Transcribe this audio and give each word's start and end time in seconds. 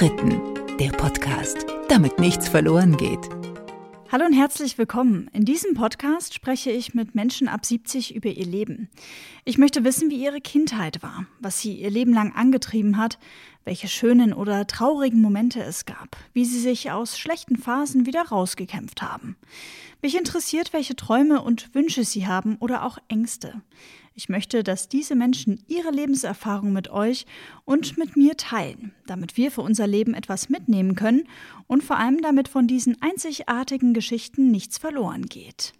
Unbestritten, 0.00 0.40
der 0.78 0.90
Podcast, 0.90 1.66
damit 1.88 2.20
nichts 2.20 2.48
verloren 2.48 2.96
geht. 2.96 3.18
Hallo 4.12 4.26
und 4.26 4.32
herzlich 4.32 4.78
willkommen. 4.78 5.28
In 5.32 5.44
diesem 5.44 5.74
Podcast 5.74 6.34
spreche 6.34 6.70
ich 6.70 6.94
mit 6.94 7.16
Menschen 7.16 7.48
ab 7.48 7.66
70 7.66 8.14
über 8.14 8.28
ihr 8.28 8.46
Leben. 8.46 8.90
Ich 9.44 9.58
möchte 9.58 9.82
wissen, 9.82 10.08
wie 10.08 10.22
ihre 10.22 10.40
Kindheit 10.40 11.02
war, 11.02 11.26
was 11.40 11.60
sie 11.60 11.72
ihr 11.72 11.90
Leben 11.90 12.14
lang 12.14 12.32
angetrieben 12.32 12.96
hat, 12.96 13.18
welche 13.64 13.88
schönen 13.88 14.32
oder 14.32 14.68
traurigen 14.68 15.20
Momente 15.20 15.60
es 15.64 15.84
gab, 15.84 16.16
wie 16.32 16.44
sie 16.44 16.60
sich 16.60 16.92
aus 16.92 17.18
schlechten 17.18 17.56
Phasen 17.56 18.06
wieder 18.06 18.22
rausgekämpft 18.22 19.02
haben. 19.02 19.36
Mich 20.00 20.16
interessiert, 20.16 20.72
welche 20.72 20.94
Träume 20.94 21.42
und 21.42 21.74
Wünsche 21.74 22.04
sie 22.04 22.28
haben 22.28 22.56
oder 22.60 22.84
auch 22.84 22.98
Ängste. 23.08 23.62
Ich 24.18 24.28
möchte, 24.28 24.64
dass 24.64 24.88
diese 24.88 25.14
Menschen 25.14 25.62
ihre 25.68 25.92
Lebenserfahrung 25.92 26.72
mit 26.72 26.90
euch 26.90 27.24
und 27.64 27.96
mit 27.98 28.16
mir 28.16 28.36
teilen, 28.36 28.92
damit 29.06 29.36
wir 29.36 29.52
für 29.52 29.60
unser 29.60 29.86
Leben 29.86 30.12
etwas 30.12 30.48
mitnehmen 30.48 30.96
können 30.96 31.28
und 31.68 31.84
vor 31.84 31.98
allem 31.98 32.20
damit 32.20 32.48
von 32.48 32.66
diesen 32.66 33.00
einzigartigen 33.00 33.94
Geschichten 33.94 34.50
nichts 34.50 34.76
verloren 34.76 35.26
geht. 35.26 35.72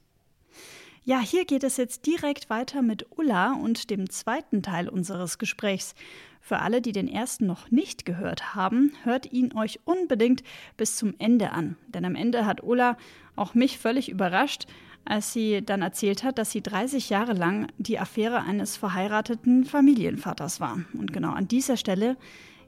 Ja, 1.03 1.19
hier 1.19 1.47
geht 1.47 1.65
es 1.65 1.79
jetzt 1.79 2.07
direkt 2.07 2.49
weiter 2.49 2.81
mit 2.81 3.07
Ulla 3.19 3.55
und 3.55 3.91
dem 3.91 4.09
zweiten 4.09 4.63
Teil 4.63 4.89
unseres 4.89 5.39
Gesprächs. 5.39 5.97
Für 6.41 6.61
alle, 6.61 6.81
die 6.81 6.93
den 6.93 7.09
ersten 7.09 7.45
noch 7.45 7.73
nicht 7.73 8.05
gehört 8.05 8.55
haben, 8.55 8.93
hört 9.03 9.33
ihn 9.33 9.53
euch 9.57 9.81
unbedingt 9.85 10.45
bis 10.77 10.95
zum 10.95 11.17
Ende 11.19 11.51
an. 11.51 11.77
Denn 11.89 12.05
am 12.05 12.15
Ende 12.15 12.47
hat 12.47 12.63
Ulla 12.63 12.99
auch 13.35 13.55
mich 13.55 13.79
völlig 13.79 14.09
überrascht, 14.09 14.69
als 15.09 15.33
sie 15.33 15.65
dann 15.65 15.83
erzählt 15.83 16.23
hat, 16.23 16.39
dass 16.39 16.51
sie 16.51 16.63
30 16.63 17.09
Jahre 17.11 17.33
lang 17.33 17.69
die 17.79 17.99
Affäre 17.99 18.43
eines 18.43 18.77
verheirateten 18.77 19.65
Familienvaters 19.65 20.61
war. 20.61 20.79
Und 20.93 21.13
genau 21.13 21.33
an 21.33 21.49
dieser 21.49 21.77
Stelle 21.77 22.17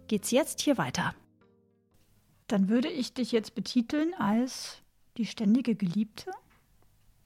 geht 0.09 0.25
es 0.25 0.31
jetzt 0.31 0.61
hier 0.61 0.79
weiter. 0.79 1.15
Dann 2.49 2.69
würde 2.69 2.89
ich 2.89 3.13
dich 3.13 3.31
jetzt 3.31 3.55
betiteln 3.55 4.13
als 4.19 4.83
die 5.17 5.27
ständige 5.27 5.75
Geliebte? 5.75 6.31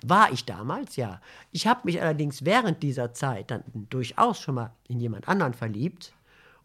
War 0.04 0.32
ich 0.32 0.44
damals, 0.44 0.96
ja. 0.96 1.20
Ich 1.50 1.66
habe 1.66 1.80
mich 1.84 2.02
allerdings 2.02 2.44
während 2.44 2.82
dieser 2.82 3.14
Zeit 3.14 3.50
dann 3.50 3.62
durchaus 3.88 4.40
schon 4.40 4.56
mal 4.56 4.72
in 4.88 5.00
jemand 5.00 5.28
anderen 5.28 5.54
verliebt. 5.54 6.12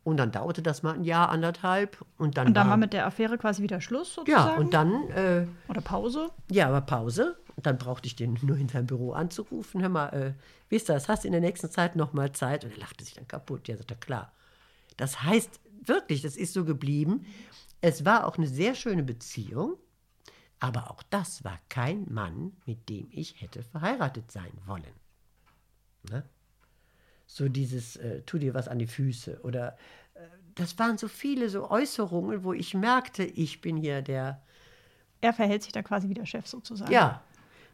Und 0.03 0.17
dann 0.17 0.31
dauerte 0.31 0.61
das 0.61 0.81
mal 0.81 0.95
ein 0.95 1.03
Jahr, 1.03 1.29
anderthalb. 1.29 2.03
Und 2.17 2.37
dann, 2.37 2.47
und 2.47 2.53
dann 2.55 2.65
war, 2.65 2.71
war 2.71 2.77
mit 2.77 2.93
der 2.93 3.05
Affäre 3.05 3.37
quasi 3.37 3.61
wieder 3.61 3.79
Schluss 3.79 4.13
sozusagen? 4.13 4.49
Ja, 4.49 4.57
und 4.57 4.73
dann. 4.73 5.09
Äh, 5.09 5.45
Oder 5.67 5.81
Pause? 5.81 6.31
Ja, 6.49 6.67
aber 6.67 6.81
Pause. 6.81 7.37
Und 7.59 7.65
dann 7.65 7.77
brauchte 7.77 8.07
ich 8.07 8.15
den 8.15 8.39
nur 8.41 8.55
in 8.55 8.69
seinem 8.69 8.87
Büro 8.87 9.11
anzurufen. 9.11 9.81
Hör 9.81 9.89
mal, 9.89 10.07
äh, 10.11 10.33
wie 10.69 10.77
ist 10.77 10.87
das? 10.87 11.09
Hast 11.09 11.25
du 11.25 11.27
in 11.27 11.33
der 11.33 11.41
nächsten 11.41 11.69
Zeit 11.69 11.97
noch 11.97 12.13
mal 12.13 12.31
Zeit? 12.31 12.63
Und 12.63 12.71
er 12.71 12.77
lachte 12.77 13.03
sich 13.03 13.15
dann 13.15 13.27
kaputt. 13.27 13.67
Ja, 13.67 13.75
sagte 13.75 13.97
klar. 13.97 14.31
Das 14.95 15.23
heißt 15.23 15.59
wirklich, 15.83 16.21
das 16.21 16.37
ist 16.37 16.53
so 16.53 16.63
geblieben. 16.63 17.25
Es 17.81 18.05
war 18.05 18.25
auch 18.25 18.37
eine 18.37 18.47
sehr 18.47 18.75
schöne 18.75 19.03
Beziehung. 19.03 19.75
Aber 20.61 20.89
auch 20.89 21.03
das 21.03 21.43
war 21.43 21.59
kein 21.67 22.05
Mann, 22.09 22.53
mit 22.65 22.87
dem 22.87 23.09
ich 23.11 23.41
hätte 23.41 23.61
verheiratet 23.61 24.31
sein 24.31 24.53
wollen. 24.65 24.95
Ne? 26.09 26.23
So 27.27 27.49
dieses, 27.49 27.97
äh, 27.97 28.21
tu 28.21 28.37
dir 28.37 28.53
was 28.53 28.69
an 28.69 28.79
die 28.79 28.87
Füße. 28.87 29.41
Oder 29.43 29.77
äh, 30.13 30.21
das 30.55 30.79
waren 30.79 30.97
so 30.97 31.09
viele 31.09 31.49
so 31.49 31.69
Äußerungen, 31.69 32.45
wo 32.45 32.53
ich 32.53 32.73
merkte, 32.73 33.25
ich 33.25 33.59
bin 33.59 33.75
hier 33.75 34.01
der. 34.01 34.41
Er 35.19 35.33
verhält 35.33 35.63
sich 35.63 35.73
da 35.73 35.83
quasi 35.83 36.07
wie 36.07 36.13
der 36.13 36.25
Chef 36.25 36.47
sozusagen. 36.47 36.93
Ja. 36.93 37.21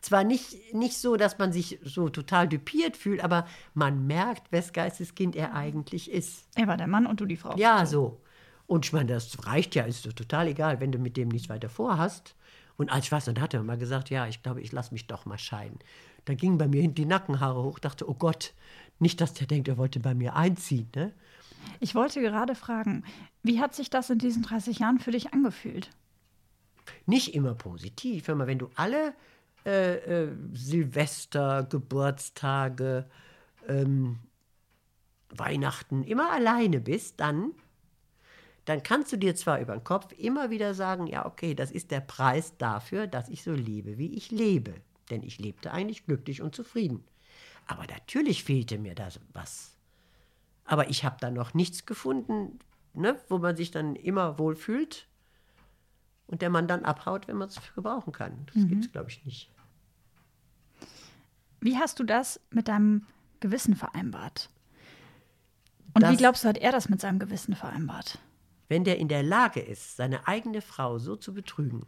Zwar 0.01 0.23
nicht, 0.23 0.73
nicht 0.73 0.97
so, 0.97 1.15
dass 1.15 1.37
man 1.37 1.51
sich 1.51 1.79
so 1.83 2.09
total 2.09 2.47
dupiert 2.47 2.95
fühlt, 2.95 3.23
aber 3.23 3.47
man 3.73 4.05
merkt, 4.05 4.51
wes 4.51 4.71
Geisteskind 4.71 5.35
er 5.35 5.53
eigentlich 5.53 6.11
ist. 6.11 6.47
Er 6.55 6.67
war 6.67 6.77
der 6.77 6.87
Mann 6.87 7.07
und 7.07 7.19
du 7.19 7.25
die 7.25 7.37
Frau. 7.37 7.55
Ja, 7.57 7.85
so. 7.85 8.21
Und 8.67 8.85
ich 8.85 8.93
meine, 8.93 9.13
das 9.13 9.45
reicht 9.45 9.75
ja, 9.75 9.83
ist 9.83 10.03
total 10.15 10.47
egal, 10.47 10.79
wenn 10.79 10.91
du 10.91 10.97
mit 10.97 11.17
dem 11.17 11.29
nichts 11.29 11.49
weiter 11.49 11.69
vorhast. 11.69 12.35
Und 12.77 12.91
als 12.91 13.05
ich 13.05 13.11
was, 13.11 13.25
dann 13.25 13.39
hat 13.39 13.53
er 13.53 13.63
mal 13.63 13.77
gesagt, 13.77 14.09
ja, 14.09 14.27
ich 14.27 14.43
glaube, 14.43 14.61
ich 14.61 14.71
lasse 14.71 14.93
mich 14.93 15.07
doch 15.07 15.25
mal 15.25 15.37
scheiden. 15.37 15.79
Da 16.25 16.33
gingen 16.33 16.57
bei 16.57 16.67
mir 16.67 16.81
hinten 16.81 16.95
die 16.95 17.05
Nackenhaare 17.05 17.63
hoch, 17.63 17.79
dachte, 17.79 18.09
oh 18.09 18.15
Gott, 18.15 18.53
nicht, 18.99 19.21
dass 19.21 19.33
der 19.33 19.47
denkt, 19.47 19.67
er 19.67 19.77
wollte 19.77 19.99
bei 19.99 20.13
mir 20.13 20.35
einziehen. 20.35 20.89
Ne? 20.95 21.13
Ich 21.79 21.95
wollte 21.95 22.21
gerade 22.21 22.55
fragen, 22.55 23.03
wie 23.43 23.59
hat 23.59 23.75
sich 23.75 23.89
das 23.89 24.09
in 24.09 24.19
diesen 24.19 24.43
30 24.43 24.79
Jahren 24.79 24.99
für 24.99 25.11
dich 25.11 25.33
angefühlt? 25.33 25.89
Nicht 27.05 27.33
immer 27.33 27.53
positiv. 27.53 28.27
Wenn 28.27 28.59
du 28.59 28.69
alle 28.75 29.13
äh, 29.65 29.95
äh, 29.95 30.31
Silvester, 30.53 31.63
Geburtstage, 31.63 33.05
ähm, 33.67 34.19
Weihnachten 35.29 36.03
immer 36.03 36.31
alleine 36.31 36.79
bist, 36.79 37.19
dann 37.19 37.51
dann 38.65 38.81
kannst 38.81 39.13
du 39.13 39.17
dir 39.17 39.35
zwar 39.35 39.59
über 39.59 39.73
den 39.73 39.83
Kopf 39.83 40.11
immer 40.17 40.49
wieder 40.49 40.73
sagen, 40.73 41.05
ja, 41.05 41.25
okay, 41.25 41.53
das 41.53 41.71
ist 41.71 41.91
der 41.91 41.99
Preis 42.01 42.57
dafür, 42.57 43.05
dass 43.05 43.29
ich 43.29 43.43
so 43.43 43.53
lebe, 43.53 43.99
wie 43.99 44.15
ich 44.15 44.31
lebe. 44.31 44.73
Denn 45.11 45.21
ich 45.21 45.37
lebte 45.39 45.71
eigentlich 45.71 46.05
glücklich 46.05 46.41
und 46.41 46.55
zufrieden. 46.55 47.03
Aber 47.67 47.85
natürlich 47.85 48.43
fehlte 48.43 48.79
mir 48.79 48.95
da 48.95 49.09
was. 49.33 49.77
Aber 50.65 50.89
ich 50.89 51.05
habe 51.05 51.17
da 51.19 51.29
noch 51.29 51.53
nichts 51.53 51.85
gefunden, 51.85 52.57
ne, 52.93 53.19
wo 53.29 53.37
man 53.37 53.55
sich 53.55 53.69
dann 53.69 53.95
immer 53.95 54.39
wohlfühlt 54.39 55.07
und 56.25 56.41
der 56.41 56.49
man 56.49 56.67
dann 56.67 56.85
abhaut, 56.85 57.27
wenn 57.27 57.37
man 57.37 57.49
es 57.49 57.59
gebrauchen 57.75 58.13
kann. 58.13 58.47
Das 58.47 58.55
mhm. 58.55 58.69
gibt 58.69 58.85
es, 58.85 58.91
glaube 58.91 59.09
ich, 59.11 59.23
nicht. 59.25 59.51
Wie 61.65 61.79
hast 61.79 61.99
du 61.99 62.03
das 62.03 62.39
mit 62.51 62.67
deinem 62.67 63.07
Gewissen 63.39 63.75
vereinbart? 63.75 64.51
Und 65.95 66.03
das, 66.03 66.11
wie 66.11 66.17
glaubst 66.17 66.43
du, 66.43 66.47
hat 66.47 66.59
er 66.59 66.71
das 66.71 66.89
mit 66.89 67.01
seinem 67.01 67.17
Gewissen 67.17 67.55
vereinbart? 67.55 68.19
Wenn 68.67 68.83
der 68.83 68.99
in 68.99 69.07
der 69.07 69.23
Lage 69.23 69.61
ist, 69.61 69.95
seine 69.95 70.27
eigene 70.27 70.61
Frau 70.61 70.99
so 70.99 71.15
zu 71.15 71.33
betrügen, 71.33 71.87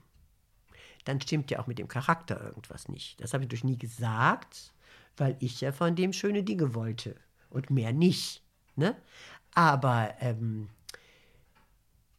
dann 1.06 1.22
stimmt 1.22 1.52
ja 1.52 1.60
auch 1.60 1.68
mit 1.68 1.78
dem 1.78 1.88
Charakter 1.88 2.42
irgendwas 2.44 2.90
nicht. 2.90 3.22
Das 3.22 3.36
habe 3.36 3.44
ich 3.44 3.50
durch 3.50 3.64
nie 3.64 3.78
gesagt, 3.78 4.74
weil 5.16 5.38
ich 5.42 5.62
ja 5.62 5.72
von 5.72 5.96
dem 5.96 6.12
schöne 6.12 6.42
Dinge 6.42 6.74
wollte 6.74 7.16
und 7.52 7.70
mehr 7.70 7.94
nicht. 7.94 8.42
Ne? 8.76 8.96
Aber 9.54 10.16
ähm, 10.22 10.70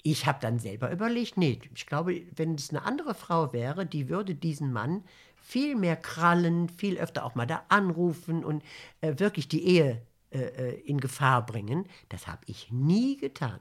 ich 0.03 0.27
habe 0.27 0.39
dann 0.41 0.59
selber 0.59 0.91
überlegt, 0.91 1.37
nee, 1.37 1.61
ich 1.75 1.87
glaube, 1.87 2.23
wenn 2.37 2.55
es 2.55 2.71
eine 2.71 2.85
andere 2.85 3.15
Frau 3.15 3.53
wäre, 3.53 3.87
die 3.87 4.09
würde 4.09 4.35
diesen 4.35 4.73
Mann 4.73 5.05
viel 5.37 5.77
mehr 5.77 5.97
krallen, 5.97 6.69
viel 6.69 6.99
öfter 6.99 7.25
auch 7.25 7.35
mal 7.35 7.47
da 7.47 7.65
anrufen 7.69 8.45
und 8.45 8.63
äh, 9.01 9.15
wirklich 9.19 9.49
die 9.49 9.65
Ehe 9.65 10.03
äh, 10.31 10.39
äh 10.39 10.81
in 10.81 11.01
Gefahr 11.01 11.45
bringen. 11.45 11.87
Das 12.09 12.27
habe 12.27 12.43
ich 12.47 12.71
nie 12.71 13.17
getan. 13.17 13.61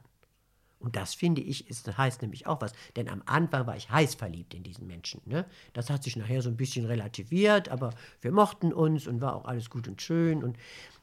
Und 0.79 0.95
das 0.95 1.15
finde 1.15 1.41
ich, 1.41 1.69
ist, 1.69 1.97
heißt 1.97 2.21
nämlich 2.21 2.45
auch 2.45 2.61
was. 2.61 2.71
Denn 2.95 3.09
am 3.09 3.23
Anfang 3.25 3.65
war 3.65 3.75
ich 3.75 3.89
heiß 3.89 4.15
verliebt 4.15 4.53
in 4.53 4.63
diesen 4.63 4.85
Menschen. 4.85 5.21
Ne? 5.25 5.45
Das 5.73 5.89
hat 5.89 6.03
sich 6.03 6.15
nachher 6.15 6.41
so 6.41 6.49
ein 6.49 6.57
bisschen 6.57 6.85
relativiert, 6.85 7.69
aber 7.69 7.93
wir 8.21 8.31
mochten 8.31 8.71
uns 8.71 9.07
und 9.07 9.19
war 9.21 9.35
auch 9.35 9.45
alles 9.45 9.69
gut 9.69 9.87
und 9.87 10.01
schön. 10.01 10.43
Und 10.43 10.57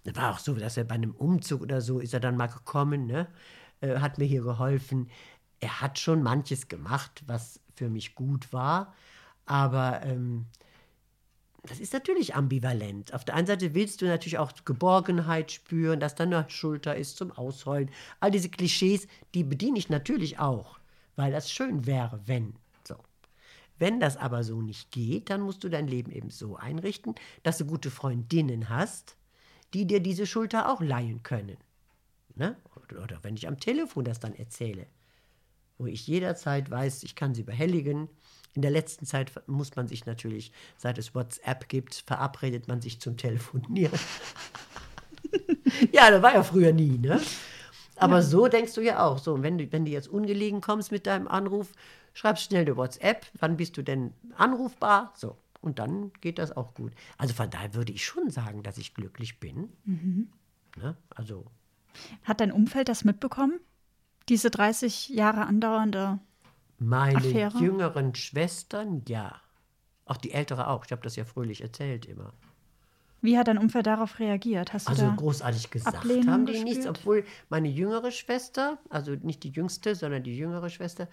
war 0.05 0.33
auch 0.33 0.39
so, 0.39 0.55
dass 0.55 0.77
er 0.77 0.84
bei 0.84 0.94
einem 0.94 1.12
Umzug 1.12 1.62
oder 1.62 1.81
so 1.81 1.99
ist 1.99 2.15
er 2.15 2.21
dann 2.21 2.37
mal 2.37 2.47
gekommen, 2.47 3.06
ne? 3.06 3.27
Äh, 3.84 3.99
hat 4.00 4.19
mir 4.19 4.25
hier 4.25 4.43
geholfen. 4.43 5.11
Er 5.61 5.81
hat 5.81 5.99
schon 5.99 6.22
manches 6.22 6.69
gemacht, 6.69 7.22
was 7.27 7.61
für 7.75 7.89
mich 7.89 8.15
gut 8.15 8.53
war. 8.53 8.95
Aber 9.47 10.03
ähm, 10.05 10.47
das 11.62 11.81
ist 11.81 11.93
natürlich 11.93 12.34
ambivalent. 12.34 13.15
Auf 13.15 13.25
der 13.25 13.34
einen 13.34 13.47
Seite 13.47 13.75
willst 13.75 14.03
du 14.03 14.06
natürlich 14.06 14.39
auch 14.39 14.53
Geborgenheit 14.65 15.53
spüren, 15.53 16.00
dass 16.00 16.15
da 16.15 16.25
eine 16.25 16.49
Schulter 16.49 16.97
ist 16.97 17.17
zum 17.17 17.33
Ausheulen. 17.33 17.91
All 18.21 18.31
diese 18.31 18.49
Klischees, 18.49 19.06
die 19.34 19.44
bediene 19.44 19.78
ich 19.78 19.89
natürlich 19.89 20.39
auch, 20.39 20.78
weil 21.17 21.33
das 21.33 21.50
schön 21.50 21.87
wäre, 21.87 22.21
wenn. 22.27 22.55
So. 22.87 22.97
Wenn 23.78 24.00
das 24.00 24.17
aber 24.17 24.44
so 24.44 24.61
nicht 24.61 24.91
geht, 24.93 25.31
dann 25.31 25.41
musst 25.41 25.65
du 25.65 25.69
dein 25.69 25.89
Leben 25.89 26.11
eben 26.11 26.31
so 26.31 26.56
einrichten, 26.56 27.15
dass 27.43 27.59
du 27.59 27.65
gute 27.65 27.91
Freundinnen 27.91 28.69
hast, 28.69 29.17
die 29.73 29.87
dir 29.87 30.00
diese 30.00 30.27
Schulter 30.27 30.71
auch 30.71 30.81
leihen 30.81 31.23
können. 31.23 31.56
Ne? 32.34 32.56
Oder 32.97 33.19
wenn 33.22 33.37
ich 33.37 33.49
am 33.49 33.61
Telefon 33.61 34.05
das 34.05 34.20
dann 34.20 34.35
erzähle, 34.35 34.87
wo 35.79 35.87
ich 35.87 36.06
jederzeit 36.06 36.70
weiß, 36.70 37.02
ich 37.02 37.17
kann 37.17 37.35
sie 37.35 37.43
behelligen 37.43 38.08
in 38.55 38.62
der 38.62 38.70
letzten 38.70 39.05
Zeit 39.05 39.32
muss 39.49 39.75
man 39.75 39.88
sich 39.88 40.06
natürlich, 40.06 40.52
seit 40.76 40.96
es 40.99 41.14
WhatsApp 41.14 41.69
gibt, 41.69 41.94
verabredet 42.06 42.69
man 42.69 42.81
sich 42.81 43.00
zum 43.00 43.17
Telefonieren. 43.17 43.99
ja, 45.93 46.11
das 46.11 46.23
war 46.23 46.35
ja 46.35 46.43
früher 46.43 46.73
nie, 46.73 46.99
ne? 46.99 47.20
Aber 47.96 48.17
ja. 48.17 48.23
so 48.23 48.46
denkst 48.46 48.75
du 48.75 48.81
ja 48.81 49.05
auch. 49.05 49.19
So, 49.19 49.35
und 49.35 49.43
wenn 49.43 49.58
du, 49.58 49.70
wenn 49.73 49.85
du 49.85 49.90
jetzt 49.90 50.08
ungelegen 50.08 50.61
kommst 50.61 50.93
mit 50.93 51.06
deinem 51.06 51.26
Anruf, 51.29 51.73
schreibst 52.12 52.44
schnell 52.44 52.62
eine 52.62 52.76
WhatsApp, 52.76 53.26
wann 53.38 53.56
bist 53.56 53.76
du 53.76 53.82
denn 53.82 54.14
anrufbar? 54.37 55.12
So. 55.17 55.37
Und 55.61 55.79
dann 55.79 56.12
geht 56.20 56.38
das 56.38 56.56
auch 56.56 56.75
gut. 56.75 56.93
Also 57.19 57.35
von 57.35 57.50
daher 57.50 57.75
würde 57.75 57.93
ich 57.93 58.05
schon 58.05 58.31
sagen, 58.31 58.62
dass 58.62 58.79
ich 58.79 58.94
glücklich 58.94 59.40
bin. 59.40 59.73
Mhm. 59.85 60.29
Ne? 60.76 60.97
Also. 61.11 61.44
Hat 62.25 62.41
dein 62.41 62.52
Umfeld 62.52 62.88
das 62.88 63.05
mitbekommen? 63.05 63.61
Diese 64.29 64.50
30 64.50 65.11
Jahre 65.11 65.46
andauernde 65.46 66.19
meine 66.79 67.19
Affäre? 67.19 67.58
jüngeren 67.58 68.14
Schwestern, 68.14 69.02
ja. 69.08 69.41
Auch 70.06 70.17
die 70.17 70.32
ältere 70.32 70.69
auch. 70.69 70.85
Ich 70.85 70.93
habe 70.93 71.02
das 71.02 71.17
ja 71.17 71.25
fröhlich 71.25 71.62
erzählt 71.62 72.06
immer. 72.06 72.32
Wie 73.23 73.38
hat 73.38 73.49
dein 73.49 73.56
Umfeld 73.56 73.87
darauf 73.87 74.19
reagiert? 74.19 74.75
Hast 74.75 74.87
du 74.87 74.91
Also 74.91 75.11
großartig 75.17 75.70
gesagt 75.70 75.96
Ablehnung 75.96 76.29
haben 76.29 76.46
die 76.46 76.52
gespürt? 76.52 76.69
nichts, 76.69 76.87
obwohl 76.87 77.25
meine 77.49 77.69
jüngere 77.69 78.11
Schwester, 78.11 78.79
also 78.90 79.12
nicht 79.12 79.44
die 79.44 79.49
jüngste, 79.49 79.94
sondern 79.94 80.23
die 80.23 80.37
jüngere 80.37 80.69
Schwester, 80.69 81.08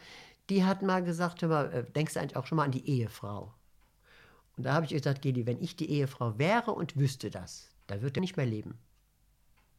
die 0.49 0.65
hat 0.65 0.81
mal 0.81 1.01
gesagt, 1.01 1.41
hör 1.41 1.47
mal, 1.47 1.71
äh, 1.71 1.85
denkst 1.89 2.15
du 2.15 2.19
eigentlich 2.19 2.35
auch 2.35 2.45
schon 2.45 2.57
mal 2.57 2.65
an 2.65 2.71
die 2.71 2.85
Ehefrau? 2.85 3.53
Und 4.57 4.65
da 4.65 4.73
habe 4.73 4.85
ich 4.85 4.91
ihr 4.91 4.97
gesagt, 4.97 5.21
Geli, 5.21 5.45
wenn 5.45 5.61
ich 5.61 5.77
die 5.77 5.89
Ehefrau 5.89 6.37
wäre 6.37 6.73
und 6.73 6.97
wüsste 6.97 7.29
das, 7.29 7.69
da 7.87 8.01
wird 8.01 8.17
er 8.17 8.21
nicht 8.21 8.35
mehr 8.35 8.45
leben. 8.45 8.77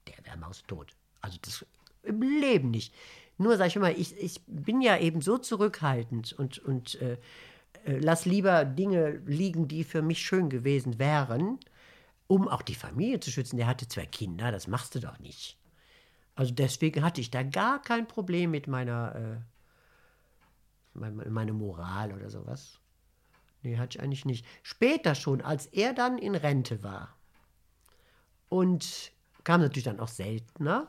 Der 0.09 0.25
wäre 0.25 0.37
maustot. 0.37 0.95
Also 1.21 1.39
das 1.43 1.65
im 2.03 2.21
Leben 2.21 2.71
nicht. 2.71 2.95
Nur 3.39 3.57
sag 3.57 3.69
ich 3.69 3.77
immer, 3.77 3.91
ich, 3.91 4.17
ich 4.19 4.41
bin 4.47 4.81
ja 4.81 4.99
eben 4.99 5.21
so 5.21 5.39
zurückhaltend 5.39 6.33
und, 6.33 6.59
und 6.59 7.01
äh, 7.01 7.19
äh, 7.85 7.99
lass 7.99 8.25
lieber 8.25 8.65
Dinge 8.65 9.23
liegen, 9.27 9.69
die 9.69 9.85
für 9.85 10.03
mich 10.03 10.21
schön 10.21 10.51
gewesen 10.51 10.99
wären, 10.99 11.59
um 12.27 12.49
auch 12.49 12.63
die 12.63 12.75
Familie 12.75 13.21
zu 13.21 13.31
schützen. 13.31 13.57
Der 13.57 13.67
hatte 13.67 13.89
zwei 13.89 14.07
Kinder, 14.07 14.53
das 14.53 14.67
machst 14.67 14.95
du 14.95 15.01
doch 15.01 15.19
nicht. 15.19 15.59
Also 16.35 16.53
deswegen 16.53 17.03
hatte 17.03 17.21
ich 17.21 17.31
da 17.31 17.43
gar 17.43 17.83
kein 17.83 18.09
Problem 18.09 18.51
mit 18.51 18.67
meiner 18.67 19.15
äh, 19.15 19.37
meine, 20.95 21.53
Moral 21.53 22.13
oder 22.13 22.31
sowas. 22.31 22.79
Nee, 23.63 23.79
hatte 23.79 23.99
ich 23.99 24.03
eigentlich 24.03 24.25
nicht. 24.25 24.47
Später 24.63 25.15
schon, 25.15 25.41
als 25.41 25.67
er 25.67 25.95
dann 25.95 26.19
in 26.19 26.35
Rente 26.35 26.83
war 26.83 27.17
und 28.49 29.12
kam 29.45 29.61
natürlich 29.61 29.85
dann 29.85 30.01
auch 30.01 30.09
seltener 30.09 30.89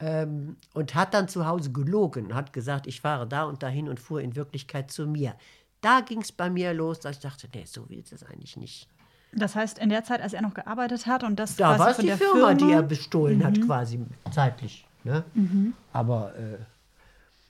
ähm, 0.00 0.56
und 0.74 0.94
hat 0.94 1.14
dann 1.14 1.28
zu 1.28 1.46
Hause 1.46 1.72
gelogen, 1.72 2.34
hat 2.34 2.52
gesagt, 2.52 2.86
ich 2.86 3.00
fahre 3.00 3.26
da 3.26 3.44
und 3.44 3.62
dahin 3.62 3.88
und 3.88 3.98
fuhr 4.00 4.20
in 4.20 4.36
Wirklichkeit 4.36 4.90
zu 4.90 5.06
mir. 5.06 5.34
Da 5.80 6.00
ging 6.00 6.20
es 6.20 6.32
bei 6.32 6.50
mir 6.50 6.72
los, 6.74 7.00
dass 7.00 7.16
ich 7.16 7.22
dachte, 7.22 7.48
nee, 7.54 7.64
so 7.64 7.88
will 7.88 7.98
ich 8.00 8.10
das 8.10 8.22
eigentlich 8.22 8.56
nicht. 8.56 8.88
Das 9.32 9.54
heißt, 9.54 9.78
in 9.78 9.88
der 9.90 10.04
Zeit, 10.04 10.20
als 10.22 10.32
er 10.32 10.42
noch 10.42 10.54
gearbeitet 10.54 11.06
hat 11.06 11.22
und 11.22 11.36
das 11.36 11.56
Da 11.56 11.78
war 11.78 11.90
es 11.90 11.96
von 11.96 12.02
die 12.02 12.08
der 12.08 12.18
Firma, 12.18 12.54
die 12.54 12.70
er 12.72 12.82
Mhm. 12.82 12.88
bestohlen 12.88 13.44
hat, 13.44 13.60
quasi 13.60 14.00
zeitlich. 14.32 14.86
Ne? 15.04 15.24
Aber 15.92 16.34
äh, 16.36 16.58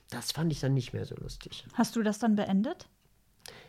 das 0.09 0.31
fand 0.31 0.51
ich 0.51 0.59
dann 0.59 0.73
nicht 0.73 0.93
mehr 0.93 1.05
so 1.05 1.15
lustig. 1.15 1.65
Hast 1.73 1.95
du 1.95 2.03
das 2.03 2.19
dann 2.19 2.35
beendet? 2.35 2.87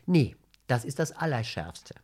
Nee, 0.06 0.36
das 0.66 0.84
ist 0.84 0.98
das 0.98 1.12
Allerschärfste. 1.12 1.94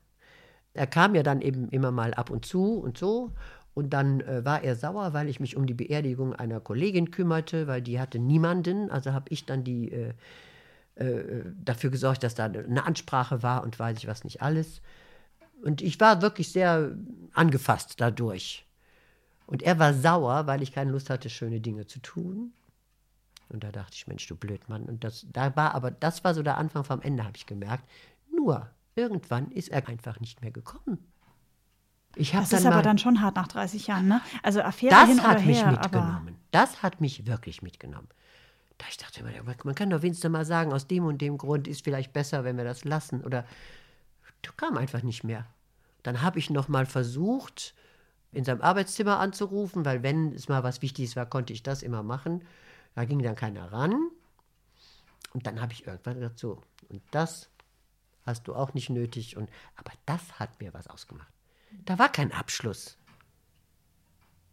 Er 0.72 0.86
kam 0.86 1.14
ja 1.14 1.22
dann 1.22 1.40
eben 1.40 1.68
immer 1.68 1.90
mal 1.90 2.14
ab 2.14 2.30
und 2.30 2.46
zu 2.46 2.74
und 2.78 2.96
so. 2.98 3.32
Und 3.74 3.90
dann 3.90 4.20
äh, 4.20 4.44
war 4.44 4.62
er 4.62 4.76
sauer, 4.76 5.12
weil 5.12 5.28
ich 5.28 5.40
mich 5.40 5.56
um 5.56 5.66
die 5.66 5.74
Beerdigung 5.74 6.32
einer 6.32 6.60
Kollegin 6.60 7.10
kümmerte, 7.10 7.66
weil 7.66 7.82
die 7.82 8.00
hatte 8.00 8.18
niemanden. 8.18 8.90
Also 8.90 9.12
habe 9.12 9.26
ich 9.30 9.46
dann 9.46 9.64
die, 9.64 9.90
äh, 9.90 10.14
äh, 10.96 11.44
dafür 11.64 11.90
gesorgt, 11.90 12.22
dass 12.22 12.36
da 12.36 12.44
eine 12.44 12.84
Ansprache 12.84 13.42
war 13.42 13.64
und 13.64 13.78
weiß 13.78 13.98
ich 13.98 14.06
was 14.06 14.22
nicht 14.22 14.42
alles. 14.42 14.80
Und 15.62 15.82
ich 15.82 15.98
war 15.98 16.22
wirklich 16.22 16.52
sehr 16.52 16.92
angefasst 17.32 18.00
dadurch. 18.00 18.64
Und 19.46 19.62
er 19.62 19.78
war 19.78 19.92
sauer, 19.92 20.46
weil 20.46 20.62
ich 20.62 20.72
keine 20.72 20.92
Lust 20.92 21.10
hatte, 21.10 21.28
schöne 21.30 21.60
Dinge 21.60 21.86
zu 21.86 21.98
tun. 21.98 22.52
Und 23.48 23.64
da 23.64 23.72
dachte 23.72 23.94
ich, 23.94 24.06
Mensch, 24.06 24.26
du 24.26 24.36
Blödmann. 24.36 24.84
Und 24.84 25.04
das, 25.04 25.26
da 25.32 25.54
war 25.56 25.74
aber, 25.74 25.90
das 25.90 26.22
war 26.22 26.32
so 26.32 26.42
der 26.42 26.58
Anfang 26.58 26.84
vom 26.84 27.02
Ende, 27.02 27.24
habe 27.24 27.36
ich 27.36 27.46
gemerkt. 27.46 27.84
Nur, 28.30 28.70
irgendwann 28.94 29.50
ist 29.50 29.70
er 29.70 29.88
einfach 29.88 30.20
nicht 30.20 30.42
mehr 30.42 30.50
gekommen. 30.50 30.98
Ich 32.16 32.32
Das 32.32 32.52
ist 32.52 32.66
aber 32.66 32.82
dann 32.82 32.98
schon 32.98 33.20
hart 33.20 33.36
nach 33.36 33.48
30 33.48 33.86
Jahren, 33.86 34.08
ne? 34.08 34.20
Also 34.42 34.62
Affäre 34.62 34.94
das 34.94 35.08
hin 35.08 35.22
hat 35.22 35.36
oder 35.38 35.46
mich 35.46 35.58
her, 35.58 35.70
mitgenommen. 35.72 36.36
Das 36.50 36.82
hat 36.82 37.00
mich 37.00 37.26
wirklich 37.26 37.62
mitgenommen. 37.62 38.08
Da 38.78 38.86
ich 38.88 38.96
dachte, 38.96 39.20
immer, 39.20 39.30
man- 39.64 39.74
kann 39.74 39.90
doch 39.90 40.02
wenigstens 40.02 40.30
mal 40.30 40.44
sagen, 40.44 40.72
aus 40.72 40.86
dem 40.86 41.04
und 41.04 41.20
dem 41.20 41.38
Grund 41.38 41.68
ist 41.68 41.84
vielleicht 41.84 42.12
besser, 42.12 42.44
wenn 42.44 42.56
wir 42.56 42.64
das 42.64 42.84
lassen. 42.84 43.22
Oder 43.24 43.44
kam 44.56 44.76
einfach 44.76 45.02
nicht 45.02 45.24
mehr. 45.24 45.46
Dann 46.02 46.20
habe 46.22 46.38
ich 46.38 46.50
noch 46.50 46.68
mal 46.68 46.86
versucht, 46.86 47.74
in 48.32 48.44
seinem 48.44 48.60
Arbeitszimmer 48.60 49.18
anzurufen, 49.18 49.84
weil 49.84 50.02
wenn 50.02 50.32
es 50.32 50.48
mal 50.48 50.62
was 50.62 50.82
Wichtiges 50.82 51.16
war, 51.16 51.26
konnte 51.26 51.52
ich 51.52 51.62
das 51.62 51.82
immer 51.82 52.02
machen. 52.02 52.44
Da 52.94 53.04
ging 53.04 53.22
dann 53.22 53.36
keiner 53.36 53.72
ran. 53.72 53.94
Und 55.32 55.46
dann 55.46 55.60
habe 55.60 55.72
ich 55.72 55.86
irgendwann 55.86 56.14
gesagt, 56.14 56.38
so, 56.38 56.60
und 56.88 57.02
das 57.10 57.48
hast 58.26 58.46
du 58.46 58.54
auch 58.54 58.74
nicht 58.74 58.90
nötig. 58.90 59.36
Und, 59.36 59.50
aber 59.76 59.92
das 60.06 60.38
hat 60.38 60.60
mir 60.60 60.74
was 60.74 60.86
ausgemacht. 60.88 61.32
Da 61.84 61.98
war 61.98 62.10
kein 62.10 62.32
Abschluss. 62.32 62.96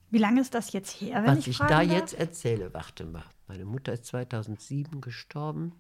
wie 0.09 0.18
lange 0.18 0.41
ist 0.41 0.53
das 0.53 0.73
jetzt 0.73 1.00
her, 1.01 1.23
wenn 1.23 1.38
Was 1.38 1.39
ich, 1.39 1.47
ich 1.50 1.57
da 1.57 1.68
darf? 1.68 1.83
jetzt 1.83 2.13
erzähle, 2.13 2.73
warte 2.73 3.06
mal. 3.06 3.23
Meine 3.47 3.65
Mutter 3.65 3.94
ist 3.94 4.06
2007 4.06 5.01
gestorben. 5.01 5.73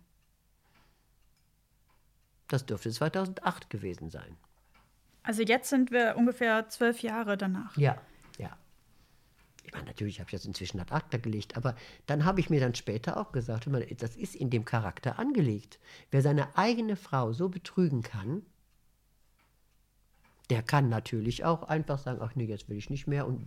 Das 2.47 2.65
dürfte 2.65 2.91
2008 2.91 3.69
gewesen 3.69 4.09
sein. 4.09 4.37
Also 5.23 5.43
jetzt 5.43 5.69
sind 5.69 5.91
wir 5.91 6.15
ungefähr 6.17 6.67
zwölf 6.69 7.01
Jahre 7.01 7.37
danach. 7.37 7.77
Ja, 7.77 8.01
ja. 8.37 8.57
Ich 9.63 9.71
meine, 9.71 9.85
natürlich 9.85 10.19
habe 10.19 10.27
ich 10.27 10.31
das 10.31 10.45
inzwischen 10.45 10.79
ad 10.79 10.93
acta 10.93 11.17
gelegt, 11.17 11.55
aber 11.55 11.75
dann 12.07 12.25
habe 12.25 12.39
ich 12.39 12.49
mir 12.49 12.59
dann 12.59 12.73
später 12.75 13.17
auch 13.17 13.31
gesagt, 13.31 13.69
das 14.01 14.15
ist 14.15 14.35
in 14.35 14.49
dem 14.49 14.65
Charakter 14.65 15.19
angelegt. 15.19 15.79
Wer 16.09 16.21
seine 16.21 16.57
eigene 16.57 16.95
Frau 16.95 17.31
so 17.31 17.47
betrügen 17.47 18.01
kann, 18.01 18.45
der 20.51 20.61
kann 20.61 20.89
natürlich 20.89 21.45
auch 21.45 21.63
einfach 21.63 21.97
sagen, 21.97 22.19
ach 22.21 22.35
nee, 22.35 22.43
jetzt 22.43 22.67
will 22.67 22.75
ich 22.77 22.89
nicht 22.89 23.07
mehr 23.07 23.25
und 23.25 23.41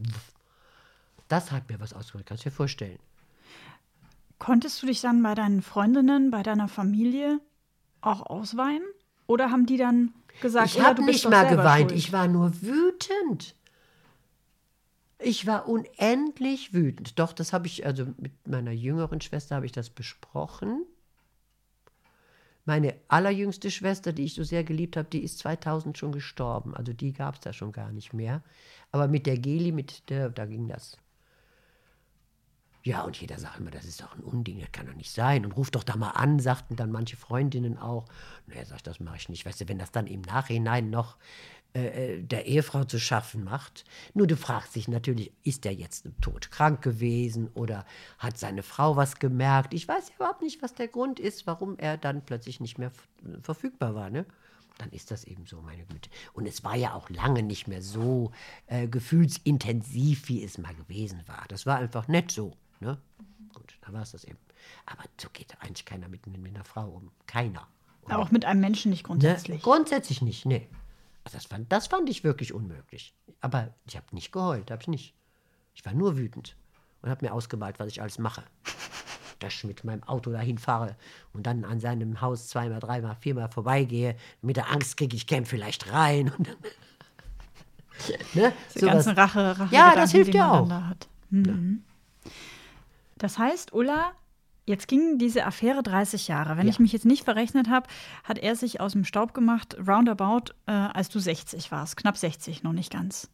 das 1.29 1.53
hat 1.53 1.69
mir 1.69 1.79
was 1.79 1.93
ausgemacht, 1.93 2.27
kannst 2.27 2.47
du 2.47 2.49
dir 2.49 2.57
vorstellen. 2.57 2.99
Konntest 4.39 4.83
du 4.83 4.87
dich 4.87 5.03
dann 5.03 5.23
bei 5.23 5.35
deinen 5.35 5.61
Freundinnen, 5.61 6.31
bei 6.31 6.43
deiner 6.43 6.67
Familie 6.67 7.41
auch 8.01 8.23
ausweinen? 8.23 8.83
Oder 9.27 9.51
haben 9.51 9.67
die 9.67 9.77
dann 9.77 10.15
gesagt, 10.41 10.69
Ich 10.75 10.81
habe 10.81 11.05
nicht 11.05 11.29
mal 11.29 11.47
geweint, 11.47 11.91
schuld? 11.91 11.99
ich 11.99 12.13
war 12.13 12.27
nur 12.27 12.63
wütend. 12.63 13.55
Ich 15.19 15.47
war 15.47 15.69
unendlich 15.69 16.73
wütend. 16.73 17.19
Doch, 17.19 17.35
das 17.35 17.53
habe 17.53 17.67
ich, 17.67 17.85
also 17.85 18.07
mit 18.17 18.49
meiner 18.49 18.73
jüngeren 18.73 19.21
Schwester 19.21 19.57
habe 19.57 19.67
ich 19.67 19.73
das 19.73 19.91
besprochen. 19.91 20.87
Meine 22.65 22.95
allerjüngste 23.09 23.71
Schwester, 23.71 24.13
die 24.13 24.25
ich 24.25 24.35
so 24.35 24.43
sehr 24.43 24.65
geliebt 24.65 24.97
habe, 24.97 25.09
die 25.09 25.23
ist 25.23 25.39
2000 25.41 25.99
schon 25.99 26.13
gestorben. 26.13 26.75
Also 26.75 26.93
die 26.93 27.13
gab 27.13 27.35
es 27.35 27.41
da 27.41 27.53
schon 27.53 27.73
gar 27.73 27.93
nicht 27.93 28.15
mehr. 28.15 28.43
Aber 28.91 29.07
mit 29.07 29.27
der 29.27 29.39
Geli, 29.39 29.71
mit 29.71 30.09
der, 30.09 30.31
da 30.31 30.47
ging 30.47 30.69
das. 30.69 30.97
Ja, 32.83 33.03
und 33.03 33.19
jeder 33.19 33.39
sagt 33.39 33.61
immer, 33.61 33.71
das 33.71 33.87
ist 33.87 34.03
doch 34.03 34.15
ein 34.15 34.23
Unding, 34.23 34.61
das 34.61 34.71
kann 34.73 34.87
doch 34.87 34.95
nicht 34.95 35.11
sein. 35.11 35.45
Und 35.47 35.53
ruft 35.53 35.75
doch 35.75 35.85
da 35.85 35.97
mal 35.97 36.11
an, 36.11 36.39
sagten 36.39 36.77
dann 36.77 36.91
manche 36.91 37.17
Freundinnen 37.17 37.79
auch. 37.79 38.07
Naja, 38.47 38.65
sag 38.67 38.77
ich, 38.77 38.83
das 38.83 39.01
mache 39.01 39.17
ich 39.17 39.29
nicht. 39.31 39.47
Weißt 39.47 39.63
du, 39.63 39.69
wenn 39.69 39.79
das 39.79 39.91
dann 39.91 40.07
im 40.07 40.21
Nachhinein 40.21 40.91
noch 40.91 41.17
äh, 41.75 42.15
äh, 42.19 42.23
der 42.23 42.47
Ehefrau 42.47 42.85
zu 42.85 42.99
schaffen 43.01 43.45
macht. 43.45 43.85
Nur 44.15 44.27
du 44.27 44.37
fragst 44.37 44.77
dich 44.77 44.87
natürlich, 44.89 45.33
ist 45.43 45.65
der 45.65 45.75
jetzt 45.75 46.07
todkrank 46.21 46.83
gewesen 46.83 47.49
oder 47.55 47.85
hat 48.19 48.39
seine 48.39 48.63
Frau 48.63 48.97
was 48.97 49.19
gemerkt? 49.19 49.75
Ich 49.75 49.89
weiß 49.89 50.09
ja 50.11 50.15
überhaupt 50.17 50.43
nicht, 50.43 50.63
was 50.63 50.75
der 50.75 50.89
Grund 50.89 51.19
ist, 51.21 51.47
warum 51.47 51.77
er 51.79 51.97
dann 51.97 52.25
plötzlich 52.25 52.61
nicht 52.61 52.79
mehr 52.79 52.89
f- 52.89 53.09
verfügbar 53.43 53.95
war, 53.95 54.09
ne? 54.11 54.25
Dann 54.79 54.91
ist 54.91 55.13
das 55.13 55.23
eben 55.23 55.47
so, 55.47 55.63
meine 55.63 55.85
Güte. 55.87 56.11
Und 56.33 56.47
es 56.49 56.65
war 56.65 56.75
ja 56.75 56.95
auch 56.95 57.09
lange 57.09 57.45
nicht 57.45 57.69
mehr 57.69 57.81
so 57.81 58.33
äh, 58.67 58.89
gefühlsintensiv, 58.89 60.29
wie 60.29 60.43
es 60.43 60.59
mal 60.59 60.75
gewesen 60.75 61.23
war. 61.27 61.45
Das 61.49 61.65
war 61.67 61.79
einfach 61.79 62.09
nett 62.09 62.31
so, 62.33 62.53
ne? 62.81 62.99
Gut, 63.53 63.79
da 63.83 63.93
war 63.93 64.03
es 64.03 64.13
das 64.13 64.25
eben. 64.25 64.39
Aber 64.87 65.05
so 65.21 65.29
geht 65.33 65.55
eigentlich 65.61 65.85
keiner 65.85 66.09
mit, 66.09 66.27
mit 66.27 66.55
einer 66.55 66.65
Frau 66.65 66.89
um. 66.89 67.11
Keiner. 67.27 67.69
Aber 68.07 68.19
auch 68.23 68.31
mit 68.31 68.45
einem 68.45 68.61
Menschen 68.61 68.91
nicht 68.91 69.03
Ne? 69.05 69.07
grundsätzlich. 69.09 69.63
Grundsätzlich 69.63 70.23
nicht, 70.23 70.45
nee. 70.45 70.69
Das 71.33 71.47
fand, 71.47 71.73
das 71.73 71.87
fand 71.89 72.09
ich 72.11 72.23
wirklich 72.23 72.53
unmöglich. 72.53 73.15
Aber 73.41 73.73
ich 73.87 73.97
habe 73.97 74.07
nicht 74.13 74.31
geheult, 74.33 74.71
habe 74.71 74.83
ich 74.83 74.89
nicht. 74.89 75.15
Ich 75.75 75.85
war 75.85 75.93
nur 75.95 76.17
wütend 76.17 76.57
und 77.03 77.11
habe 77.11 77.25
mir 77.25 77.33
ausgemalt, 77.33 77.79
was 77.79 77.89
ich 77.89 78.01
alles 78.01 78.19
mache. 78.19 78.43
Dass 79.41 79.53
ich 79.55 79.65
mit 79.65 79.83
meinem 79.85 80.03
Auto 80.05 80.31
dahin 80.31 80.59
fahre 80.59 80.97
und 81.33 81.45
dann 81.47 81.65
an 81.65 81.81
seinem 81.81 82.21
Haus 82.21 82.49
zweimal, 82.49 82.79
dreimal, 82.81 83.17
viermal 83.17 83.49
vorbeigehe, 83.51 84.17
mit 84.43 84.57
der 84.57 84.71
Angst 84.71 84.97
kriege, 84.97 85.17
ich 85.17 85.27
käme 85.27 85.45
vielleicht 85.45 85.91
rein. 85.93 86.31
Und 86.39 86.47
dann, 86.49 86.57
ne? 88.35 88.53
Die 88.75 88.79
Sowas. 88.79 88.93
ganzen 88.95 89.13
Rache, 89.15 89.59
Rache 89.59 89.75
Ja, 89.75 89.95
das 89.95 90.13
hilft 90.13 90.35
ja 90.35 90.51
auch. 90.53 90.69
da 90.69 90.87
hat. 90.89 91.09
Mhm. 91.31 91.83
Das 93.19 93.39
heißt, 93.39 93.73
Ulla, 93.73 94.13
jetzt 94.67 94.89
ging 94.89 95.19
diese 95.19 95.45
Affäre 95.47 95.83
30 95.83 96.29
Jahre. 96.29 96.57
Wenn 96.57 96.67
Ja. 96.67 96.73
ich 96.73 96.79
mich 96.79 96.93
jetzt 96.93 97.05
nicht 97.05 97.25
verrechnet 97.25 97.69
habe, 97.69 97.87
hat 98.25 98.39
er 98.39 98.57
sich 98.57 98.81
aus 98.81 98.93
dem 98.93 99.05
Staub 99.05 99.35
gemacht, 99.35 99.77
roundabout, 99.87 100.53
äh, 100.67 100.73
als 100.73 101.09
du 101.09 101.19
60 101.19 101.71
warst. 101.71 101.97
Knapp 101.97 102.17
60, 102.17 102.63
noch 102.63 102.73
nicht 102.73 102.93
ganz. 102.93 103.29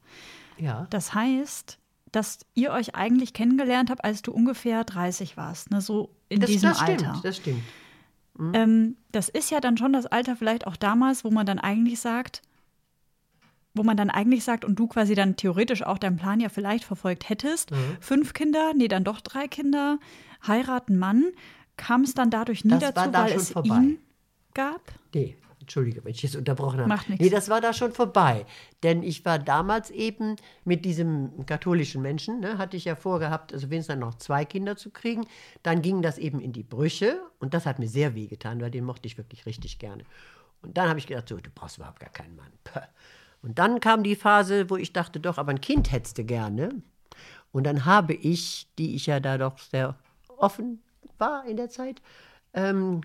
Ja. 0.59 0.87
Das 0.91 1.15
heißt, 1.15 1.79
dass 2.13 2.41
ihr 2.55 2.73
euch 2.73 2.97
eigentlich 2.97 3.33
kennengelernt 3.33 3.89
habt, 3.91 4.05
als 4.05 4.23
du 4.23 4.33
ungefähr 4.33 4.83
30 4.85 5.37
warst. 5.37 5.71
Ne? 5.71 5.81
So 5.81 6.11
in 6.29 6.41
Das, 6.41 6.51
diesem 6.51 6.71
das 6.71 6.81
stimmt, 6.81 7.07
Alter. 7.07 7.21
das 7.23 7.37
stimmt. 7.37 7.63
Ähm, 8.55 8.97
das 9.13 9.29
ist 9.29 9.51
ja 9.51 9.61
dann 9.61 9.77
schon 9.77 9.93
das 9.93 10.07
Alter 10.07 10.35
vielleicht 10.35 10.67
auch 10.67 10.77
damals, 10.77 11.25
wo 11.25 11.31
man 11.31 11.45
dann 11.47 11.59
eigentlich 11.59 12.01
sagt, 12.01 12.41
wo 13.75 13.83
man 13.85 13.97
dann 13.97 14.11
eigentlich 14.11 14.43
sagt 14.45 14.65
und 14.65 14.77
du 14.79 14.89
quasi 14.89 15.15
dann 15.15 15.37
theoretisch 15.37 15.83
auch 15.85 15.99
deinen 15.99 16.17
Plan 16.17 16.41
ja 16.41 16.49
vielleicht 16.49 16.85
verfolgt 16.85 17.29
hättest, 17.29 17.71
Mhm. 17.71 17.77
fünf 18.01 18.33
Kinder, 18.33 18.73
nee, 18.75 18.89
dann 18.89 19.05
doch 19.05 19.21
drei 19.21 19.47
Kinder, 19.47 19.99
heiraten 20.47 20.99
Mann, 20.99 21.25
kam 21.77 22.03
es 22.03 22.15
dann 22.15 22.31
dadurch 22.31 22.65
nie 22.65 22.71
Das 22.79 22.95
dazu, 22.95 23.11
da 23.11 23.25
weil 23.25 23.33
es 23.33 23.51
vorbei. 23.51 23.75
ihn 23.77 23.99
gab? 24.55 24.81
Nee, 25.15 25.37
Entschuldige, 25.61 26.03
wenn 26.05 26.11
ich 26.11 26.23
jetzt 26.23 26.35
unterbrochen 26.35 26.81
habe. 26.81 26.89
Macht 26.89 27.09
nichts. 27.09 27.23
Nee, 27.23 27.31
das 27.31 27.49
war 27.49 27.61
da 27.61 27.73
schon 27.73 27.93
vorbei. 27.93 28.45
Denn 28.83 29.05
ich 29.05 29.25
war 29.25 29.39
damals 29.39 29.91
eben 29.91 30.35
mit 30.65 30.85
diesem 30.85 31.47
katholischen 31.47 32.03
Menschen, 32.03 32.41
ne, 32.41 32.59
hatte 32.59 32.77
ich 32.77 32.87
ja 32.87 32.97
vorgehabt, 32.97 33.53
also 33.53 33.71
wenigstens 33.71 33.99
noch 34.01 34.17
zwei 34.17 34.45
Kinder 34.45 34.77
zu 34.77 34.91
kriegen. 34.91 35.27
Dann 35.63 35.81
ging 35.81 36.03
das 36.03 36.19
eben 36.19 36.41
in 36.41 36.53
die 36.53 36.65
Brüche 36.65 37.21
und 37.39 37.55
das 37.55 37.67
hat 37.67 37.79
mir 37.79 37.89
sehr 37.89 38.17
wehgetan, 38.17 38.61
weil 38.61 38.73
den 38.73 38.85
mochte 38.85 39.07
ich 39.07 39.17
wirklich 39.17 39.47
richtig 39.47 39.79
gerne. 39.79 40.03
Und 40.63 40.77
dann 40.77 40.89
habe 40.89 40.99
ich 40.99 41.07
gedacht, 41.07 41.29
so, 41.29 41.37
du 41.37 41.51
brauchst 41.55 41.77
überhaupt 41.77 42.01
gar 42.01 42.11
keinen 42.11 42.35
Mann. 42.35 42.51
Und 43.43 43.59
dann 43.59 43.81
kam 43.81 44.03
die 44.03 44.17
Phase, 44.17 44.69
wo 44.71 44.77
ich 44.77 44.93
dachte, 44.93 45.21
doch, 45.21 45.39
aber 45.39 45.51
ein 45.51 45.61
Kind 45.61 45.93
hättest 45.93 46.19
du 46.19 46.25
gerne. 46.25 46.71
Und 47.53 47.65
dann 47.65 47.85
habe 47.85 48.13
ich, 48.15 48.67
die 48.79 48.95
ich 48.97 49.07
ja 49.07 49.21
da 49.21 49.39
doch 49.39 49.59
sehr 49.59 49.97
offen 50.41 50.83
war 51.19 51.45
in 51.47 51.57
der 51.57 51.69
Zeit, 51.69 52.01
ähm, 52.55 53.03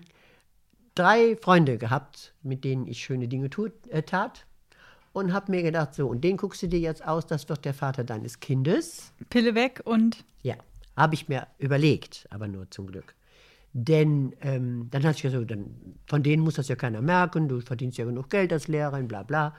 drei 0.94 1.36
Freunde 1.36 1.78
gehabt, 1.78 2.34
mit 2.42 2.64
denen 2.64 2.86
ich 2.86 3.02
schöne 3.02 3.28
Dinge 3.28 3.50
tut, 3.50 3.72
äh, 3.88 4.02
tat. 4.02 4.46
Und 5.12 5.32
habe 5.32 5.50
mir 5.50 5.62
gedacht, 5.62 5.94
so, 5.94 6.08
und 6.08 6.22
den 6.22 6.36
guckst 6.36 6.62
du 6.62 6.68
dir 6.68 6.80
jetzt 6.80 7.06
aus, 7.06 7.26
das 7.26 7.48
wird 7.48 7.64
der 7.64 7.72
Vater 7.72 8.04
deines 8.04 8.40
Kindes. 8.40 9.12
Pille 9.30 9.54
weg 9.54 9.80
und 9.84 10.24
Ja, 10.42 10.56
habe 10.94 11.14
ich 11.14 11.28
mir 11.28 11.46
überlegt, 11.58 12.26
aber 12.30 12.48
nur 12.48 12.70
zum 12.70 12.86
Glück. 12.86 13.14
Denn 13.72 14.34
ähm, 14.40 14.88
dann 14.90 15.04
hatte 15.04 15.16
ich 15.16 15.22
ja 15.22 15.30
so, 15.30 15.44
dann, 15.44 15.98
von 16.06 16.22
denen 16.22 16.42
muss 16.42 16.54
das 16.54 16.68
ja 16.68 16.76
keiner 16.76 17.02
merken, 17.02 17.48
du 17.48 17.60
verdienst 17.60 17.98
ja 17.98 18.04
genug 18.04 18.30
Geld 18.30 18.52
als 18.52 18.68
Lehrerin, 18.68 19.08
bla 19.08 19.22
bla. 19.22 19.54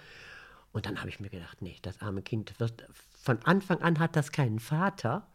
Und 0.72 0.86
dann 0.86 1.00
habe 1.00 1.10
ich 1.10 1.20
mir 1.20 1.30
gedacht, 1.30 1.62
nee, 1.62 1.76
das 1.82 2.02
arme 2.02 2.22
Kind 2.22 2.60
wird, 2.60 2.88
von 3.22 3.40
Anfang 3.44 3.82
an 3.82 4.00
hat 4.00 4.16
das 4.16 4.32
keinen 4.32 4.60
Vater. 4.60 5.28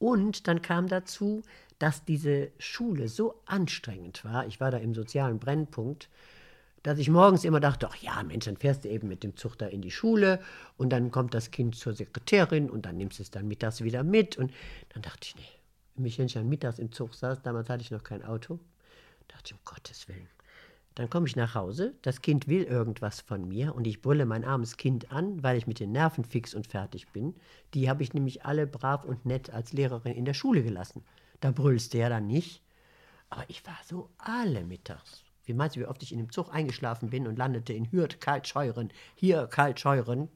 Und 0.00 0.48
dann 0.48 0.62
kam 0.62 0.88
dazu, 0.88 1.42
dass 1.78 2.04
diese 2.04 2.50
Schule 2.58 3.08
so 3.08 3.40
anstrengend 3.46 4.24
war. 4.24 4.46
Ich 4.46 4.58
war 4.58 4.70
da 4.70 4.78
im 4.78 4.94
sozialen 4.94 5.38
Brennpunkt, 5.38 6.08
dass 6.82 6.98
ich 6.98 7.10
morgens 7.10 7.44
immer 7.44 7.60
dachte, 7.60 7.86
ach 7.90 7.96
ja, 7.96 8.22
Mensch, 8.22 8.46
dann 8.46 8.56
fährst 8.56 8.84
du 8.84 8.88
eben 8.88 9.08
mit 9.08 9.22
dem 9.22 9.34
da 9.58 9.66
in 9.66 9.82
die 9.82 9.90
Schule 9.90 10.40
und 10.78 10.90
dann 10.90 11.10
kommt 11.10 11.34
das 11.34 11.50
Kind 11.50 11.76
zur 11.76 11.92
Sekretärin 11.92 12.70
und 12.70 12.86
dann 12.86 12.96
nimmst 12.96 13.18
du 13.18 13.22
es 13.22 13.30
dann 13.30 13.46
mittags 13.46 13.82
wieder 13.84 14.02
mit. 14.02 14.38
Und 14.38 14.52
dann 14.94 15.02
dachte 15.02 15.20
ich, 15.22 15.36
nee, 15.36 16.02
mich, 16.02 16.18
wenn 16.18 16.26
ich 16.26 16.36
mittags 16.36 16.78
im 16.78 16.90
Zug 16.92 17.14
saß, 17.14 17.42
damals 17.42 17.68
hatte 17.68 17.82
ich 17.82 17.90
noch 17.90 18.02
kein 18.02 18.24
Auto, 18.24 18.58
dachte 19.28 19.48
ich, 19.48 19.52
um 19.52 19.58
Gottes 19.66 20.08
Willen. 20.08 20.28
Dann 20.96 21.08
komme 21.08 21.26
ich 21.26 21.36
nach 21.36 21.54
Hause, 21.54 21.94
das 22.02 22.20
Kind 22.20 22.48
will 22.48 22.64
irgendwas 22.64 23.20
von 23.20 23.46
mir 23.46 23.74
und 23.74 23.86
ich 23.86 24.02
brülle 24.02 24.26
mein 24.26 24.44
armes 24.44 24.76
Kind 24.76 25.12
an, 25.12 25.42
weil 25.42 25.56
ich 25.56 25.66
mit 25.66 25.78
den 25.78 25.92
Nerven 25.92 26.24
fix 26.24 26.52
und 26.52 26.66
fertig 26.66 27.08
bin. 27.08 27.34
Die 27.74 27.88
habe 27.88 28.02
ich 28.02 28.12
nämlich 28.12 28.44
alle 28.44 28.66
brav 28.66 29.04
und 29.04 29.24
nett 29.24 29.50
als 29.50 29.72
Lehrerin 29.72 30.14
in 30.14 30.24
der 30.24 30.34
Schule 30.34 30.62
gelassen. 30.62 31.04
Da 31.40 31.52
brüllst 31.52 31.94
du 31.94 31.98
ja 31.98 32.08
dann 32.08 32.26
nicht. 32.26 32.62
Aber 33.30 33.44
ich 33.46 33.64
war 33.64 33.78
so 33.88 34.10
alle 34.18 34.64
mittags. 34.64 35.22
Wie 35.46 35.54
meinst 35.54 35.76
du, 35.76 35.80
wie 35.80 35.86
oft 35.86 36.02
ich 36.02 36.12
in 36.12 36.18
dem 36.18 36.30
Zug 36.30 36.52
eingeschlafen 36.52 37.10
bin 37.10 37.26
und 37.26 37.38
landete 37.38 37.72
in 37.72 37.90
Hürth, 37.90 38.20
Kaltscheuren, 38.20 38.92
hier 39.14 39.46
Kaltscheuren. 39.46 40.28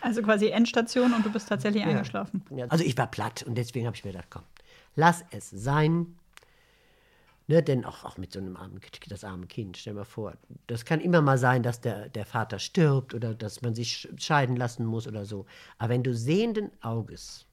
also 0.00 0.22
quasi 0.22 0.48
Endstation 0.48 1.12
und 1.12 1.26
du 1.26 1.30
bist 1.30 1.48
tatsächlich 1.48 1.84
eingeschlafen. 1.84 2.44
Ja, 2.50 2.66
also 2.66 2.84
ich 2.84 2.96
war 2.96 3.08
platt 3.08 3.42
und 3.42 3.56
deswegen 3.56 3.86
habe 3.86 3.96
ich 3.96 4.04
mir 4.04 4.12
gedacht, 4.12 4.28
komm, 4.30 4.42
lass 4.94 5.24
es 5.30 5.50
sein. 5.50 6.16
Ne, 7.52 7.62
denn 7.62 7.84
auch, 7.84 8.02
auch 8.04 8.16
mit 8.16 8.32
so 8.32 8.38
einem 8.38 8.56
armen, 8.56 8.80
Kind- 8.80 9.10
das 9.12 9.24
arme 9.24 9.46
Kind, 9.46 9.76
stell 9.76 9.92
mal 9.92 10.06
vor, 10.06 10.38
das 10.68 10.86
kann 10.86 11.02
immer 11.02 11.20
mal 11.20 11.36
sein, 11.36 11.62
dass 11.62 11.82
der, 11.82 12.08
der 12.08 12.24
Vater 12.24 12.58
stirbt 12.58 13.12
oder 13.12 13.34
dass 13.34 13.60
man 13.60 13.74
sich 13.74 14.08
scheiden 14.16 14.56
lassen 14.56 14.86
muss 14.86 15.06
oder 15.06 15.26
so. 15.26 15.44
Aber 15.76 15.90
wenn 15.90 16.02
du 16.02 16.14
sehenden 16.14 16.70
Auges 16.82 17.44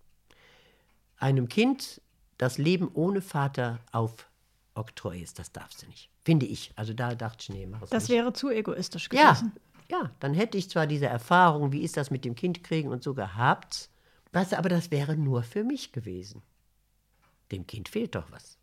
einem 1.17 1.49
Kind 1.49 2.01
das 2.37 2.57
Leben 2.57 2.89
ohne 2.93 3.19
Vater 3.21 3.79
aufoktroyierst, 3.91 5.37
das 5.37 5.51
darfst 5.51 5.81
du 5.83 5.87
nicht. 5.87 6.09
Finde 6.23 6.45
ich. 6.45 6.71
Also 6.77 6.93
da 6.93 7.13
dachte 7.13 7.39
ich, 7.41 7.49
nee, 7.49 7.65
mach 7.67 7.81
es 7.81 7.89
Das 7.89 8.03
nicht. 8.03 8.11
wäre 8.17 8.31
zu 8.31 8.49
egoistisch 8.51 9.09
Ja, 9.11 9.33
gewesen. 9.33 9.51
ja, 9.91 10.11
dann 10.21 10.33
hätte 10.33 10.57
ich 10.57 10.69
zwar 10.69 10.87
diese 10.87 11.07
Erfahrung, 11.07 11.73
wie 11.73 11.81
ist 11.81 11.97
das 11.97 12.09
mit 12.09 12.23
dem 12.23 12.35
Kind 12.35 12.63
kriegen 12.63 12.87
und 12.87 13.03
so 13.03 13.13
gehabt, 13.13 13.89
weißt 14.31 14.53
du, 14.53 14.57
aber 14.59 14.69
das 14.69 14.91
wäre 14.91 15.17
nur 15.17 15.43
für 15.43 15.65
mich 15.65 15.91
gewesen. 15.91 16.41
Dem 17.51 17.67
Kind 17.67 17.89
fehlt 17.89 18.15
doch 18.15 18.31
was. 18.31 18.57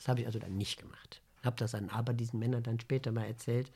Das 0.00 0.08
habe 0.08 0.20
ich 0.22 0.26
also 0.26 0.38
dann 0.38 0.56
nicht 0.56 0.80
gemacht. 0.80 1.20
Habe 1.44 1.56
das 1.56 1.72
dann 1.72 1.90
aber 1.90 2.14
diesen 2.14 2.40
Männern 2.40 2.62
dann 2.62 2.80
später 2.80 3.12
mal 3.12 3.26
erzählt. 3.26 3.70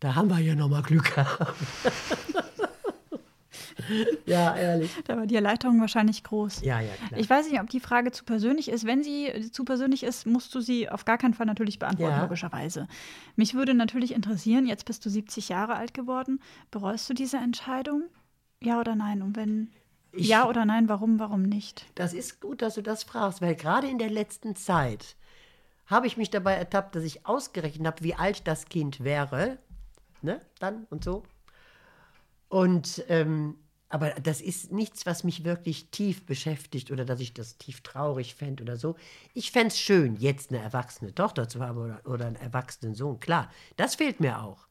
Da 0.00 0.14
haben 0.14 0.28
wir 0.28 0.38
ja 0.38 0.54
noch 0.54 0.68
mal 0.68 0.82
Glück 0.82 1.14
gehabt. 1.14 1.56
ja, 4.26 4.54
ehrlich. 4.54 4.90
Da 5.06 5.16
war 5.16 5.26
die 5.26 5.34
Erleichterung 5.36 5.80
wahrscheinlich 5.80 6.22
groß. 6.24 6.60
Ja, 6.60 6.80
ja, 6.80 6.92
klar. 7.08 7.18
Ich 7.18 7.30
weiß 7.30 7.48
nicht, 7.50 7.58
ob 7.58 7.70
die 7.70 7.80
Frage 7.80 8.12
zu 8.12 8.24
persönlich 8.24 8.68
ist. 8.68 8.84
Wenn 8.84 9.02
sie 9.02 9.28
äh, 9.28 9.50
zu 9.50 9.64
persönlich 9.64 10.02
ist, 10.02 10.26
musst 10.26 10.54
du 10.54 10.60
sie 10.60 10.90
auf 10.90 11.06
gar 11.06 11.16
keinen 11.16 11.32
Fall 11.32 11.46
natürlich 11.46 11.78
beantworten, 11.78 12.12
Ja. 12.16 12.22
logischerweise. 12.22 12.86
Mich 13.34 13.54
würde 13.54 13.72
natürlich 13.72 14.12
interessieren, 14.12 14.66
jetzt 14.66 14.84
bist 14.84 15.04
du 15.06 15.10
70 15.10 15.48
Jahre 15.48 15.76
alt 15.76 15.94
geworden. 15.94 16.40
Bereust 16.70 17.08
du 17.08 17.14
diese 17.14 17.38
Entscheidung? 17.38 18.02
Ja 18.62 18.78
oder 18.78 18.94
nein? 18.94 19.22
Und 19.22 19.36
wenn 19.36 19.70
Ich- 20.16 20.28
ja 20.28 20.48
oder 20.48 20.64
nein, 20.64 20.88
warum, 20.88 21.18
warum 21.18 21.42
nicht? 21.42 21.86
Das 21.94 22.12
ist 22.12 22.40
gut, 22.40 22.62
dass 22.62 22.74
du 22.74 22.82
das 22.82 23.04
fragst, 23.04 23.40
weil 23.40 23.54
gerade 23.54 23.88
in 23.88 23.98
der 23.98 24.10
letzten 24.10 24.56
Zeit 24.56 25.16
habe 25.86 26.06
ich 26.06 26.16
mich 26.16 26.30
dabei 26.30 26.54
ertappt, 26.54 26.96
dass 26.96 27.04
ich 27.04 27.26
ausgerechnet 27.26 27.86
habe, 27.86 28.02
wie 28.02 28.14
alt 28.14 28.46
das 28.46 28.66
Kind 28.66 29.04
wäre. 29.04 29.58
Ne? 30.22 30.40
Dann 30.58 30.86
und 30.90 31.04
so. 31.04 31.22
Und, 32.48 33.04
ähm, 33.08 33.56
aber 33.88 34.10
das 34.10 34.40
ist 34.40 34.72
nichts, 34.72 35.06
was 35.06 35.22
mich 35.22 35.44
wirklich 35.44 35.90
tief 35.90 36.26
beschäftigt 36.26 36.90
oder 36.90 37.04
dass 37.04 37.20
ich 37.20 37.34
das 37.34 37.56
tief 37.58 37.82
traurig 37.82 38.34
fände 38.34 38.62
oder 38.64 38.76
so. 38.76 38.96
Ich 39.34 39.52
fände 39.52 39.68
es 39.68 39.78
schön, 39.78 40.16
jetzt 40.16 40.50
eine 40.50 40.60
erwachsene 40.60 41.14
Tochter 41.14 41.48
zu 41.48 41.60
haben 41.60 41.78
oder, 41.78 42.00
oder 42.04 42.26
einen 42.26 42.36
erwachsenen 42.36 42.94
Sohn. 42.94 43.20
Klar, 43.20 43.50
das 43.76 43.94
fehlt 43.94 44.18
mir 44.20 44.42
auch. 44.42 44.66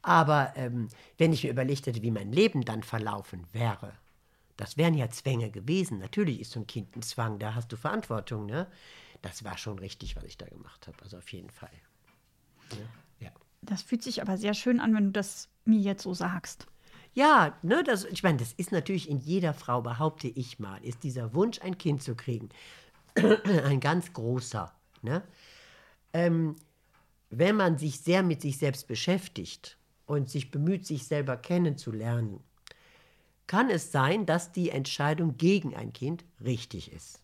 Aber 0.00 0.52
ähm, 0.56 0.88
wenn 1.18 1.32
ich 1.32 1.44
mir 1.44 1.50
überlegt 1.50 1.86
hätte, 1.86 2.02
wie 2.02 2.10
mein 2.10 2.32
Leben 2.32 2.62
dann 2.62 2.82
verlaufen 2.82 3.46
wäre, 3.52 3.92
das 4.56 4.76
wären 4.76 4.94
ja 4.94 5.10
Zwänge 5.10 5.50
gewesen. 5.50 5.98
Natürlich 5.98 6.40
ist 6.40 6.52
so 6.52 6.60
ein 6.60 6.66
Kind 6.66 6.96
ein 6.96 7.02
Zwang, 7.02 7.38
da 7.38 7.54
hast 7.54 7.72
du 7.72 7.76
Verantwortung. 7.76 8.46
Ne? 8.46 8.66
Das 9.22 9.44
war 9.44 9.58
schon 9.58 9.78
richtig, 9.78 10.16
was 10.16 10.24
ich 10.24 10.38
da 10.38 10.46
gemacht 10.46 10.86
habe. 10.86 10.96
Also 11.02 11.18
auf 11.18 11.32
jeden 11.32 11.50
Fall. 11.50 11.70
Ja. 13.20 13.30
Das 13.62 13.82
fühlt 13.82 14.02
sich 14.02 14.22
aber 14.22 14.36
sehr 14.36 14.54
schön 14.54 14.80
an, 14.80 14.94
wenn 14.94 15.06
du 15.06 15.10
das 15.12 15.48
mir 15.64 15.80
jetzt 15.80 16.02
so 16.02 16.14
sagst. 16.14 16.66
Ja, 17.14 17.56
ne, 17.62 17.84
das, 17.84 18.04
ich 18.04 18.22
meine, 18.24 18.38
das 18.38 18.52
ist 18.52 18.72
natürlich 18.72 19.08
in 19.08 19.20
jeder 19.20 19.54
Frau, 19.54 19.80
behaupte 19.82 20.26
ich 20.26 20.58
mal, 20.58 20.82
ist 20.84 21.04
dieser 21.04 21.32
Wunsch, 21.32 21.60
ein 21.60 21.78
Kind 21.78 22.02
zu 22.02 22.16
kriegen, 22.16 22.48
ein 23.64 23.78
ganz 23.78 24.12
großer. 24.12 24.72
Ne? 25.02 25.22
Ähm, 26.12 26.56
wenn 27.30 27.56
man 27.56 27.78
sich 27.78 28.00
sehr 28.00 28.22
mit 28.22 28.40
sich 28.40 28.58
selbst 28.58 28.88
beschäftigt 28.88 29.78
und 30.06 30.28
sich 30.28 30.50
bemüht, 30.50 30.86
sich 30.86 31.06
selber 31.06 31.36
kennenzulernen, 31.36 32.40
kann 33.46 33.70
es 33.70 33.92
sein, 33.92 34.26
dass 34.26 34.52
die 34.52 34.70
Entscheidung 34.70 35.36
gegen 35.36 35.74
ein 35.74 35.92
Kind 35.92 36.24
richtig 36.42 36.92
ist. 36.92 37.20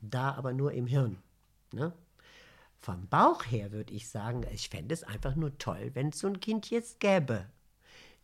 Da 0.00 0.34
aber 0.34 0.52
nur 0.52 0.72
im 0.72 0.86
Hirn. 0.86 1.22
Ne? 1.72 1.92
Vom 2.80 3.06
Bauch 3.08 3.44
her 3.44 3.70
würde 3.70 3.94
ich 3.94 4.08
sagen, 4.08 4.44
ich 4.52 4.68
fände 4.68 4.92
es 4.92 5.04
einfach 5.04 5.36
nur 5.36 5.56
toll, 5.58 5.90
wenn 5.94 6.08
es 6.08 6.18
so 6.18 6.26
ein 6.26 6.40
Kind 6.40 6.70
jetzt 6.70 6.98
gäbe. 6.98 7.46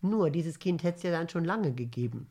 Nur, 0.01 0.31
dieses 0.31 0.59
Kind 0.59 0.83
hätte 0.83 0.97
es 0.99 1.03
ja 1.05 1.11
dann 1.11 1.29
schon 1.29 1.45
lange 1.45 1.73
gegeben. 1.73 2.29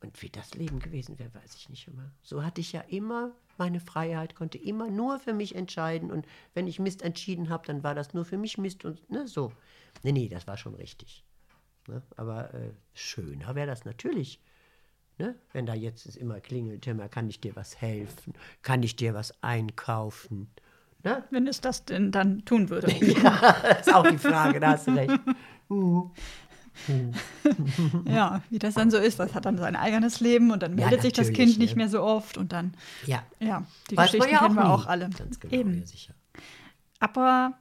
Und 0.00 0.20
wie 0.22 0.30
das 0.30 0.54
Leben 0.54 0.78
gewesen 0.78 1.18
wäre, 1.18 1.34
weiß 1.34 1.56
ich 1.56 1.68
nicht 1.68 1.88
immer. 1.88 2.12
So 2.22 2.44
hatte 2.44 2.60
ich 2.60 2.72
ja 2.72 2.82
immer 2.82 3.32
meine 3.56 3.80
Freiheit, 3.80 4.36
konnte 4.36 4.58
immer 4.58 4.88
nur 4.88 5.18
für 5.18 5.32
mich 5.32 5.56
entscheiden. 5.56 6.12
Und 6.12 6.26
wenn 6.54 6.68
ich 6.68 6.78
Mist 6.78 7.02
entschieden 7.02 7.48
habe, 7.48 7.66
dann 7.66 7.82
war 7.82 7.96
das 7.96 8.14
nur 8.14 8.24
für 8.24 8.38
mich 8.38 8.58
Mist 8.58 8.84
und 8.84 9.10
ne, 9.10 9.26
so. 9.26 9.52
Nee, 10.04 10.12
nee, 10.12 10.28
das 10.28 10.46
war 10.46 10.56
schon 10.56 10.74
richtig. 10.74 11.24
Ne? 11.88 12.02
Aber 12.16 12.54
äh, 12.54 12.70
schöner 12.94 13.54
wäre 13.54 13.66
das 13.66 13.84
natürlich. 13.84 14.40
Ne? 15.18 15.34
Wenn 15.52 15.66
da 15.66 15.74
jetzt 15.74 16.06
es 16.06 16.16
immer 16.16 16.40
klingelt, 16.40 16.82
Timmer, 16.82 17.08
kann 17.08 17.28
ich 17.28 17.40
dir 17.40 17.56
was 17.56 17.80
helfen? 17.80 18.34
Kann 18.62 18.82
ich 18.84 18.94
dir 18.94 19.14
was 19.14 19.32
einkaufen? 19.42 20.50
Ne? 21.02 21.24
Wenn 21.30 21.46
es 21.48 21.60
das 21.60 21.84
denn 21.84 22.12
dann 22.12 22.44
tun 22.44 22.70
würde. 22.70 22.88
Ja, 23.00 23.56
das 23.62 23.86
ist 23.88 23.94
auch 23.94 24.06
die 24.08 24.18
Frage, 24.18 24.60
da 24.60 24.72
hast 24.72 24.86
du 24.86 24.92
recht. 24.92 25.18
ja, 28.06 28.42
wie 28.50 28.58
das 28.58 28.74
dann 28.74 28.90
so 28.90 28.98
ist. 28.98 29.18
Das 29.18 29.34
hat 29.34 29.44
dann 29.44 29.58
sein 29.58 29.76
eigenes 29.76 30.20
Leben 30.20 30.50
und 30.50 30.62
dann 30.62 30.78
Ja, 30.78 30.86
meldet 30.86 31.02
sich 31.02 31.12
das 31.12 31.32
Kind 31.32 31.58
nicht 31.58 31.70
ne? 31.74 31.76
mehr 31.82 31.88
so 31.88 32.02
oft 32.02 32.38
und 32.38 32.52
dann, 32.52 32.74
Ja, 33.06 33.22
ja, 33.40 33.64
die 33.90 33.96
weiß 33.96 34.12
Geschichten 34.12 34.32
ja 34.32 34.38
auch 34.38 34.42
kennen 34.44 34.54
wir 34.56 34.64
nie. 34.64 34.68
auch 34.70 34.86
alle. 34.86 35.10
Ganz 35.10 35.40
genau, 35.40 35.54
Eben. 35.54 35.80
ja, 35.80 35.86
sicher. 35.86 36.14
Aber 37.00 37.58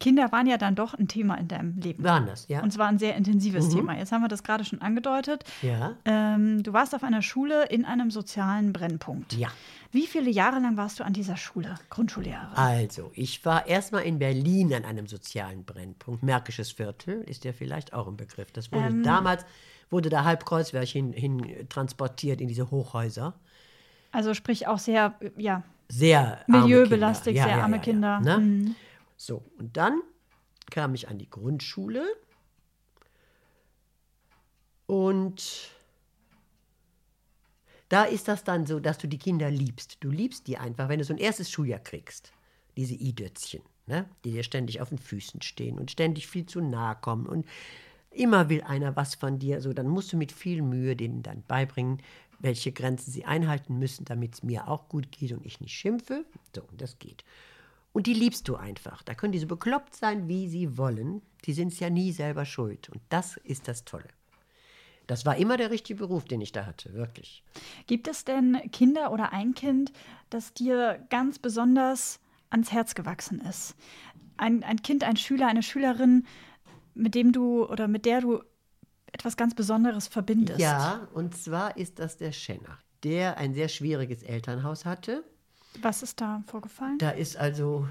Kinder 0.00 0.32
waren 0.32 0.46
ja 0.46 0.58
dann 0.58 0.74
doch 0.74 0.94
ein 0.94 1.08
Thema 1.08 1.36
in 1.36 1.48
deinem 1.48 1.78
Leben. 1.78 2.02
Waren 2.04 2.26
das, 2.26 2.48
ja? 2.48 2.62
Und 2.62 2.72
zwar 2.72 2.88
ein 2.88 2.98
sehr 2.98 3.16
intensives 3.16 3.68
Thema. 3.68 3.96
Jetzt 3.96 4.12
haben 4.12 4.22
wir 4.22 4.28
das 4.28 4.42
gerade 4.42 4.64
schon 4.64 4.80
angedeutet. 4.80 5.44
Ja. 5.62 5.96
Ähm, 6.04 6.62
du 6.62 6.72
warst 6.72 6.94
auf 6.94 7.02
einer 7.04 7.22
Schule 7.22 7.66
in 7.66 7.84
einem 7.84 8.10
sozialen 8.10 8.72
Brennpunkt. 8.72 9.34
Ja. 9.34 9.48
Wie 9.92 10.06
viele 10.06 10.30
Jahre 10.30 10.58
lang 10.58 10.76
warst 10.76 10.98
du 10.98 11.04
an 11.04 11.12
dieser 11.12 11.36
Schule, 11.36 11.76
Grundschullehrerin? 11.88 12.56
Also, 12.56 13.12
ich 13.14 13.44
war 13.44 13.66
erstmal 13.66 14.02
in 14.02 14.18
Berlin 14.18 14.74
an 14.74 14.84
einem 14.84 15.06
sozialen 15.06 15.64
Brennpunkt. 15.64 16.22
Märkisches 16.24 16.72
Viertel 16.72 17.22
ist 17.22 17.44
ja 17.44 17.52
vielleicht 17.52 17.92
auch 17.92 18.08
ein 18.08 18.16
Begriff. 18.16 18.50
Das 18.52 18.72
wurde 18.72 18.86
Ähm. 18.86 19.02
damals, 19.04 19.46
wurde 19.90 20.08
da 20.08 20.24
halb 20.24 20.44
Kreuzberg 20.44 20.88
hin, 20.88 21.12
hin 21.12 21.66
transportiert 21.68 22.40
in 22.40 22.48
diese 22.48 22.70
Hochhäuser. 22.70 23.34
Also 24.10 24.34
sprich 24.34 24.66
auch 24.66 24.78
sehr, 24.78 25.14
ja, 25.36 25.62
Sehr 25.88 26.38
arme 26.48 26.62
milieubelastig, 26.62 27.34
Kinder. 27.34 27.40
Ja, 27.40 27.44
sehr 27.48 27.56
ja, 27.58 27.62
arme 27.62 27.76
ja. 27.76 27.82
Kinder. 27.82 28.20
Ne? 28.20 28.38
Mhm. 28.38 28.74
So, 29.26 29.42
und 29.58 29.74
dann 29.78 30.02
kam 30.70 30.94
ich 30.94 31.08
an 31.08 31.16
die 31.18 31.30
Grundschule 31.30 32.04
und 34.84 35.70
da 37.88 38.04
ist 38.04 38.28
das 38.28 38.44
dann 38.44 38.66
so, 38.66 38.80
dass 38.80 38.98
du 38.98 39.08
die 39.08 39.18
Kinder 39.18 39.50
liebst. 39.50 39.96
Du 40.00 40.10
liebst 40.10 40.46
die 40.46 40.58
einfach, 40.58 40.90
wenn 40.90 40.98
du 40.98 41.06
so 41.06 41.14
ein 41.14 41.18
erstes 41.18 41.50
Schuljahr 41.50 41.80
kriegst. 41.80 42.32
Diese 42.76 42.92
Idötzchen, 42.92 43.62
ne? 43.86 44.06
die 44.24 44.32
dir 44.32 44.42
ständig 44.42 44.82
auf 44.82 44.90
den 44.90 44.98
Füßen 44.98 45.40
stehen 45.40 45.78
und 45.78 45.90
ständig 45.90 46.26
viel 46.26 46.44
zu 46.44 46.60
nahe 46.60 46.96
kommen. 46.96 47.24
Und 47.24 47.46
immer 48.10 48.50
will 48.50 48.62
einer 48.62 48.94
was 48.94 49.14
von 49.14 49.38
dir. 49.38 49.62
So, 49.62 49.72
dann 49.72 49.88
musst 49.88 50.12
du 50.12 50.18
mit 50.18 50.32
viel 50.32 50.60
Mühe 50.60 50.96
denen 50.96 51.22
dann 51.22 51.42
beibringen, 51.48 52.02
welche 52.40 52.72
Grenzen 52.72 53.10
sie 53.10 53.24
einhalten 53.24 53.78
müssen, 53.78 54.04
damit 54.04 54.34
es 54.34 54.42
mir 54.42 54.68
auch 54.68 54.90
gut 54.90 55.10
geht 55.12 55.32
und 55.32 55.46
ich 55.46 55.62
nicht 55.62 55.72
schimpfe. 55.72 56.26
So, 56.54 56.62
das 56.76 56.98
geht. 56.98 57.24
Und 57.94 58.08
die 58.08 58.12
liebst 58.12 58.48
du 58.48 58.56
einfach. 58.56 59.04
Da 59.04 59.14
können 59.14 59.32
die 59.32 59.38
so 59.38 59.46
bekloppt 59.46 59.94
sein, 59.94 60.26
wie 60.26 60.48
sie 60.48 60.76
wollen. 60.76 61.22
Die 61.44 61.52
sind 61.52 61.72
es 61.72 61.78
ja 61.78 61.90
nie 61.90 62.10
selber 62.10 62.44
schuld. 62.44 62.88
Und 62.88 63.00
das 63.08 63.36
ist 63.44 63.68
das 63.68 63.84
Tolle. 63.84 64.08
Das 65.06 65.24
war 65.24 65.36
immer 65.36 65.56
der 65.56 65.70
richtige 65.70 66.00
Beruf, 66.00 66.24
den 66.24 66.40
ich 66.40 66.50
da 66.50 66.66
hatte, 66.66 66.92
wirklich. 66.94 67.44
Gibt 67.86 68.08
es 68.08 68.24
denn 68.24 68.58
Kinder 68.72 69.12
oder 69.12 69.32
ein 69.32 69.54
Kind, 69.54 69.92
das 70.28 70.52
dir 70.54 71.06
ganz 71.08 71.38
besonders 71.38 72.18
ans 72.50 72.72
Herz 72.72 72.96
gewachsen 72.96 73.40
ist? 73.40 73.76
Ein, 74.38 74.64
ein 74.64 74.82
Kind, 74.82 75.04
ein 75.04 75.16
Schüler, 75.16 75.46
eine 75.46 75.62
Schülerin, 75.62 76.26
mit 76.94 77.14
dem 77.14 77.30
du 77.30 77.64
oder 77.64 77.86
mit 77.86 78.06
der 78.06 78.22
du 78.22 78.42
etwas 79.12 79.36
ganz 79.36 79.54
Besonderes 79.54 80.08
verbindest? 80.08 80.58
Ja, 80.58 81.06
und 81.14 81.36
zwar 81.36 81.76
ist 81.76 82.00
das 82.00 82.16
der 82.16 82.32
Schenner, 82.32 82.78
der 83.04 83.36
ein 83.36 83.54
sehr 83.54 83.68
schwieriges 83.68 84.24
Elternhaus 84.24 84.84
hatte. 84.84 85.22
Was 85.82 86.02
ist 86.02 86.20
da 86.20 86.42
vorgefallen? 86.46 86.98
Da 86.98 87.10
ist 87.10 87.36
also 87.36 87.86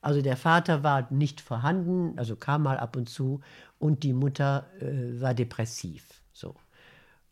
also 0.00 0.22
der 0.22 0.36
Vater 0.36 0.82
war 0.82 1.10
nicht 1.10 1.40
vorhanden, 1.40 2.18
also 2.18 2.36
kam 2.36 2.62
mal 2.62 2.78
ab 2.78 2.96
und 2.96 3.08
zu, 3.08 3.40
und 3.78 4.04
die 4.04 4.12
Mutter 4.12 4.66
äh, 4.80 5.20
war 5.20 5.34
depressiv. 5.34 6.22
So. 6.32 6.54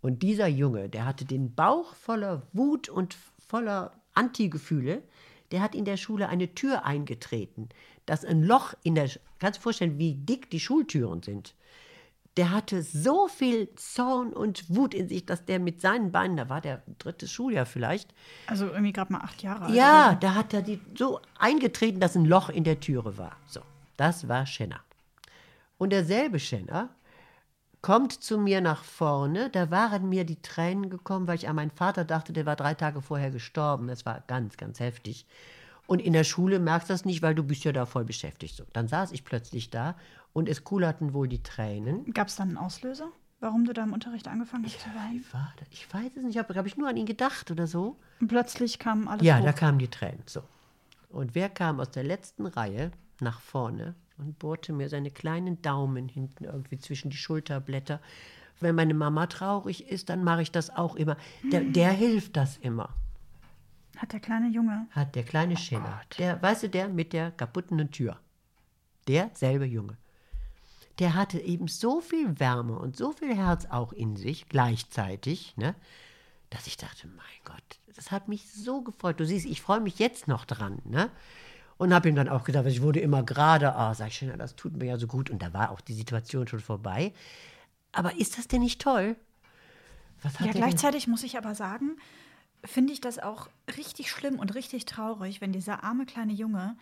Und 0.01 0.23
dieser 0.23 0.49
Junge, 0.49 0.89
der 0.89 1.05
hatte 1.05 1.25
den 1.25 1.55
Bauch 1.55 1.95
voller 1.95 2.43
Wut 2.53 2.89
und 2.89 3.17
voller 3.39 3.93
Antigefühle, 4.15 5.03
der 5.53 5.63
hat 5.63 5.77
in 5.77 5.85
der 5.85 5.97
Schule 5.97 6.29
eine 6.29 6.55
Tür 6.55 6.85
eingetreten, 6.85 7.69
dass 8.05 8.25
ein 8.25 8.43
Loch 8.43 8.75
in 8.83 8.97
der, 8.97 9.09
kannst 9.39 9.59
du 9.59 9.61
dir 9.61 9.63
vorstellen, 9.63 9.99
wie 9.99 10.15
dick 10.15 10.51
die 10.51 10.61
Schultüren 10.61 11.23
sind 11.23 11.55
der 12.37 12.51
hatte 12.51 12.83
so 12.83 13.29
viel 13.29 13.75
Zorn 13.77 14.33
und 14.33 14.65
Wut 14.75 14.93
in 14.93 15.09
sich, 15.09 15.25
dass 15.25 15.45
der 15.45 15.59
mit 15.59 15.81
seinen 15.81 16.13
Beinen, 16.13 16.37
da 16.37 16.49
war 16.49 16.61
der 16.61 16.83
dritte 16.99 17.27
Schuljahr 17.27 17.65
vielleicht. 17.65 18.13
Also 18.47 18.67
irgendwie 18.67 18.93
gerade 18.93 19.13
mal 19.13 19.21
acht 19.21 19.43
Jahre 19.43 19.67
alt. 19.67 19.75
Ja, 19.75 20.15
da 20.15 20.35
hat 20.35 20.53
er 20.53 20.63
die 20.63 20.81
so 20.97 21.21
eingetreten, 21.39 21.99
dass 21.99 22.15
ein 22.15 22.27
Loch 22.27 22.51
in 22.51 22.65
der 22.65 22.81
Türe 22.81 23.17
war. 23.17 23.37
So, 23.47 23.61
das 23.97 24.29
war 24.29 24.45
Schenner. 24.45 24.81
Und 25.79 25.91
derselbe 25.91 26.39
Schenner 26.39 26.91
kommt 27.81 28.13
zu 28.13 28.37
mir 28.37 28.61
nach 28.61 28.85
vorne. 28.85 29.49
Da 29.49 29.71
waren 29.71 30.09
mir 30.09 30.25
die 30.25 30.43
Tränen 30.43 30.91
gekommen, 30.91 31.27
weil 31.27 31.37
ich 31.37 31.49
an 31.49 31.57
meinen 31.57 31.71
Vater 31.71 32.05
dachte, 32.05 32.33
der 32.33 32.45
war 32.45 32.57
drei 32.57 32.75
Tage 32.75 33.01
vorher 33.01 33.31
gestorben. 33.31 33.89
Das 33.89 34.05
war 34.05 34.23
ganz, 34.27 34.57
ganz 34.57 34.81
heftig. 34.81 35.27
Und 35.87 36.03
in 36.03 36.13
der 36.13 36.25
Schule 36.25 36.59
merkst 36.59 36.91
du 36.91 36.95
das 36.95 37.05
nicht, 37.05 37.23
weil 37.23 37.35
du 37.35 37.45
bist 37.45 37.65
ja 37.65 37.73
da 37.73 37.87
voll 37.87 38.05
beschäftigt. 38.05 38.57
So, 38.57 38.65
dann 38.73 38.89
saß 38.89 39.13
ich 39.13 39.25
plötzlich 39.25 39.71
da 39.71 39.97
und 40.37 40.51
es 40.51 40.65
kullerten 40.65 41.15
wohl 41.15 41.29
die 41.29 41.43
Tränen. 41.43 42.13
Gab 42.13 42.29
es 42.29 42.37
dann 42.37 42.49
einen 42.49 42.59
Auslöser, 42.59 43.09
warum 43.41 43.65
du 43.65 43.73
da 43.73 43.83
im 43.85 43.95
Unterricht 43.95 44.29
angefangen 44.29 44.67
hast 44.67 44.79
zu 44.81 44.91
weinen? 44.91 45.25
Ich 45.71 45.93
weiß 45.95 46.15
es 46.15 46.23
nicht, 46.25 46.35
ich 46.35 46.39
habe 46.39 46.55
hab 46.55 46.67
ich 46.67 46.77
nur 46.77 46.91
an 46.91 46.97
ihn 46.99 47.07
gedacht 47.07 47.51
oder 47.51 47.67
so. 47.67 47.97
Und 48.21 48.29
plötzlich 48.29 48.79
kam 48.79 49.09
alles 49.09 49.25
Ja, 49.25 49.39
hoch. 49.39 49.45
da 49.47 49.53
kamen 49.55 49.79
die 49.79 49.89
Tränen. 49.89 50.23
So. 50.27 50.43
Und 51.09 51.35
wer 51.35 51.49
kam 51.49 51.81
aus 51.81 51.91
der 51.91 52.05
letzten 52.05 52.45
Reihe 52.45 52.91
nach 53.19 53.41
vorne 53.41 53.95
und 54.19 54.39
bohrte 54.39 54.75
mir 54.75 54.91
seine 54.91 55.11
kleinen 55.11 55.63
Daumen 55.63 56.07
hinten 56.07 56.45
irgendwie 56.45 56.79
zwischen 56.79 57.09
die 57.09 57.17
Schulterblätter? 57.17 58.01
Wenn 58.61 58.75
meine 58.75 58.93
Mama 58.93 59.29
traurig 59.29 59.89
ist, 59.89 60.11
dann 60.11 60.23
mache 60.23 60.43
ich 60.43 60.53
das 60.53 60.69
auch 60.69 60.97
immer. 60.97 61.17
Der, 61.51 61.63
der 61.63 61.93
hilft 61.93 62.37
das 62.37 62.59
immer. 62.59 62.91
Hat 63.97 64.13
der 64.13 64.21
kleine 64.21 64.49
Junge. 64.49 64.87
Hat 64.91 65.15
der 65.15 65.23
kleine 65.25 65.57
Schenner. 65.57 66.03
Der, 66.19 66.43
weißt 66.43 66.65
du, 66.65 66.69
der 66.69 66.89
mit 66.91 67.15
der 67.15 67.31
kaputten 67.31 67.91
Tür. 67.91 68.19
Derselbe 69.09 69.65
Junge. 69.65 69.97
Der 70.99 71.15
hatte 71.15 71.39
eben 71.39 71.69
so 71.69 72.01
viel 72.01 72.41
Wärme 72.41 72.79
und 72.79 72.97
so 72.97 73.13
viel 73.13 73.35
Herz 73.35 73.67
auch 73.67 73.93
in 73.93 74.17
sich 74.17 74.49
gleichzeitig, 74.49 75.57
ne, 75.57 75.75
dass 76.51 76.67
ich 76.67 76.77
dachte, 76.77 77.07
mein 77.09 77.27
Gott, 77.45 77.81
das 77.95 78.11
hat 78.11 78.29
mich 78.29 78.51
so 78.51 78.83
gefreut. 78.83 79.21
Du 79.21 79.27
siehst, 79.27 79.47
ich 79.47 79.61
freue 79.61 79.81
mich 79.81 79.99
jetzt 79.99 80.29
noch 80.29 80.45
dran, 80.45 80.81
ne? 80.85 81.11
Und 81.79 81.93
habe 81.93 82.09
ihm 82.09 82.15
dann 82.15 82.31
auch 82.31 82.45
gesagt, 82.45 82.67
ich 82.69 82.81
wurde 82.81 83.01
immer 83.01 83.23
gerade, 83.23 83.75
ah, 83.75 83.95
sag 83.95 84.09
ich, 84.09 84.27
das 84.39 84.57
tut 84.57 84.75
mir 84.75 84.87
ja 84.87 84.99
so 84.99 85.07
gut. 85.07 85.29
Und 85.29 85.43
da 85.43 85.53
war 85.53 85.71
auch 85.71 85.83
die 85.83 85.93
Situation 85.93 86.49
schon 86.49 86.61
vorbei. 86.61 87.13
Aber 87.93 88.17
ist 88.17 88.39
das 88.39 88.49
denn 88.49 88.63
nicht 88.63 88.81
toll? 88.81 89.17
Ja, 90.41 90.53
gleichzeitig 90.53 91.07
muss 91.07 91.23
ich 91.23 91.37
aber 91.37 91.55
sagen, 91.55 91.99
finde 92.65 92.95
ich 92.95 93.01
das 93.01 93.19
auch 93.19 93.49
richtig 93.77 94.11
schlimm 94.11 94.39
und 94.39 94.55
richtig 94.55 94.87
traurig, 94.87 95.41
wenn 95.41 95.53
dieser 95.53 95.85
arme 95.85 96.07
kleine 96.07 96.33
Junge 96.33 96.77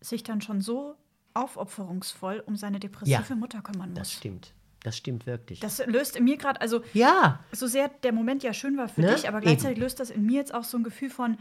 sich 0.00 0.22
dann 0.22 0.40
schon 0.40 0.60
so 0.60 0.94
aufopferungsvoll 1.36 2.42
um 2.46 2.56
seine 2.56 2.80
depressive 2.80 3.24
ja, 3.28 3.34
Mutter 3.34 3.60
kümmern 3.62 3.90
muss. 3.90 3.98
Das 3.98 4.12
stimmt. 4.12 4.52
Das 4.82 4.96
stimmt 4.96 5.26
wirklich. 5.26 5.58
Das 5.58 5.84
löst 5.86 6.14
in 6.14 6.24
mir 6.24 6.36
gerade, 6.36 6.60
also 6.60 6.82
ja. 6.94 7.40
so 7.50 7.66
sehr 7.66 7.88
der 7.88 8.12
Moment 8.12 8.44
ja 8.44 8.52
schön 8.52 8.76
war 8.76 8.88
für 8.88 9.00
ne? 9.00 9.14
dich, 9.14 9.28
aber 9.28 9.40
gleichzeitig 9.40 9.78
Eben. 9.78 9.82
löst 9.84 9.98
das 9.98 10.10
in 10.10 10.24
mir 10.24 10.36
jetzt 10.36 10.54
auch 10.54 10.62
so 10.62 10.76
ein 10.78 10.84
Gefühl 10.84 11.10
von 11.10 11.38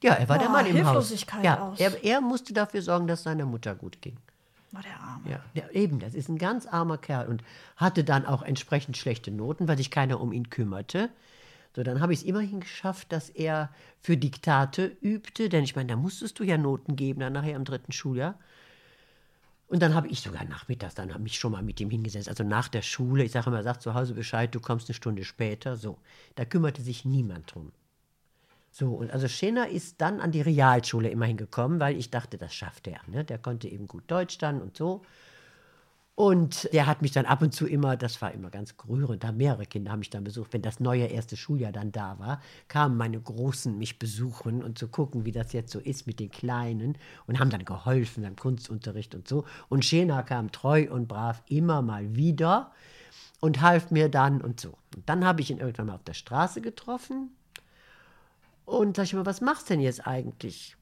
Ja, 0.00 0.12
er 0.12 0.28
war 0.28 0.38
boah, 0.38 0.44
der 0.44 0.52
Mann 0.52 0.66
im 0.66 0.76
Hilflosigkeit 0.76 1.38
Haus. 1.38 1.44
Ja, 1.44 1.58
aus. 1.60 1.80
Er, 1.80 2.04
er 2.04 2.20
musste 2.20 2.52
dafür 2.52 2.82
sorgen, 2.82 3.08
dass 3.08 3.24
seiner 3.24 3.46
Mutter 3.46 3.74
gut 3.74 4.00
ging. 4.00 4.16
War 4.70 4.82
der 4.82 5.00
Arme. 5.00 5.28
Ja, 5.28 5.40
der, 5.56 5.74
eben, 5.74 5.98
das 5.98 6.14
ist 6.14 6.28
ein 6.28 6.38
ganz 6.38 6.66
armer 6.66 6.98
Kerl 6.98 7.26
und 7.26 7.42
hatte 7.76 8.04
dann 8.04 8.26
auch 8.26 8.42
entsprechend 8.42 8.96
schlechte 8.96 9.32
Noten, 9.32 9.66
weil 9.66 9.76
sich 9.76 9.90
keiner 9.90 10.20
um 10.20 10.32
ihn 10.32 10.50
kümmerte. 10.50 11.10
So, 11.74 11.82
dann 11.82 12.00
habe 12.00 12.12
ich 12.12 12.20
es 12.20 12.24
immerhin 12.24 12.60
geschafft, 12.60 13.10
dass 13.10 13.28
er 13.28 13.70
für 14.00 14.16
Diktate 14.16 14.96
übte, 15.00 15.48
denn 15.48 15.64
ich 15.64 15.74
meine, 15.74 15.88
da 15.88 15.96
musstest 15.96 16.38
du 16.38 16.44
ja 16.44 16.58
Noten 16.58 16.94
geben, 16.94 17.20
dann 17.20 17.32
nachher 17.32 17.56
im 17.56 17.64
dritten 17.64 17.90
Schuljahr. 17.90 18.38
Und 19.66 19.82
dann 19.82 19.94
habe 19.94 20.08
ich 20.08 20.20
sogar 20.20 20.44
nachmittags, 20.44 20.94
dann 20.94 21.14
habe 21.14 21.26
ich 21.26 21.38
schon 21.38 21.52
mal 21.52 21.62
mit 21.62 21.80
ihm 21.80 21.90
hingesetzt, 21.90 22.28
also 22.28 22.44
nach 22.44 22.68
der 22.68 22.82
Schule. 22.82 23.24
Ich 23.24 23.32
sage 23.32 23.48
immer, 23.48 23.62
sag 23.62 23.80
zu 23.80 23.94
Hause 23.94 24.14
Bescheid, 24.14 24.54
du 24.54 24.60
kommst 24.60 24.88
eine 24.88 24.94
Stunde 24.94 25.24
später. 25.24 25.76
So, 25.76 25.98
da 26.34 26.44
kümmerte 26.44 26.82
sich 26.82 27.04
niemand 27.04 27.54
drum. 27.54 27.72
So, 28.70 28.92
und 28.92 29.12
also 29.12 29.28
Schenner 29.28 29.68
ist 29.68 30.00
dann 30.00 30.20
an 30.20 30.32
die 30.32 30.40
Realschule 30.40 31.08
immerhin 31.08 31.36
gekommen, 31.36 31.78
weil 31.78 31.96
ich 31.96 32.10
dachte, 32.10 32.38
das 32.38 32.52
schafft 32.52 32.88
er. 32.88 33.00
Ne? 33.06 33.24
Der 33.24 33.38
konnte 33.38 33.68
eben 33.68 33.86
gut 33.86 34.02
Deutsch 34.08 34.36
dann 34.38 34.60
und 34.60 34.76
so. 34.76 35.02
Und 36.16 36.72
der 36.72 36.86
hat 36.86 37.02
mich 37.02 37.10
dann 37.10 37.26
ab 37.26 37.42
und 37.42 37.52
zu 37.52 37.66
immer, 37.66 37.96
das 37.96 38.22
war 38.22 38.30
immer 38.30 38.48
ganz 38.48 38.72
rührend, 38.88 39.24
da 39.24 39.32
mehrere 39.32 39.66
Kinder 39.66 39.90
haben 39.90 39.98
mich 39.98 40.10
dann 40.10 40.22
besucht. 40.22 40.52
Wenn 40.52 40.62
das 40.62 40.78
neue 40.78 41.06
erste 41.06 41.36
Schuljahr 41.36 41.72
dann 41.72 41.90
da 41.90 42.20
war, 42.20 42.40
kamen 42.68 42.96
meine 42.96 43.20
Großen 43.20 43.76
mich 43.76 43.98
besuchen 43.98 44.62
und 44.62 44.78
zu 44.78 44.86
gucken, 44.86 45.24
wie 45.24 45.32
das 45.32 45.52
jetzt 45.52 45.72
so 45.72 45.80
ist 45.80 46.06
mit 46.06 46.20
den 46.20 46.30
Kleinen 46.30 46.96
und 47.26 47.40
haben 47.40 47.50
dann 47.50 47.64
geholfen 47.64 48.22
beim 48.22 48.36
Kunstunterricht 48.36 49.16
und 49.16 49.26
so. 49.26 49.44
Und 49.68 49.84
Schena 49.84 50.22
kam 50.22 50.52
treu 50.52 50.86
und 50.88 51.08
brav 51.08 51.42
immer 51.48 51.82
mal 51.82 52.14
wieder 52.14 52.70
und 53.40 53.60
half 53.60 53.90
mir 53.90 54.08
dann 54.08 54.40
und 54.40 54.60
so. 54.60 54.78
Und 54.94 55.08
dann 55.08 55.24
habe 55.24 55.40
ich 55.40 55.50
ihn 55.50 55.58
irgendwann 55.58 55.86
mal 55.86 55.94
auf 55.96 56.04
der 56.04 56.14
Straße 56.14 56.60
getroffen 56.60 57.30
und 58.66 58.96
sag 58.96 59.04
ich 59.04 59.14
mal, 59.14 59.26
was 59.26 59.40
machst 59.40 59.68
du 59.68 59.74
denn 59.74 59.80
jetzt 59.80 60.06
eigentlich? 60.06 60.76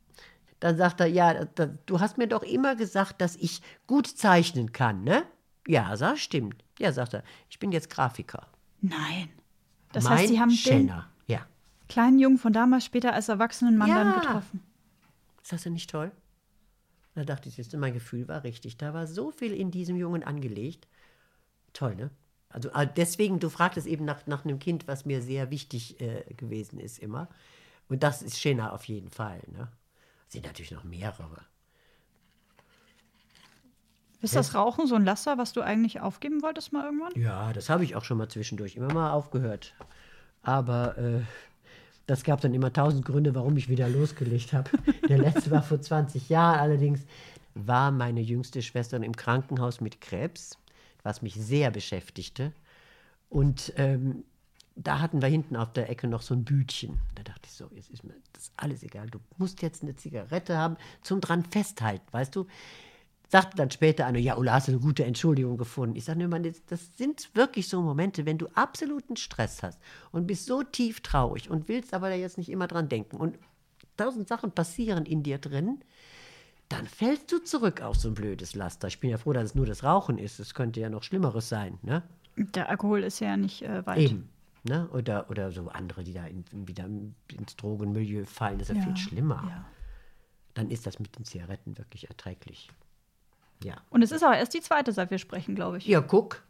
Dann 0.63 0.77
sagt 0.77 1.01
er, 1.01 1.07
ja, 1.07 1.45
da, 1.45 1.67
du 1.67 1.99
hast 1.99 2.19
mir 2.19 2.29
doch 2.29 2.45
immer 2.45 2.77
gesagt, 2.77 3.21
dass 3.21 3.35
ich 3.35 3.63
gut 3.89 4.07
zeichnen 4.07 4.71
kann, 4.71 5.03
ne? 5.03 5.25
Ja, 5.67 5.97
sag, 5.97 6.19
stimmt. 6.19 6.63
Ja, 6.79 6.93
sagt 6.93 7.15
er, 7.15 7.25
ich 7.51 7.59
bin 7.59 7.73
jetzt 7.73 7.91
Grafiker. 7.91 8.47
Nein. 8.81 9.29
Das 9.91 10.05
mein 10.05 10.19
heißt, 10.19 10.29
Sie 10.29 10.39
haben 10.39 10.53
Schenner. 10.53 11.11
den 11.27 11.35
ja. 11.35 11.47
kleinen 11.89 12.21
Jungen 12.21 12.39
von 12.39 12.53
damals 12.53 12.85
später 12.85 13.13
als 13.13 13.29
erwachsenen 13.29 13.77
Mann 13.77 13.89
ja. 13.89 14.05
dann 14.05 14.21
getroffen. 14.21 14.63
Ist 15.43 15.53
das 15.53 15.65
denn 15.65 15.73
nicht 15.73 15.91
toll? 15.91 16.13
Da 17.17 17.25
dachte 17.25 17.49
ich, 17.49 17.57
siehst 17.57 17.77
mein 17.77 17.93
Gefühl 17.93 18.29
war 18.29 18.45
richtig. 18.45 18.77
Da 18.77 18.95
war 18.95 19.09
so 19.09 19.33
viel 19.33 19.55
in 19.55 19.73
diesem 19.73 19.97
Jungen 19.97 20.23
angelegt. 20.23 20.87
Toll, 21.73 21.97
ne? 21.97 22.11
Also 22.51 22.71
ah, 22.73 22.85
deswegen, 22.85 23.41
du 23.41 23.49
fragtest 23.49 23.89
eben 23.89 24.05
nach, 24.05 24.29
nach 24.29 24.45
einem 24.45 24.61
Kind, 24.61 24.87
was 24.87 25.07
mir 25.07 25.23
sehr 25.23 25.51
wichtig 25.51 26.01
äh, 26.01 26.23
gewesen 26.35 26.79
ist 26.79 27.01
immer. 27.01 27.29
Und 27.89 28.05
das 28.05 28.23
ist 28.23 28.39
Schenner 28.39 28.73
auf 28.73 28.85
jeden 28.85 29.11
Fall, 29.11 29.41
ne? 29.51 29.67
Sind 30.33 30.47
natürlich 30.47 30.73
noch 30.73 30.85
mehrere. 30.85 31.45
Ist 34.23 34.37
das 34.37 34.55
Rauchen 34.55 34.87
so 34.87 34.95
ein 34.95 35.05
Laster, 35.05 35.37
was 35.37 35.53
du 35.53 35.63
eigentlich 35.63 36.01
aufgeben 36.01 36.43
wolltest 36.43 36.73
mal 36.73 36.85
irgendwann? 36.85 37.13
Ja, 37.21 37.53
das 37.53 37.69
habe 37.69 37.83
ich 37.85 37.97
auch 37.97 38.05
schon 38.05 38.19
mal 38.19 38.29
zwischendurch 38.29 38.77
immer 38.77 38.93
mal 38.93 39.11
aufgehört. 39.11 39.75
Aber 40.43 40.97
äh, 40.97 41.23
das 42.07 42.23
gab 42.23 42.41
dann 42.41 42.55
immer 42.55 42.73
tausend 42.73 43.05
Gründe, 43.05 43.35
warum 43.35 43.57
ich 43.57 43.69
wieder 43.69 43.89
losgelegt 43.89 44.53
habe. 44.53 44.71
Der 45.09 45.19
letzte 45.19 45.51
war 45.51 45.63
vor 45.63 45.81
20 45.81 46.29
Jahren. 46.29 46.61
Allerdings 46.61 47.01
war 47.55 47.91
meine 47.91 48.21
jüngste 48.21 48.63
Schwester 48.63 49.03
im 49.03 49.17
Krankenhaus 49.17 49.81
mit 49.81 50.01
Krebs, 50.01 50.57
was 51.03 51.21
mich 51.21 51.35
sehr 51.35 51.73
beschäftigte. 51.73 52.53
Und 53.29 53.73
ähm, 53.77 54.25
da 54.75 55.01
hatten 55.01 55.23
wir 55.23 55.29
hinten 55.29 55.57
auf 55.57 55.73
der 55.73 55.91
Ecke 55.91 56.09
noch 56.09 56.23
so 56.23 56.35
ein 56.35 56.45
Bütchen. 56.45 56.99
Da 57.15 57.23
dachte 57.23 57.43
ich 57.45 57.53
so, 57.53 57.69
jetzt 57.75 57.91
ist 57.91 58.05
mir 58.05 58.15
das 58.33 58.53
alles 58.57 58.83
egal. 58.83 59.09
Du 59.11 59.19
musst 59.37 59.63
jetzt 59.63 59.83
eine 59.83 59.97
Zigarette 59.97 60.57
haben 60.57 60.77
zum 61.03 61.21
dran 61.21 61.45
festhalten, 61.45 62.07
weißt 62.11 62.35
du? 62.35 62.47
sagte 63.33 63.57
dann 63.57 63.71
später 63.71 64.05
einer, 64.05 64.19
ja, 64.19 64.37
Ulla, 64.37 64.53
hast 64.53 64.69
du 64.69 64.73
eine 64.73 64.81
gute 64.83 65.07
Entschuldigung 65.07 65.57
gefunden? 65.57 65.97
Ich 65.97 66.05
sage, 66.05 66.29
das, 66.29 66.67
das 66.67 66.91
sind 66.99 67.31
wirklich 67.35 67.67
so 67.67 67.81
Momente, 67.81 68.27
wenn 68.27 68.37
du 68.37 68.47
absoluten 68.53 69.17
Stress 69.17 69.63
hast 69.63 69.81
und 70.13 70.27
bist 70.27 70.45
so 70.45 70.63
tief 70.63 71.01
traurig 71.01 71.49
und 71.49 71.67
willst 71.67 71.95
aber 71.95 72.11
da 72.11 72.15
jetzt 72.15 72.37
nicht 72.37 72.51
immer 72.51 72.67
dran 72.67 72.91
denken 72.91 73.17
und 73.17 73.39
tausend 73.97 74.29
Sachen 74.29 74.53
passieren 74.53 75.07
in 75.07 75.23
dir 75.23 75.39
drin, 75.39 75.81
dann 76.69 76.87
fällst 76.87 77.33
du 77.33 77.39
zurück 77.39 77.81
auf 77.81 77.97
so 77.97 78.09
ein 78.09 78.15
blödes 78.15 78.55
Laster. 78.55 78.89
Ich 78.89 79.01
bin 79.01 79.09
ja 79.09 79.17
froh, 79.17 79.33
dass 79.33 79.45
es 79.45 79.55
nur 79.55 79.65
das 79.65 79.83
Rauchen 79.83 80.19
ist. 80.19 80.39
Es 80.39 80.53
könnte 80.53 80.81
ja 80.81 80.91
noch 80.91 81.03
Schlimmeres 81.03 81.49
sein, 81.49 81.79
ne? 81.81 82.03
Der 82.37 82.69
Alkohol 82.69 83.03
ist 83.03 83.21
ja 83.21 83.37
nicht 83.39 83.63
äh, 83.63 83.87
weit. 83.87 83.99
Eben. 83.99 84.29
Ne? 84.65 84.89
Oder, 84.91 85.29
oder 85.29 85.51
so 85.51 85.69
andere, 85.69 86.05
die 86.05 86.13
da 86.13 86.25
in, 86.27 86.45
wieder 86.53 86.85
ins 86.85 87.57
Drogenmilieu 87.57 88.25
fallen. 88.25 88.59
Das 88.59 88.71
ist 88.71 88.77
ja, 88.77 88.83
viel 88.83 88.97
schlimmer. 88.97 89.45
Ja. 89.49 89.65
Dann 90.55 90.71
ist 90.71 90.87
das 90.87 90.99
mit 90.99 91.19
den 91.19 91.25
Zigaretten 91.25 91.79
wirklich 91.79 92.09
erträglich. 92.09 92.71
Ja. 93.65 93.77
Und 93.91 94.03
es 94.03 94.13
ist 94.13 94.23
auch 94.23 94.33
erst 94.33 94.55
die 94.55 94.61
zweite, 94.61 94.93
seit 94.93 95.11
wir 95.11 95.19
sprechen, 95.19 95.55
glaube 95.55 95.79
ich. 95.79 95.87
Ja, 95.87 96.01
guck. 96.01 96.43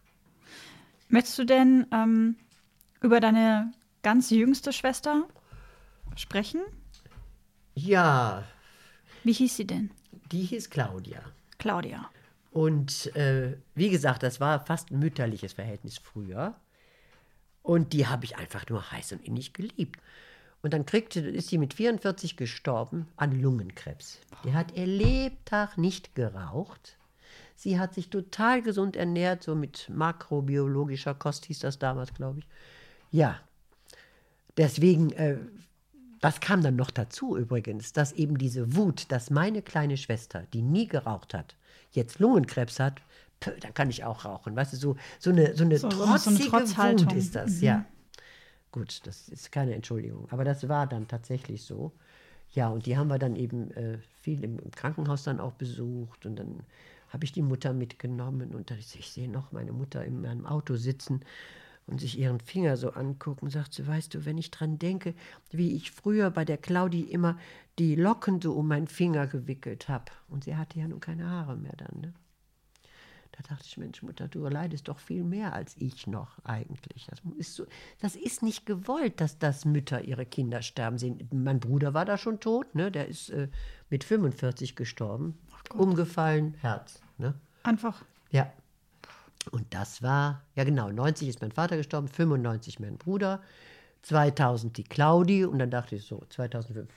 Möchtest 1.09 1.39
du 1.39 1.45
denn 1.45 1.87
ähm, 1.93 2.37
über 3.01 3.21
deine 3.21 3.73
ganz 4.03 4.31
jüngste 4.31 4.73
Schwester 4.73 5.25
sprechen? 6.17 6.61
Ja. 7.75 8.45
Wie 9.25 9.33
hieß 9.33 9.57
sie 9.57 9.67
denn? 9.67 9.91
Die 10.31 10.45
hieß 10.45 10.71
Claudia. 10.71 11.23
Claudia. 11.59 12.11
Und 12.51 13.15
äh, 13.17 13.57
wie 13.75 13.89
gesagt, 13.89 14.23
das 14.23 14.41
war 14.41 14.65
fast 14.65 14.91
ein 14.91 14.99
mütterliches 14.99 15.55
Verhältnis 15.55 15.99
früher. 15.99 16.55
Und 17.63 17.93
die 17.93 18.07
habe 18.07 18.25
ich 18.25 18.37
einfach 18.37 18.69
nur 18.69 18.91
heiß 18.91 19.13
und 19.13 19.25
innig 19.25 19.53
geliebt. 19.53 20.01
Und 20.63 20.73
dann 20.73 20.87
kriegte, 20.87 21.21
ist 21.21 21.49
sie 21.49 21.59
mit 21.59 21.75
44 21.75 22.37
gestorben 22.37 23.09
an 23.17 23.41
Lungenkrebs. 23.41 24.19
Die 24.45 24.55
hat 24.55 24.77
ihr 24.77 24.87
Lebtag 24.87 25.77
nicht 25.77 26.15
geraucht. 26.15 26.97
Sie 27.57 27.79
hat 27.79 27.95
sich 27.95 28.11
total 28.11 28.63
gesund 28.63 28.97
ernährt, 28.97 29.43
so 29.43 29.55
mit 29.55 29.89
makrobiologischer 29.89 31.15
Kost 31.15 31.45
hieß 31.47 31.61
das 31.61 31.79
damals, 31.79 32.15
glaube 32.15 32.41
ich. 32.41 32.47
Ja, 33.11 33.41
deswegen 34.57 35.13
äh, 35.13 35.39
was 36.23 36.41
kam 36.41 36.63
dann 36.63 36.77
noch 36.77 36.93
dazu 36.93 37.37
übrigens, 37.37 37.93
dass 37.93 38.13
eben 38.13 38.39
diese 38.39 38.77
Wut, 38.77 39.11
dass 39.11 39.29
meine 39.29 39.61
kleine 39.61 39.97
Schwester, 39.97 40.47
die 40.53 40.63
nie 40.63 40.87
geraucht 40.87 41.35
hat, 41.35 41.57
jetzt 41.91 42.21
Lungenkrebs 42.21 42.79
hat, 42.79 43.03
pö, 43.43 43.51
dann 43.61 43.75
kann 43.75 43.91
ich 43.91 44.05
auch 44.05 44.25
rauchen. 44.25 44.55
Weißt 44.57 44.73
du, 44.73 44.77
so, 44.77 44.97
so 45.19 45.31
eine, 45.31 45.55
so 45.57 45.65
eine 45.65 45.79
So- 45.79 45.89
so 45.91 45.97
trotzige 46.35 46.57
eine 46.57 46.67
Wut 47.01 47.13
ist 47.19 47.35
das, 47.35 47.61
ja. 47.61 47.85
Gut, 48.71 49.01
das 49.07 49.29
ist 49.29 49.53
keine 49.53 49.75
Entschuldigung, 49.75 50.27
aber 50.31 50.45
das 50.45 50.67
war 50.69 50.87
dann 50.87 51.07
tatsächlich 51.09 51.63
so. 51.65 51.93
Ja, 52.53 52.69
und 52.69 52.87
die 52.87 52.97
haben 52.97 53.09
wir 53.09 53.19
dann 53.19 53.37
eben 53.37 53.71
äh, 53.73 53.99
viel 54.23 54.43
im, 54.45 54.59
im 54.59 54.71
Krankenhaus 54.71 55.25
dann 55.25 55.41
auch 55.41 55.53
besucht 55.53 56.25
und 56.27 56.37
dann 56.37 56.61
habe 57.09 57.25
ich 57.25 57.33
die 57.33 57.43
Mutter 57.43 57.73
mitgenommen 57.75 58.55
und 58.55 58.71
dann, 58.71 58.79
ich 58.79 59.11
sehe 59.11 59.29
noch 59.29 59.53
meine 59.53 59.73
Mutter 59.73 60.05
in 60.05 60.21
meinem 60.23 60.47
Auto 60.47 60.77
sitzen 60.77 61.21
und 61.87 62.01
sich 62.01 62.19
ihren 62.19 62.41
Finger 62.41 62.77
so 62.77 62.91
angucken, 62.91 63.51
sagt 63.51 63.75
sie, 63.75 63.87
weißt 63.87 64.15
du, 64.15 64.25
wenn 64.25 64.39
ich 64.39 64.51
dran 64.51 64.79
denke, 64.79 65.15
wie 65.51 65.75
ich 65.75 65.91
früher 65.91 66.31
bei 66.31 66.45
der 66.47 66.57
Claudi 66.57 67.01
immer 67.03 67.39
die 67.79 67.95
Locken 67.97 68.41
so 68.41 68.53
um 68.55 68.69
meinen 68.69 68.87
Finger 68.87 69.27
gewickelt 69.27 69.89
habe 69.89 70.07
und 70.29 70.45
sie 70.45 70.57
hatte 70.57 70.79
ja 70.79 70.89
nun 70.89 71.01
keine 71.01 71.29
Haare 71.29 71.57
mehr 71.57 71.75
dann, 71.77 72.01
ne? 72.01 72.15
Da 73.33 73.43
dachte 73.49 73.65
ich, 73.67 73.77
Mensch, 73.79 74.03
Mutter, 74.03 74.29
du 74.29 74.47
leidest 74.47 74.89
doch 74.89 74.99
viel 74.99 75.25
mehr 75.25 75.55
als 75.55 75.75
ich 75.79 76.07
noch 76.07 76.39
eigentlich. 76.45 77.07
Das 77.07 77.21
ist, 77.39 77.55
so, 77.55 77.67
das 78.01 78.15
ist 78.15 78.43
nicht 78.43 78.67
gewollt, 78.67 79.21
dass 79.21 79.39
das 79.39 79.65
Mütter 79.65 80.03
ihre 80.03 80.27
Kinder 80.27 80.61
sterben 80.61 80.99
sehen. 80.99 81.29
Mein 81.33 81.59
Bruder 81.59 81.95
war 81.95 82.05
da 82.05 82.19
schon 82.19 82.41
tot, 82.41 82.75
ne? 82.75 82.91
der 82.91 83.09
ist 83.09 83.31
äh, 83.31 83.49
mit 83.89 84.05
45 84.05 84.77
gestorben. 84.77 85.39
Umgefallen, 85.75 86.55
Herz. 86.61 87.01
Ne? 87.17 87.35
Einfach. 87.63 88.05
Ja. 88.31 88.53
Und 89.51 89.65
das 89.71 90.03
war, 90.03 90.43
ja 90.55 90.65
genau, 90.65 90.91
90 90.91 91.29
ist 91.29 91.41
mein 91.41 91.53
Vater 91.53 91.77
gestorben, 91.77 92.09
95 92.09 92.81
mein 92.81 92.97
Bruder, 92.97 93.43
2000 94.03 94.77
die 94.77 94.85
Claudi 94.85 95.45
und 95.45 95.59
dann 95.59 95.71
dachte 95.71 95.97
ich 95.97 96.05
so, 96.05 96.23
2005, 96.29 96.89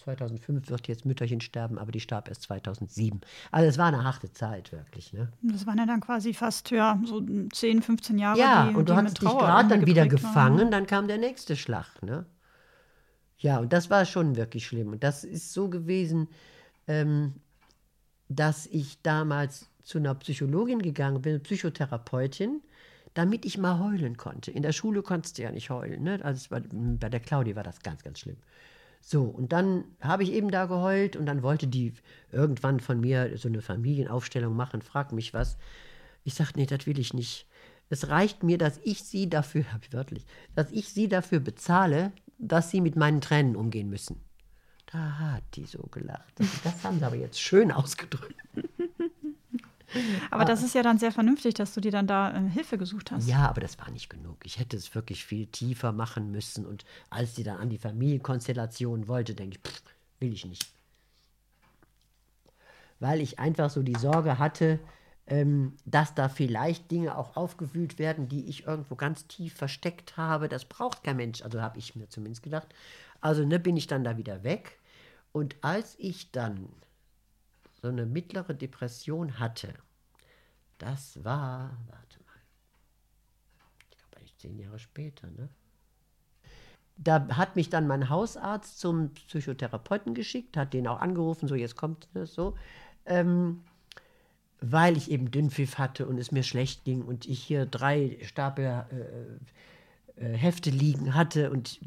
2005 0.00 0.70
wird 0.70 0.88
jetzt 0.88 1.04
Mütterchen 1.04 1.40
sterben, 1.40 1.78
aber 1.78 1.92
die 1.92 2.00
starb 2.00 2.28
erst 2.28 2.42
2007. 2.42 3.20
Also 3.50 3.68
es 3.68 3.78
war 3.78 3.86
eine 3.86 4.04
harte 4.04 4.32
Zeit, 4.32 4.72
wirklich. 4.72 5.12
Ne? 5.12 5.30
Das 5.42 5.66
waren 5.66 5.78
ja 5.78 5.86
dann 5.86 6.00
quasi 6.00 6.34
fast 6.34 6.70
ja, 6.70 7.00
so 7.04 7.22
10, 7.52 7.82
15 7.82 8.18
Jahre. 8.18 8.38
Ja, 8.38 8.68
die, 8.68 8.74
und 8.74 8.88
du 8.88 8.96
hast 8.96 9.20
dich 9.20 9.28
gerade 9.28 9.68
dann 9.68 9.86
wieder 9.86 10.06
geprägt 10.06 10.34
waren. 10.34 10.56
gefangen, 10.56 10.70
dann 10.70 10.86
kam 10.86 11.08
der 11.08 11.18
nächste 11.18 11.56
Schlag. 11.56 12.02
Ne? 12.02 12.26
Ja, 13.38 13.58
und 13.58 13.72
das 13.72 13.90
war 13.90 14.04
schon 14.04 14.36
wirklich 14.36 14.66
schlimm. 14.66 14.92
Und 14.92 15.02
das 15.02 15.24
ist 15.24 15.52
so 15.52 15.68
gewesen, 15.68 16.28
ähm, 16.86 17.34
dass 18.28 18.66
ich 18.66 19.02
damals 19.02 19.70
zu 19.82 19.98
einer 19.98 20.14
Psychologin 20.14 20.80
gegangen 20.82 21.22
bin, 21.22 21.42
Psychotherapeutin, 21.42 22.62
damit 23.14 23.44
ich 23.44 23.58
mal 23.58 23.78
heulen 23.78 24.16
konnte. 24.16 24.50
In 24.50 24.62
der 24.62 24.72
Schule 24.72 25.02
konntest 25.02 25.38
du 25.38 25.42
ja 25.42 25.50
nicht 25.50 25.70
heulen. 25.70 26.02
Ne? 26.02 26.20
Also 26.22 26.50
war, 26.50 26.60
bei 26.70 27.08
der 27.08 27.20
Claudi 27.20 27.56
war 27.56 27.64
das 27.64 27.80
ganz, 27.80 28.02
ganz 28.02 28.20
schlimm. 28.20 28.36
So, 29.00 29.22
und 29.24 29.52
dann 29.52 29.84
habe 30.00 30.22
ich 30.22 30.32
eben 30.32 30.50
da 30.50 30.66
geheult 30.66 31.16
und 31.16 31.26
dann 31.26 31.42
wollte 31.42 31.66
die 31.66 31.94
irgendwann 32.30 32.80
von 32.80 33.00
mir 33.00 33.36
so 33.38 33.48
eine 33.48 33.62
Familienaufstellung 33.62 34.54
machen, 34.54 34.82
frag 34.82 35.12
mich 35.12 35.32
was. 35.32 35.56
Ich 36.22 36.34
sagte, 36.34 36.58
nee, 36.58 36.66
das 36.66 36.86
will 36.86 36.98
ich 36.98 37.14
nicht. 37.14 37.46
Es 37.88 38.08
reicht 38.08 38.42
mir, 38.42 38.58
dass 38.58 38.78
ich 38.84 39.02
sie 39.02 39.28
dafür, 39.28 39.64
wörtlich, 39.90 40.26
dass 40.54 40.70
ich 40.70 40.90
sie 40.90 41.08
dafür 41.08 41.40
bezahle, 41.40 42.12
dass 42.38 42.70
sie 42.70 42.80
mit 42.80 42.96
meinen 42.96 43.20
Tränen 43.20 43.56
umgehen 43.56 43.88
müssen. 43.90 44.20
Da 44.92 45.18
hat 45.18 45.44
die 45.54 45.66
so 45.66 45.82
gelacht. 45.90 46.34
Das 46.64 46.84
haben 46.84 46.98
sie 46.98 47.04
aber 47.04 47.16
jetzt 47.16 47.40
schön 47.40 47.72
ausgedrückt. 47.72 48.34
Aber 50.30 50.44
das 50.44 50.62
ist 50.62 50.74
ja 50.74 50.82
dann 50.82 50.98
sehr 50.98 51.12
vernünftig, 51.12 51.54
dass 51.54 51.74
du 51.74 51.80
dir 51.80 51.90
dann 51.90 52.06
da 52.06 52.30
äh, 52.30 52.48
Hilfe 52.50 52.78
gesucht 52.78 53.10
hast. 53.10 53.28
Ja, 53.28 53.48
aber 53.48 53.60
das 53.60 53.78
war 53.78 53.90
nicht 53.90 54.10
genug. 54.10 54.38
Ich 54.44 54.58
hätte 54.58 54.76
es 54.76 54.94
wirklich 54.94 55.24
viel 55.24 55.46
tiefer 55.46 55.92
machen 55.92 56.30
müssen. 56.30 56.66
Und 56.66 56.84
als 57.10 57.36
sie 57.36 57.42
dann 57.42 57.58
an 57.58 57.70
die 57.70 57.78
Familienkonstellation 57.78 59.08
wollte, 59.08 59.34
denke 59.34 59.58
ich, 59.58 59.70
pff, 59.70 59.82
will 60.20 60.32
ich 60.32 60.44
nicht. 60.44 60.66
Weil 62.98 63.20
ich 63.20 63.38
einfach 63.38 63.70
so 63.70 63.82
die 63.82 63.96
Sorge 63.96 64.38
hatte, 64.38 64.78
ähm, 65.26 65.76
dass 65.84 66.14
da 66.14 66.28
vielleicht 66.28 66.90
Dinge 66.90 67.16
auch 67.16 67.36
aufgewühlt 67.36 67.98
werden, 67.98 68.28
die 68.28 68.46
ich 68.46 68.66
irgendwo 68.66 68.96
ganz 68.96 69.26
tief 69.26 69.54
versteckt 69.54 70.16
habe. 70.16 70.48
Das 70.48 70.64
braucht 70.64 71.04
kein 71.04 71.16
Mensch. 71.16 71.42
Also 71.42 71.62
habe 71.62 71.78
ich 71.78 71.96
mir 71.96 72.08
zumindest 72.08 72.42
gedacht. 72.42 72.68
Also 73.20 73.44
ne, 73.44 73.58
bin 73.58 73.76
ich 73.76 73.86
dann 73.86 74.04
da 74.04 74.16
wieder 74.16 74.42
weg. 74.42 74.78
Und 75.32 75.56
als 75.62 75.94
ich 75.98 76.32
dann 76.32 76.68
so 77.80 77.88
eine 77.88 78.06
mittlere 78.06 78.54
Depression 78.54 79.38
hatte, 79.38 79.72
das 80.80 81.22
war, 81.24 81.76
warte 81.88 82.18
mal, 82.20 82.40
ich 83.90 83.98
glaube 83.98 84.16
eigentlich 84.16 84.36
zehn 84.38 84.58
Jahre 84.58 84.78
später, 84.78 85.30
ne? 85.30 85.48
Da 86.96 87.28
hat 87.36 87.56
mich 87.56 87.70
dann 87.70 87.86
mein 87.86 88.10
Hausarzt 88.10 88.78
zum 88.78 89.14
Psychotherapeuten 89.14 90.12
geschickt, 90.14 90.56
hat 90.58 90.74
den 90.74 90.86
auch 90.86 91.00
angerufen, 91.00 91.48
so 91.48 91.54
jetzt 91.54 91.76
kommt 91.76 92.08
es 92.12 92.34
so, 92.34 92.56
ähm, 93.06 93.62
weil 94.60 94.98
ich 94.98 95.10
eben 95.10 95.30
Dünnpfiff 95.30 95.78
hatte 95.78 96.06
und 96.06 96.18
es 96.18 96.30
mir 96.30 96.42
schlecht 96.42 96.84
ging 96.84 97.02
und 97.02 97.26
ich 97.26 97.42
hier 97.42 97.64
drei 97.64 98.18
Stapel 98.22 98.84
äh, 98.90 100.24
äh, 100.24 100.36
Hefte 100.36 100.68
liegen 100.68 101.14
hatte 101.14 101.50
und 101.50 101.80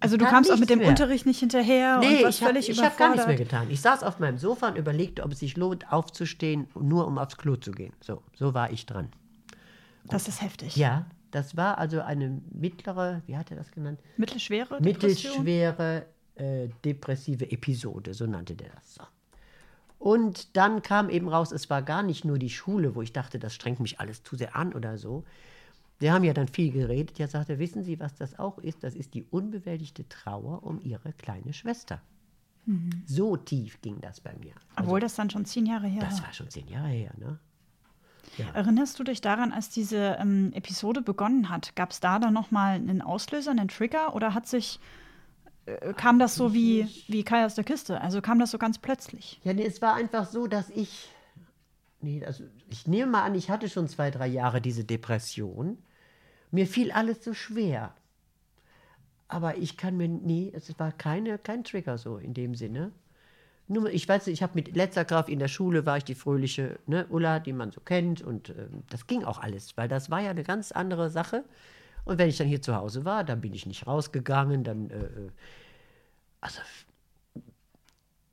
also 0.00 0.16
du 0.16 0.24
kamst 0.24 0.50
auch 0.52 0.58
mit 0.58 0.70
dem 0.70 0.80
mehr. 0.80 0.88
Unterricht 0.88 1.26
nicht 1.26 1.40
hinterher 1.40 1.96
und 1.96 2.08
Nee, 2.08 2.22
warst 2.24 2.38
ich 2.38 2.44
habe 2.44 2.52
völlig 2.60 2.82
hab 2.82 2.96
gar 2.96 3.10
nichts 3.10 3.26
mehr 3.26 3.36
überfordert. 3.36 3.38
getan. 3.38 3.70
Ich 3.70 3.80
saß 3.80 4.02
auf 4.02 4.18
meinem 4.18 4.38
Sofa 4.38 4.68
und 4.68 4.76
überlegte, 4.76 5.22
ob 5.22 5.32
es 5.32 5.40
sich 5.40 5.56
lohnt, 5.56 5.92
aufzustehen, 5.92 6.68
nur 6.78 7.06
um 7.06 7.18
aufs 7.18 7.36
Klo 7.36 7.56
zu 7.56 7.72
gehen. 7.72 7.92
So, 8.00 8.22
so 8.34 8.54
war 8.54 8.70
ich 8.70 8.86
dran. 8.86 9.08
Das 10.04 10.28
ist 10.28 10.42
heftig. 10.42 10.76
Ja, 10.76 11.06
das 11.30 11.56
war 11.56 11.78
also 11.78 12.00
eine 12.00 12.40
mittlere, 12.52 13.22
wie 13.26 13.36
hat 13.36 13.50
er 13.50 13.56
das 13.56 13.70
genannt? 13.72 14.00
Mittelschwere 14.16 14.80
Depression? 14.80 15.44
Mittelschwere 15.44 16.06
äh, 16.36 16.68
depressive 16.84 17.50
Episode, 17.50 18.14
so 18.14 18.26
nannte 18.26 18.54
der 18.54 18.68
das. 18.70 18.94
So. 18.94 19.02
Und 19.98 20.56
dann 20.56 20.82
kam 20.82 21.08
eben 21.08 21.28
raus, 21.28 21.52
es 21.52 21.70
war 21.70 21.82
gar 21.82 22.02
nicht 22.02 22.24
nur 22.24 22.38
die 22.38 22.50
Schule, 22.50 22.94
wo 22.94 23.02
ich 23.02 23.12
dachte, 23.12 23.38
das 23.38 23.54
strengt 23.54 23.80
mich 23.80 23.98
alles 23.98 24.22
zu 24.22 24.36
sehr 24.36 24.54
an 24.54 24.72
oder 24.74 24.98
so. 24.98 25.24
Wir 25.98 26.12
haben 26.12 26.24
ja 26.24 26.34
dann 26.34 26.48
viel 26.48 26.72
geredet. 26.72 27.18
Er 27.20 27.28
sagte, 27.28 27.58
wissen 27.58 27.82
Sie, 27.82 27.98
was 27.98 28.14
das 28.14 28.38
auch 28.38 28.58
ist? 28.58 28.84
Das 28.84 28.94
ist 28.94 29.14
die 29.14 29.24
unbewältigte 29.24 30.08
Trauer 30.08 30.62
um 30.62 30.80
Ihre 30.82 31.12
kleine 31.12 31.52
Schwester. 31.52 32.00
So 33.06 33.36
tief 33.36 33.80
ging 33.80 34.00
das 34.00 34.20
bei 34.20 34.34
mir. 34.40 34.52
Obwohl 34.76 34.98
das 34.98 35.14
dann 35.14 35.30
schon 35.30 35.44
zehn 35.44 35.66
Jahre 35.66 35.86
her 35.86 36.00
Das 36.00 36.18
war. 36.18 36.26
war 36.26 36.32
schon 36.34 36.50
zehn 36.50 36.66
Jahre 36.66 36.88
her, 36.88 37.12
ne? 37.16 37.38
Erinnerst 38.54 38.98
du 38.98 39.04
dich 39.04 39.20
daran, 39.20 39.52
als 39.52 39.70
diese 39.70 40.16
ähm, 40.20 40.52
Episode 40.52 41.00
begonnen 41.00 41.48
hat? 41.48 41.76
Gab 41.76 41.92
es 41.92 42.00
da 42.00 42.18
dann 42.18 42.34
nochmal 42.34 42.74
einen 42.74 43.00
Auslöser, 43.02 43.52
einen 43.52 43.68
Trigger 43.68 44.14
oder 44.16 44.34
hat 44.34 44.48
sich, 44.48 44.80
äh, 45.66 45.94
kam 45.94 46.18
das 46.18 46.34
so 46.34 46.52
wie, 46.52 46.88
wie 47.06 47.22
Kai 47.22 47.46
aus 47.46 47.54
der 47.54 47.62
Kiste? 47.64 48.00
Also 48.00 48.20
kam 48.20 48.40
das 48.40 48.50
so 48.50 48.58
ganz 48.58 48.78
plötzlich? 48.78 49.40
Ja, 49.44 49.54
nee, 49.54 49.64
es 49.64 49.80
war 49.80 49.94
einfach 49.94 50.26
so, 50.26 50.48
dass 50.48 50.68
ich. 50.70 51.08
Nee, 52.00 52.24
also 52.26 52.44
ich 52.68 52.86
nehme 52.88 53.12
mal 53.12 53.22
an, 53.22 53.36
ich 53.36 53.48
hatte 53.48 53.68
schon 53.68 53.88
zwei, 53.88 54.10
drei 54.10 54.26
Jahre 54.26 54.60
diese 54.60 54.84
Depression. 54.84 55.78
Mir 56.56 56.66
fiel 56.66 56.90
alles 56.90 57.22
so 57.22 57.34
schwer. 57.34 57.94
Aber 59.28 59.58
ich 59.58 59.76
kann 59.76 59.98
mir. 59.98 60.08
Nee, 60.08 60.50
es 60.54 60.78
war 60.78 60.90
keine, 60.90 61.36
kein 61.36 61.64
Trigger 61.64 61.98
so 61.98 62.16
in 62.16 62.32
dem 62.32 62.54
Sinne. 62.54 62.92
nur, 63.68 63.90
ich 63.90 64.08
weiß 64.08 64.26
nicht, 64.26 64.38
ich 64.38 64.42
habe 64.42 64.54
mit 64.54 64.74
letzter 64.74 65.04
Kraft 65.04 65.28
in 65.28 65.38
der 65.38 65.48
Schule 65.48 65.84
war 65.84 65.98
ich 65.98 66.04
die 66.04 66.14
fröhliche 66.14 66.78
ne, 66.86 67.06
Ulla, 67.10 67.40
die 67.40 67.52
man 67.52 67.72
so 67.72 67.82
kennt. 67.82 68.22
Und 68.22 68.48
äh, 68.48 68.68
das 68.88 69.06
ging 69.06 69.22
auch 69.22 69.38
alles, 69.38 69.76
weil 69.76 69.86
das 69.86 70.08
war 70.10 70.22
ja 70.22 70.30
eine 70.30 70.44
ganz 70.44 70.72
andere 70.72 71.10
Sache. 71.10 71.44
Und 72.06 72.16
wenn 72.16 72.30
ich 72.30 72.38
dann 72.38 72.46
hier 72.46 72.62
zu 72.62 72.74
Hause 72.74 73.04
war, 73.04 73.22
dann 73.22 73.42
bin 73.42 73.52
ich 73.52 73.66
nicht 73.66 73.86
rausgegangen, 73.86 74.64
dann, 74.64 74.88
äh, 74.88 75.04
äh 75.04 75.30
also, 76.40 76.60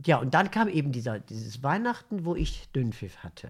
ja, 0.05 0.17
und 0.17 0.33
dann 0.33 0.49
kam 0.49 0.69
eben 0.69 0.93
dieser, 0.93 1.19
dieses 1.19 1.61
Weihnachten, 1.61 2.23
wo 2.23 2.37
ich 2.37 2.69
Dünnpfiff 2.71 3.17
hatte. 3.17 3.49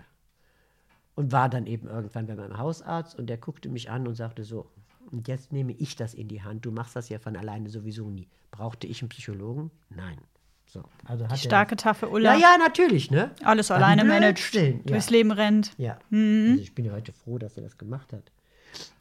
Und 1.15 1.31
war 1.31 1.47
dann 1.47 1.67
eben 1.67 1.87
irgendwann 1.87 2.25
bei 2.25 2.35
meinem 2.35 2.57
Hausarzt 2.57 3.17
und 3.17 3.27
der 3.27 3.37
guckte 3.37 3.69
mich 3.69 3.89
an 3.89 4.07
und 4.07 4.15
sagte 4.15 4.43
so, 4.43 4.67
und 5.11 5.27
jetzt 5.27 5.51
nehme 5.51 5.73
ich 5.73 5.95
das 5.95 6.13
in 6.13 6.27
die 6.27 6.41
Hand, 6.41 6.65
du 6.65 6.71
machst 6.71 6.95
das 6.95 7.09
ja 7.09 7.19
von 7.19 7.35
alleine 7.35 7.69
sowieso 7.69 8.09
nie. 8.09 8.27
Brauchte 8.49 8.87
ich 8.87 9.01
einen 9.01 9.09
Psychologen? 9.09 9.69
Nein. 9.89 10.17
So, 10.65 10.83
also 11.05 11.27
die 11.27 11.37
starke, 11.37 11.75
taffe 11.75 12.09
Ulla. 12.09 12.33
Ja, 12.33 12.39
ja, 12.39 12.57
natürlich, 12.57 13.11
ne? 13.11 13.29
Alles 13.43 13.69
alleine 13.69 14.03
managt, 14.03 14.55
ja. 14.55 14.71
durchs 14.85 15.11
Leben 15.11 15.31
rennt. 15.31 15.73
Ja. 15.77 15.99
Mhm. 16.09 16.47
Also 16.51 16.61
ich 16.63 16.73
bin 16.73 16.85
ja 16.85 16.93
heute 16.93 17.11
froh, 17.13 17.37
dass 17.37 17.57
er 17.57 17.63
das 17.63 17.77
gemacht 17.77 18.11
hat. 18.11 18.31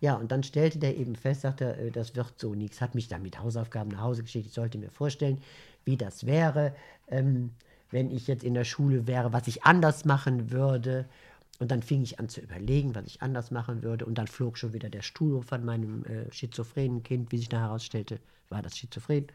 Ja, 0.01 0.17
und 0.17 0.31
dann 0.33 0.43
stellte 0.43 0.79
der 0.79 0.99
eben 0.99 1.17
fest, 1.17 1.41
sagte, 1.43 1.77
äh, 1.77 1.91
das 1.91 2.15
wird 2.15 2.39
so 2.39 2.55
nichts. 2.55 2.83
Hat 2.83 2.95
mich 2.95 3.09
dann 3.09 3.23
mit 3.23 3.41
Hausaufgaben 3.41 3.91
nach 3.91 4.03
Hause 4.03 4.23
geschickt. 4.23 4.47
Ich 4.47 4.53
sollte 4.53 4.77
mir 4.77 4.91
vorstellen, 4.91 5.41
wie 5.87 5.97
das 5.97 6.27
wäre, 6.27 6.75
ähm, 7.09 7.53
wenn 7.91 8.11
ich 8.11 8.27
jetzt 8.27 8.45
in 8.45 8.53
der 8.53 8.65
Schule 8.65 9.07
wäre, 9.07 9.33
was 9.33 9.49
ich 9.49 9.65
anders 9.65 10.05
machen 10.05 10.51
würde. 10.51 11.07
Und 11.63 11.71
dann 11.71 11.81
fing 11.81 12.03
ich 12.03 12.19
an 12.19 12.29
zu 12.29 12.41
überlegen, 12.41 12.97
was 12.97 13.07
ich 13.07 13.23
anders 13.23 13.53
machen 13.53 13.85
würde. 13.85 14.05
Und 14.05 14.19
dann 14.19 14.27
flog 14.27 14.59
schon 14.59 14.73
wieder 14.73 14.91
der 14.91 15.03
Stuhl 15.03 15.45
von 15.45 15.65
meinem 15.65 16.05
äh, 16.07 16.33
schizophrenen 16.33 17.05
Kind, 17.05 17.31
wie 17.31 17.39
sich 17.39 17.49
da 17.49 17.61
herausstellte, 17.61 18.19
war 18.49 18.63
das 18.63 18.77
schizophren. 18.77 19.29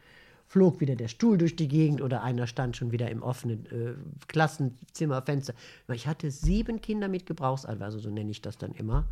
Flog 0.46 0.78
wieder 0.78 0.94
der 0.94 1.08
Stuhl 1.08 1.38
durch 1.38 1.56
die 1.56 1.68
Gegend 1.68 2.02
oder 2.02 2.22
einer 2.22 2.46
stand 2.46 2.76
schon 2.76 2.92
wieder 2.92 3.10
im 3.10 3.22
offenen 3.22 3.64
äh, 3.72 3.94
Klassenzimmerfenster. 4.26 5.54
Ich 5.94 6.06
hatte 6.06 6.30
sieben 6.30 6.82
Kinder 6.82 7.08
mit 7.08 7.24
Gebrauchsanweisung, 7.24 8.02
so 8.02 8.10
nenne 8.10 8.30
ich 8.30 8.42
das 8.42 8.58
dann 8.58 8.72
immer, 8.72 9.08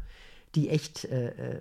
die 0.55 0.69
echt 0.69 1.07
äh, 1.07 1.29
äh 1.29 1.61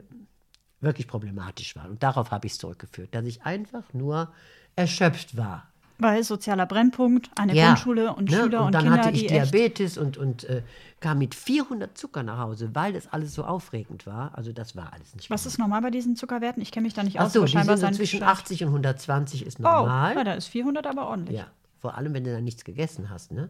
wirklich 0.82 1.08
problematisch 1.08 1.78
waren. 1.78 1.91
Und 1.91 2.04
darauf 2.04 2.32
habe 2.32 2.48
ich 2.48 2.54
es 2.54 2.60
zurückgeführt, 2.60 3.15
dass 3.15 3.26
ich 3.26 3.44
einfach 3.44 3.94
nur 3.94 4.34
erschöpft 4.76 5.38
war 5.38 5.72
weil 5.97 6.23
sozialer 6.23 6.65
Brennpunkt, 6.65 7.29
eine 7.36 7.53
ja, 7.53 7.67
Grundschule 7.67 8.13
und 8.13 8.29
ne? 8.29 8.38
Schüler 8.38 8.60
und, 8.62 8.65
und 8.67 8.71
dann 8.73 8.84
Kinder, 8.84 9.03
hatte 9.03 9.15
ich 9.15 9.27
Diabetes 9.27 9.97
und, 9.97 10.17
und 10.17 10.43
äh, 10.45 10.62
kam 10.99 11.19
mit 11.19 11.36
400 11.36 11.97
Zucker 11.97 12.23
nach 12.23 12.39
Hause, 12.39 12.71
weil 12.73 12.93
das 12.93 13.12
alles 13.12 13.34
so 13.34 13.43
aufregend 13.43 14.05
war. 14.05 14.38
Also 14.38 14.51
das 14.51 14.75
war 14.75 14.93
alles 14.93 15.15
nicht 15.15 15.29
Was 15.29 15.45
ist 15.45 15.58
normal 15.58 15.81
bei 15.81 15.91
diesen 15.91 16.15
Zuckerwerten? 16.15 16.62
Ich 16.62 16.71
kenne 16.71 16.86
mich 16.86 16.93
da 16.93 17.03
nicht 17.03 17.19
aus. 17.19 17.27
Ach 17.27 17.34
so, 17.34 17.45
die 17.45 17.51
sind 17.51 17.77
so 17.77 17.91
zwischen 17.91 18.23
80 18.23 18.63
und 18.63 18.69
120 18.69 19.45
ist 19.45 19.60
normal. 19.60 20.13
Oh, 20.13 20.17
ja, 20.17 20.23
da 20.23 20.34
ist 20.34 20.47
400 20.47 20.88
aber 20.88 21.08
ordentlich. 21.08 21.38
Ja, 21.38 21.47
vor 21.79 21.95
allem, 21.95 22.13
wenn 22.13 22.23
du 22.23 22.34
dann 22.34 22.43
nichts 22.43 22.63
gegessen 22.63 23.10
hast, 23.10 23.31
ne? 23.31 23.49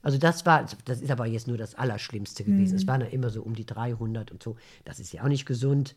Also 0.00 0.16
das 0.16 0.46
war, 0.46 0.64
das 0.84 1.00
ist 1.00 1.10
aber 1.10 1.26
jetzt 1.26 1.48
nur 1.48 1.58
das 1.58 1.74
Allerschlimmste 1.74 2.44
gewesen. 2.44 2.72
Mhm. 2.72 2.78
Es 2.78 2.86
waren 2.86 3.00
ja 3.00 3.08
immer 3.08 3.30
so 3.30 3.42
um 3.42 3.54
die 3.54 3.66
300 3.66 4.30
und 4.30 4.42
so. 4.42 4.56
Das 4.84 5.00
ist 5.00 5.12
ja 5.12 5.24
auch 5.24 5.28
nicht 5.28 5.44
gesund. 5.44 5.96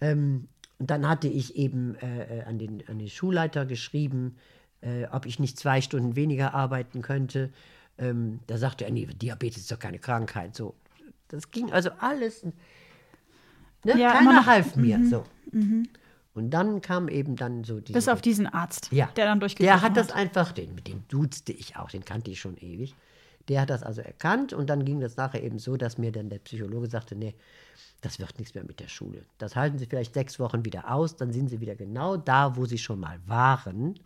Ähm, 0.00 0.48
und 0.78 0.90
dann 0.90 1.08
hatte 1.08 1.28
ich 1.28 1.56
eben 1.56 1.94
äh, 1.96 2.40
äh 2.40 2.42
an, 2.44 2.58
den, 2.58 2.82
an 2.86 2.98
den 2.98 3.08
Schulleiter 3.08 3.64
geschrieben, 3.64 4.36
äh, 4.80 5.06
ob 5.10 5.26
ich 5.26 5.38
nicht 5.38 5.58
zwei 5.58 5.80
Stunden 5.80 6.16
weniger 6.16 6.54
arbeiten 6.54 7.02
könnte. 7.02 7.50
Ähm, 7.98 8.40
da 8.46 8.58
sagte 8.58 8.84
er, 8.84 8.90
nee, 8.90 9.06
Diabetes 9.06 9.58
ist 9.62 9.72
doch 9.72 9.78
keine 9.78 9.98
Krankheit. 9.98 10.56
So, 10.56 10.74
das 11.28 11.50
ging 11.50 11.72
also 11.72 11.90
alles. 11.98 12.44
Ne? 13.84 13.98
Ja, 13.98 14.12
Keiner 14.12 14.46
half 14.46 14.76
mir. 14.76 14.98
Mhm. 14.98 15.08
So. 15.08 15.24
Mhm. 15.52 15.88
Und 16.34 16.50
dann 16.50 16.80
kam 16.80 17.08
eben 17.08 17.36
dann 17.36 17.64
so 17.64 17.80
die. 17.80 17.92
Bis 17.92 18.08
auf 18.08 18.22
diesen 18.22 18.46
Arzt, 18.46 18.88
ja, 18.92 19.06
der 19.16 19.26
dann 19.26 19.40
durchgegriffen 19.40 19.80
Der 19.80 19.82
hat 19.82 19.96
das 19.96 20.12
einfach, 20.12 20.52
den, 20.52 20.74
mit 20.74 20.86
dem 20.86 21.06
duzte 21.08 21.52
ich 21.52 21.76
auch, 21.76 21.90
den 21.90 22.04
kannte 22.04 22.30
ich 22.30 22.40
schon 22.40 22.56
ewig. 22.56 22.94
Der 23.48 23.62
hat 23.62 23.70
das 23.70 23.82
also 23.82 24.00
erkannt 24.00 24.52
und 24.52 24.70
dann 24.70 24.84
ging 24.84 25.00
das 25.00 25.16
nachher 25.16 25.42
eben 25.42 25.58
so, 25.58 25.76
dass 25.76 25.98
mir 25.98 26.12
dann 26.12 26.28
der 26.28 26.38
Psychologe 26.38 26.88
sagte, 26.88 27.16
nee, 27.16 27.34
das 28.00 28.20
wird 28.20 28.38
nichts 28.38 28.54
mehr 28.54 28.64
mit 28.64 28.78
der 28.80 28.88
Schule. 28.88 29.24
Das 29.38 29.56
halten 29.56 29.78
Sie 29.78 29.86
vielleicht 29.86 30.14
sechs 30.14 30.38
Wochen 30.38 30.64
wieder 30.64 30.90
aus, 30.92 31.16
dann 31.16 31.32
sind 31.32 31.48
Sie 31.48 31.60
wieder 31.60 31.74
genau 31.74 32.16
da, 32.16 32.56
wo 32.56 32.64
Sie 32.64 32.78
schon 32.78 33.00
mal 33.00 33.18
waren. 33.26 33.98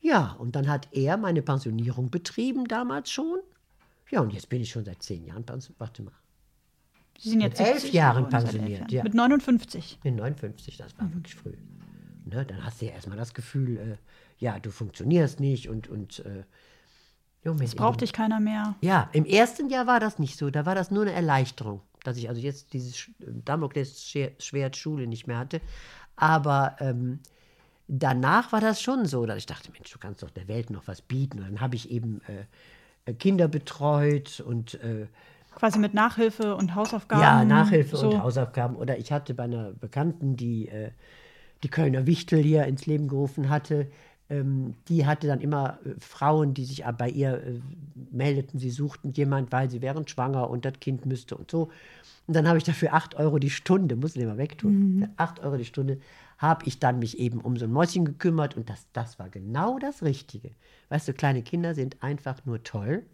Ja, 0.00 0.32
und 0.38 0.56
dann 0.56 0.68
hat 0.68 0.88
er 0.92 1.16
meine 1.16 1.42
Pensionierung 1.42 2.10
betrieben, 2.10 2.66
damals 2.66 3.10
schon. 3.10 3.38
Ja, 4.10 4.20
und 4.20 4.32
jetzt 4.32 4.48
bin 4.48 4.60
ich 4.60 4.70
schon 4.70 4.84
seit 4.84 5.02
zehn 5.02 5.24
Jahren 5.24 5.44
pensioniert. 5.44 5.80
Warte 5.80 6.02
mal. 6.02 6.12
Sie 7.18 7.30
sind 7.30 7.42
jetzt 7.42 7.58
mit 7.58 7.68
elf 7.68 7.92
Jahren 7.92 8.28
pensioniert. 8.28 8.82
Elf 8.82 8.90
Ja. 8.92 9.02
Mit 9.02 9.14
59. 9.14 10.00
Mit 10.02 10.16
59, 10.16 10.78
das 10.78 10.98
war 10.98 11.06
mhm. 11.06 11.14
wirklich 11.16 11.34
früh. 11.34 11.54
Ne, 12.24 12.46
dann 12.46 12.64
hast 12.64 12.80
du 12.80 12.86
ja 12.86 12.92
erstmal 12.92 13.18
das 13.18 13.34
Gefühl, 13.34 13.76
äh, 13.76 13.96
ja, 14.38 14.58
du 14.58 14.70
funktionierst 14.70 15.40
nicht 15.40 15.68
und. 15.68 15.88
und 15.88 16.20
äh, 16.20 16.44
es 17.42 17.74
braucht 17.74 18.02
dich 18.02 18.12
keiner 18.12 18.38
mehr. 18.38 18.74
Ja, 18.82 19.08
im 19.14 19.24
ersten 19.24 19.70
Jahr 19.70 19.86
war 19.86 19.98
das 19.98 20.18
nicht 20.18 20.36
so. 20.36 20.50
Da 20.50 20.66
war 20.66 20.74
das 20.74 20.90
nur 20.90 21.04
eine 21.04 21.12
Erleichterung, 21.12 21.80
dass 22.04 22.18
ich 22.18 22.28
also 22.28 22.38
jetzt 22.38 22.74
dieses 22.74 23.08
Damoklesschwert 23.18 24.76
Schule 24.76 25.06
nicht 25.06 25.26
mehr 25.26 25.38
hatte. 25.38 25.62
Aber 26.16 26.76
ähm, 26.80 27.20
danach 27.90 28.52
war 28.52 28.60
das 28.60 28.80
schon 28.80 29.04
so, 29.06 29.26
dass 29.26 29.36
ich 29.36 29.46
dachte, 29.46 29.70
Mensch, 29.72 29.90
du 29.90 29.98
kannst 29.98 30.22
doch 30.22 30.30
der 30.30 30.48
Welt 30.48 30.70
noch 30.70 30.86
was 30.86 31.02
bieten. 31.02 31.38
Und 31.38 31.46
dann 31.46 31.60
habe 31.60 31.74
ich 31.74 31.90
eben 31.90 32.20
äh, 33.06 33.12
Kinder 33.14 33.48
betreut 33.48 34.40
und 34.40 34.74
äh, 34.82 35.06
quasi 35.54 35.78
mit 35.78 35.92
Nachhilfe 35.92 36.54
und 36.54 36.74
Hausaufgaben. 36.74 37.22
Ja, 37.22 37.44
Nachhilfe 37.44 37.96
so. 37.96 38.10
und 38.10 38.22
Hausaufgaben. 38.22 38.76
Oder 38.76 38.98
ich 38.98 39.10
hatte 39.10 39.34
bei 39.34 39.44
einer 39.44 39.72
Bekannten, 39.72 40.36
die 40.36 40.68
äh, 40.68 40.90
die 41.62 41.68
Kölner 41.68 42.06
Wichtel 42.06 42.42
hier 42.42 42.64
ins 42.64 42.86
Leben 42.86 43.08
gerufen 43.08 43.50
hatte, 43.50 43.88
ähm, 44.30 44.74
die 44.88 45.06
hatte 45.06 45.26
dann 45.26 45.40
immer 45.40 45.78
äh, 45.84 45.94
Frauen, 45.98 46.54
die 46.54 46.64
sich 46.64 46.84
bei 46.96 47.10
ihr 47.10 47.34
äh, 47.34 47.60
meldeten, 48.12 48.60
sie 48.60 48.70
suchten 48.70 49.12
jemand, 49.12 49.52
weil 49.52 49.68
sie 49.68 49.82
wären 49.82 50.06
schwanger 50.06 50.48
und 50.48 50.64
das 50.64 50.74
Kind 50.80 51.04
müsste 51.04 51.36
und 51.36 51.50
so. 51.50 51.70
Und 52.26 52.36
dann 52.36 52.46
habe 52.46 52.56
ich 52.56 52.64
dafür 52.64 52.94
8 52.94 53.16
Euro 53.16 53.38
die 53.40 53.50
Stunde, 53.50 53.96
muss 53.96 54.14
ich 54.14 54.22
immer 54.22 54.38
wegtun, 54.38 54.98
mhm. 54.98 55.08
8 55.16 55.40
Euro 55.40 55.56
die 55.56 55.64
Stunde 55.64 55.98
habe 56.40 56.66
ich 56.66 56.78
dann 56.78 56.98
mich 56.98 57.18
eben 57.18 57.40
um 57.42 57.58
so 57.58 57.66
ein 57.66 57.72
Mäuschen 57.72 58.06
gekümmert 58.06 58.56
und 58.56 58.70
das, 58.70 58.86
das 58.94 59.18
war 59.18 59.28
genau 59.28 59.78
das 59.78 60.02
Richtige. 60.02 60.52
Weißt 60.88 61.06
du, 61.06 61.12
kleine 61.12 61.42
Kinder 61.42 61.74
sind 61.74 62.02
einfach 62.02 62.46
nur 62.46 62.62
toll. 62.64 63.04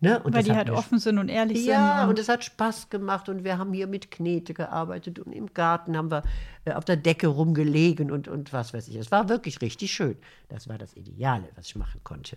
Ne? 0.00 0.20
Und 0.22 0.34
Weil 0.34 0.42
die 0.42 0.52
halt 0.52 0.70
offen 0.70 0.98
sind 0.98 1.18
und 1.18 1.28
ehrlich 1.28 1.58
ja, 1.58 1.62
sind. 1.62 1.72
Ja, 1.72 2.06
und, 2.08 2.18
es 2.18 2.28
hat 2.28 2.44
Spaß 2.44 2.90
gemacht 2.90 3.28
und 3.28 3.44
wir 3.44 3.58
haben 3.58 3.72
hier 3.72 3.86
mit 3.86 4.10
Knete 4.10 4.52
gearbeitet 4.52 5.18
und 5.18 5.32
im 5.32 5.54
Garten 5.54 5.96
haben 5.96 6.10
wir 6.10 6.24
äh, 6.64 6.72
auf 6.72 6.84
der 6.84 6.96
Decke 6.96 7.28
rumgelegen 7.28 8.10
und, 8.10 8.28
und 8.28 8.52
was 8.52 8.74
weiß 8.74 8.88
ich. 8.88 8.96
Es 8.96 9.10
war 9.10 9.28
wirklich 9.28 9.60
richtig 9.62 9.92
schön. 9.92 10.16
Das 10.48 10.68
war 10.68 10.78
das 10.78 10.96
Ideale, 10.96 11.48
was 11.56 11.66
ich 11.66 11.76
machen 11.76 12.00
konnte. 12.02 12.36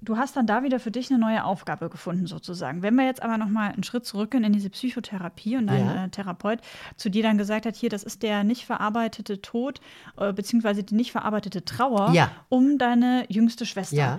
Du 0.00 0.16
hast 0.16 0.36
dann 0.36 0.46
da 0.46 0.62
wieder 0.62 0.78
für 0.78 0.92
dich 0.92 1.10
eine 1.10 1.18
neue 1.18 1.44
Aufgabe 1.44 1.90
gefunden, 1.90 2.26
sozusagen. 2.26 2.82
Wenn 2.82 2.94
wir 2.94 3.04
jetzt 3.04 3.22
aber 3.22 3.36
noch 3.36 3.48
mal 3.48 3.72
einen 3.72 3.82
Schritt 3.82 4.06
zurückgehen 4.06 4.44
in 4.44 4.52
diese 4.52 4.70
Psychotherapie 4.70 5.56
und 5.56 5.66
dein 5.66 5.84
ja. 5.84 6.04
Äh, 6.04 6.08
Therapeut 6.08 6.60
zu 6.96 7.10
dir 7.10 7.24
dann 7.24 7.36
gesagt 7.36 7.66
hat, 7.66 7.74
hier, 7.74 7.90
das 7.90 8.04
ist 8.04 8.22
der 8.22 8.44
nicht 8.44 8.64
verarbeitete 8.64 9.42
Tod, 9.42 9.80
äh, 10.16 10.32
beziehungsweise 10.32 10.84
die 10.84 10.94
nicht 10.94 11.10
verarbeitete 11.10 11.64
Trauer 11.64 12.12
ja. 12.12 12.30
um 12.48 12.78
deine 12.78 13.24
jüngste 13.28 13.66
Schwester. 13.66 13.96
Ja. 13.96 14.18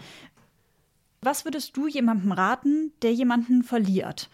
Was 1.21 1.45
würdest 1.45 1.75
du 1.75 1.87
jemandem 1.87 2.31
raten, 2.31 2.93
der 3.01 3.13
jemanden 3.13 3.63
verliert? 3.63 4.29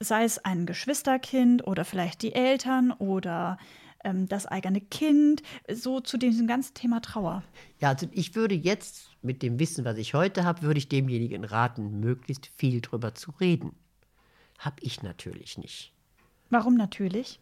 Sei 0.00 0.24
es 0.24 0.38
ein 0.44 0.66
Geschwisterkind 0.66 1.66
oder 1.66 1.84
vielleicht 1.84 2.22
die 2.22 2.34
Eltern 2.34 2.92
oder 2.92 3.56
ähm, 4.04 4.28
das 4.28 4.44
eigene 4.46 4.80
Kind, 4.80 5.42
so 5.72 6.00
zu 6.00 6.18
diesem 6.18 6.46
ganzen 6.46 6.74
Thema 6.74 7.00
Trauer. 7.00 7.42
Ja, 7.80 7.88
also 7.90 8.06
ich 8.12 8.34
würde 8.34 8.54
jetzt 8.54 9.10
mit 9.22 9.42
dem 9.42 9.58
Wissen, 9.58 9.84
was 9.84 9.96
ich 9.96 10.12
heute 10.12 10.44
habe, 10.44 10.62
würde 10.62 10.78
ich 10.78 10.88
demjenigen 10.88 11.44
raten, 11.44 12.00
möglichst 12.00 12.50
viel 12.58 12.82
drüber 12.82 13.14
zu 13.14 13.30
reden. 13.40 13.74
Hab 14.58 14.82
ich 14.82 15.02
natürlich 15.02 15.56
nicht. 15.56 15.92
Warum 16.50 16.74
natürlich? 16.74 17.40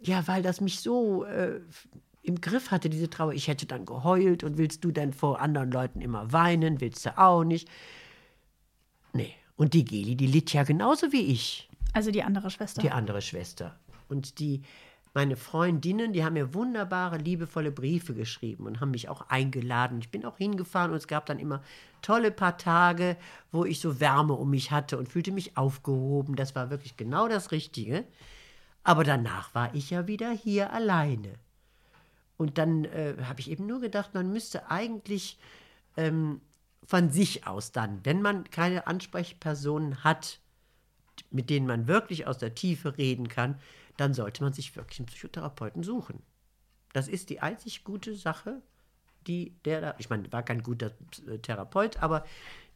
Ja, 0.00 0.26
weil 0.26 0.42
das 0.42 0.60
mich 0.60 0.80
so 0.80 1.24
äh, 1.24 1.60
im 2.22 2.40
Griff 2.40 2.70
hatte, 2.70 2.88
diese 2.88 3.10
Trauer. 3.10 3.32
Ich 3.32 3.48
hätte 3.48 3.66
dann 3.66 3.84
geheult 3.84 4.44
und 4.44 4.56
willst 4.56 4.84
du 4.84 4.92
dann 4.92 5.12
vor 5.12 5.40
anderen 5.40 5.70
Leuten 5.70 6.00
immer 6.00 6.32
weinen? 6.32 6.80
Willst 6.80 7.04
du 7.04 7.18
auch 7.18 7.44
nicht? 7.44 7.68
Nee. 9.12 9.34
Und 9.56 9.74
die 9.74 9.84
Geli, 9.84 10.16
die 10.16 10.26
litt 10.26 10.52
ja 10.52 10.62
genauso 10.62 11.12
wie 11.12 11.22
ich. 11.22 11.68
Also 11.92 12.10
die 12.10 12.22
andere 12.22 12.50
Schwester. 12.50 12.80
Die 12.80 12.90
andere 12.90 13.20
Schwester. 13.20 13.78
Und 14.08 14.38
die, 14.38 14.62
meine 15.14 15.36
Freundinnen, 15.36 16.12
die 16.12 16.24
haben 16.24 16.34
mir 16.34 16.54
wunderbare, 16.54 17.18
liebevolle 17.18 17.70
Briefe 17.70 18.14
geschrieben 18.14 18.66
und 18.66 18.80
haben 18.80 18.92
mich 18.92 19.08
auch 19.08 19.28
eingeladen. 19.28 19.98
Ich 20.00 20.10
bin 20.10 20.24
auch 20.24 20.38
hingefahren 20.38 20.92
und 20.92 20.96
es 20.96 21.06
gab 21.06 21.26
dann 21.26 21.38
immer 21.38 21.62
tolle 22.00 22.30
paar 22.30 22.56
Tage, 22.56 23.16
wo 23.50 23.64
ich 23.64 23.80
so 23.80 24.00
Wärme 24.00 24.34
um 24.34 24.50
mich 24.50 24.70
hatte 24.70 24.96
und 24.96 25.08
fühlte 25.08 25.32
mich 25.32 25.56
aufgehoben. 25.56 26.34
Das 26.34 26.54
war 26.54 26.70
wirklich 26.70 26.96
genau 26.96 27.28
das 27.28 27.52
Richtige. 27.52 28.04
Aber 28.84 29.04
danach 29.04 29.54
war 29.54 29.74
ich 29.74 29.90
ja 29.90 30.06
wieder 30.06 30.30
hier 30.30 30.72
alleine. 30.72 31.34
Und 32.42 32.58
dann 32.58 32.86
äh, 32.86 33.14
habe 33.22 33.38
ich 33.38 33.48
eben 33.48 33.66
nur 33.66 33.80
gedacht, 33.80 34.14
man 34.14 34.32
müsste 34.32 34.68
eigentlich 34.68 35.38
ähm, 35.96 36.40
von 36.82 37.08
sich 37.08 37.46
aus 37.46 37.70
dann, 37.70 38.04
wenn 38.04 38.20
man 38.20 38.50
keine 38.50 38.88
Ansprechpersonen 38.88 40.02
hat, 40.02 40.40
mit 41.30 41.50
denen 41.50 41.68
man 41.68 41.86
wirklich 41.86 42.26
aus 42.26 42.38
der 42.38 42.56
Tiefe 42.56 42.98
reden 42.98 43.28
kann, 43.28 43.60
dann 43.96 44.12
sollte 44.12 44.42
man 44.42 44.52
sich 44.52 44.74
wirklich 44.74 44.98
einen 44.98 45.06
Psychotherapeuten 45.06 45.84
suchen. 45.84 46.20
Das 46.92 47.06
ist 47.06 47.30
die 47.30 47.38
einzig 47.38 47.84
gute 47.84 48.16
Sache, 48.16 48.60
die, 49.28 49.54
der 49.64 49.80
da, 49.80 49.94
ich 49.98 50.10
meine, 50.10 50.32
war 50.32 50.42
kein 50.42 50.64
guter 50.64 50.90
äh, 51.28 51.38
Therapeut, 51.38 52.02
aber 52.02 52.24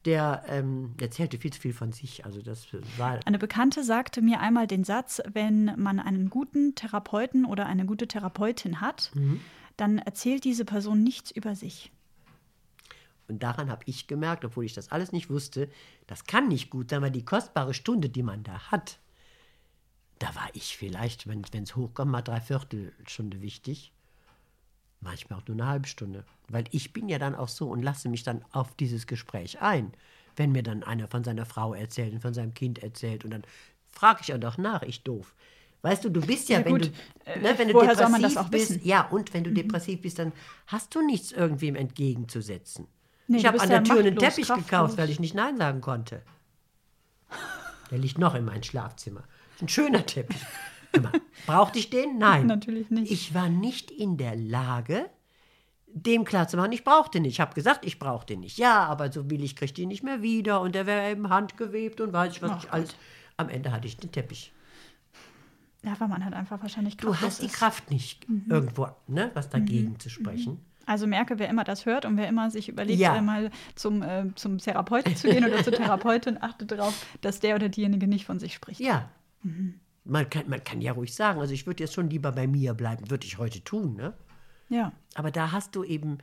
der 0.06 0.44
ähm, 0.48 0.94
erzählte 1.00 1.36
viel 1.38 1.52
zu 1.52 1.60
viel 1.60 1.72
von 1.74 1.92
sich. 1.92 2.24
Also 2.24 2.40
das 2.40 2.66
war. 2.96 3.20
Eine 3.26 3.38
Bekannte 3.38 3.82
sagte 3.84 4.22
mir 4.22 4.40
einmal 4.40 4.66
den 4.66 4.84
Satz, 4.84 5.20
wenn 5.32 5.72
man 5.76 5.98
einen 6.00 6.30
guten 6.30 6.74
Therapeuten 6.74 7.44
oder 7.44 7.66
eine 7.66 7.84
gute 7.84 8.06
Therapeutin 8.08 8.80
hat, 8.80 9.10
Mhm. 9.14 9.40
dann 9.76 9.98
erzählt 9.98 10.44
diese 10.44 10.64
Person 10.64 11.02
nichts 11.02 11.30
über 11.30 11.54
sich. 11.54 11.90
Und 13.28 13.42
daran 13.42 13.70
habe 13.70 13.82
ich 13.86 14.06
gemerkt, 14.06 14.44
obwohl 14.44 14.64
ich 14.64 14.72
das 14.74 14.92
alles 14.92 15.10
nicht 15.10 15.28
wusste, 15.28 15.68
das 16.06 16.24
kann 16.24 16.46
nicht 16.48 16.70
gut 16.70 16.90
sein, 16.90 17.02
weil 17.02 17.10
die 17.10 17.24
kostbare 17.24 17.74
Stunde, 17.74 18.08
die 18.08 18.22
man 18.22 18.44
da 18.44 18.70
hat, 18.70 19.00
da 20.20 20.34
war 20.34 20.48
ich 20.54 20.76
vielleicht, 20.76 21.26
wenn 21.26 21.42
es 21.62 21.74
hochkommt, 21.76 22.10
mal 22.12 22.22
dreiviertel 22.22 22.92
Stunde 23.06 23.42
wichtig. 23.42 23.92
Manchmal 25.00 25.38
auch 25.40 25.46
nur 25.46 25.56
eine 25.56 25.66
halbe 25.66 25.88
Stunde. 25.88 26.24
Weil 26.48 26.64
ich 26.70 26.92
bin 26.92 27.08
ja 27.08 27.18
dann 27.18 27.34
auch 27.34 27.48
so 27.48 27.68
und 27.68 27.82
lasse 27.82 28.08
mich 28.08 28.22
dann 28.22 28.44
auf 28.52 28.74
dieses 28.74 29.06
Gespräch 29.06 29.60
ein. 29.60 29.92
Wenn 30.36 30.52
mir 30.52 30.62
dann 30.62 30.82
einer 30.82 31.08
von 31.08 31.24
seiner 31.24 31.46
Frau 31.46 31.74
erzählt 31.74 32.12
und 32.12 32.20
von 32.20 32.34
seinem 32.34 32.54
Kind 32.54 32.82
erzählt 32.82 33.24
und 33.24 33.30
dann 33.30 33.42
frage 33.88 34.20
ich 34.22 34.34
auch 34.34 34.38
doch 34.38 34.58
nach, 34.58 34.82
ich 34.82 35.02
doof. 35.02 35.34
Weißt 35.82 36.04
du, 36.04 36.10
du 36.10 36.20
bist 36.20 36.48
ja, 36.48 36.58
Ja, 36.60 36.64
wenn 36.64 36.78
du, 36.78 36.86
Äh, 37.24 37.38
ne, 37.40 37.54
wenn 37.58 37.68
du 37.68 37.74
woher 37.74 37.90
depressiv 37.90 37.98
soll 37.98 38.10
man 38.10 38.22
das 38.22 38.36
auch 38.36 38.48
bist, 38.48 38.70
wissen? 38.70 38.82
Mhm. 38.82 38.88
ja, 38.88 39.02
und 39.08 39.32
wenn 39.34 39.44
du 39.44 39.52
depressiv 39.52 40.00
bist, 40.02 40.18
dann 40.18 40.32
hast 40.66 40.94
du 40.94 41.00
nichts 41.00 41.32
irgendwem 41.32 41.76
entgegenzusetzen. 41.76 42.88
Nee, 43.28 43.38
ich 43.38 43.42
du 43.42 43.48
habe 43.48 43.60
an 43.60 43.70
ja 43.70 43.80
der 43.80 43.84
Tür 43.84 44.00
einen 44.04 44.16
Teppich 44.16 44.46
kraftlos. 44.46 44.66
gekauft, 44.70 44.98
weil 44.98 45.10
ich 45.10 45.20
nicht 45.20 45.34
Nein 45.34 45.56
sagen 45.56 45.80
konnte. 45.80 46.22
Der 47.90 47.98
liegt 47.98 48.18
noch 48.18 48.34
in 48.34 48.44
meinem 48.44 48.62
Schlafzimmer. 48.62 49.24
Ein 49.60 49.68
schöner 49.68 50.04
Teppich. 50.04 50.40
Brauchte 51.46 51.78
ich 51.78 51.90
den? 51.90 52.18
Nein. 52.18 52.46
Natürlich 52.48 52.90
nicht. 52.90 53.10
Ich 53.10 53.34
war 53.34 53.48
nicht 53.48 53.90
in 53.90 54.16
der 54.16 54.36
Lage, 54.36 55.08
dem 55.88 56.24
klarzumachen, 56.24 56.72
ich 56.72 56.84
brauche 56.84 57.10
den 57.10 57.22
nicht. 57.22 57.32
Ich 57.34 57.40
habe 57.40 57.54
gesagt, 57.54 57.84
ich 57.86 57.98
brauche 57.98 58.26
den 58.26 58.40
nicht. 58.40 58.58
Ja, 58.58 58.84
aber 58.84 59.10
so 59.10 59.24
billig 59.24 59.56
kriegt 59.56 59.78
ihn 59.78 59.88
nicht 59.88 60.02
mehr 60.02 60.20
wieder 60.22 60.60
und 60.60 60.74
der 60.74 60.86
wäre 60.86 61.10
eben 61.10 61.28
handgewebt 61.30 62.00
und 62.00 62.12
weiß 62.12 62.32
ich 62.34 62.42
was 62.42 62.50
Ach 62.50 62.56
nicht 62.56 62.72
alles. 62.72 62.94
Am 63.38 63.48
Ende 63.48 63.72
hatte 63.72 63.86
ich 63.86 63.96
den 63.96 64.12
Teppich. 64.12 64.52
Ja, 65.82 65.94
weil 66.00 66.08
man 66.08 66.24
halt 66.24 66.34
einfach 66.34 66.60
wahrscheinlich 66.62 66.96
Du 66.96 67.08
kraftlos 67.08 67.30
hast 67.30 67.42
die 67.42 67.46
ist. 67.46 67.54
Kraft 67.54 67.90
nicht, 67.90 68.28
Mhm. 68.28 68.44
irgendwo 68.48 68.88
ne, 69.06 69.30
was 69.34 69.48
dagegen 69.50 69.98
zu 70.00 70.10
sprechen. 70.10 70.58
Also 70.84 71.06
merke, 71.06 71.38
wer 71.38 71.48
immer 71.48 71.64
das 71.64 71.84
hört 71.86 72.04
und 72.04 72.16
wer 72.16 72.28
immer 72.28 72.50
sich 72.50 72.68
überlegt, 72.68 73.00
Ja. 73.00 73.20
mal 73.22 73.50
zum, 73.74 74.02
äh, 74.02 74.26
zum 74.36 74.58
Therapeuten 74.58 75.16
zu 75.16 75.28
gehen 75.28 75.44
oder 75.44 75.62
zur 75.64 75.72
Therapeutin, 75.98 76.38
achtet 76.40 76.70
darauf, 76.72 77.06
dass 77.20 77.40
der 77.40 77.54
oder 77.56 77.68
diejenige 77.68 78.06
nicht 78.06 78.24
von 78.24 78.38
sich 78.38 78.54
spricht. 78.54 78.80
Ja. 78.80 79.08
Man, 80.08 80.30
kann, 80.30 80.48
man 80.48 80.62
kann 80.62 80.80
ja 80.80 80.92
ruhig 80.92 81.14
sagen, 81.14 81.40
also 81.40 81.52
ich 81.52 81.66
würde 81.66 81.82
jetzt 81.82 81.94
schon 81.94 82.08
lieber 82.08 82.32
bei 82.32 82.46
mir 82.46 82.74
bleiben, 82.74 83.10
würde 83.10 83.26
ich 83.26 83.38
heute 83.38 83.62
tun, 83.62 83.96
ne? 83.96 84.14
Ja. 84.68 84.92
Aber 85.14 85.30
da 85.30 85.52
hast 85.52 85.74
du 85.74 85.84
eben, 85.84 86.18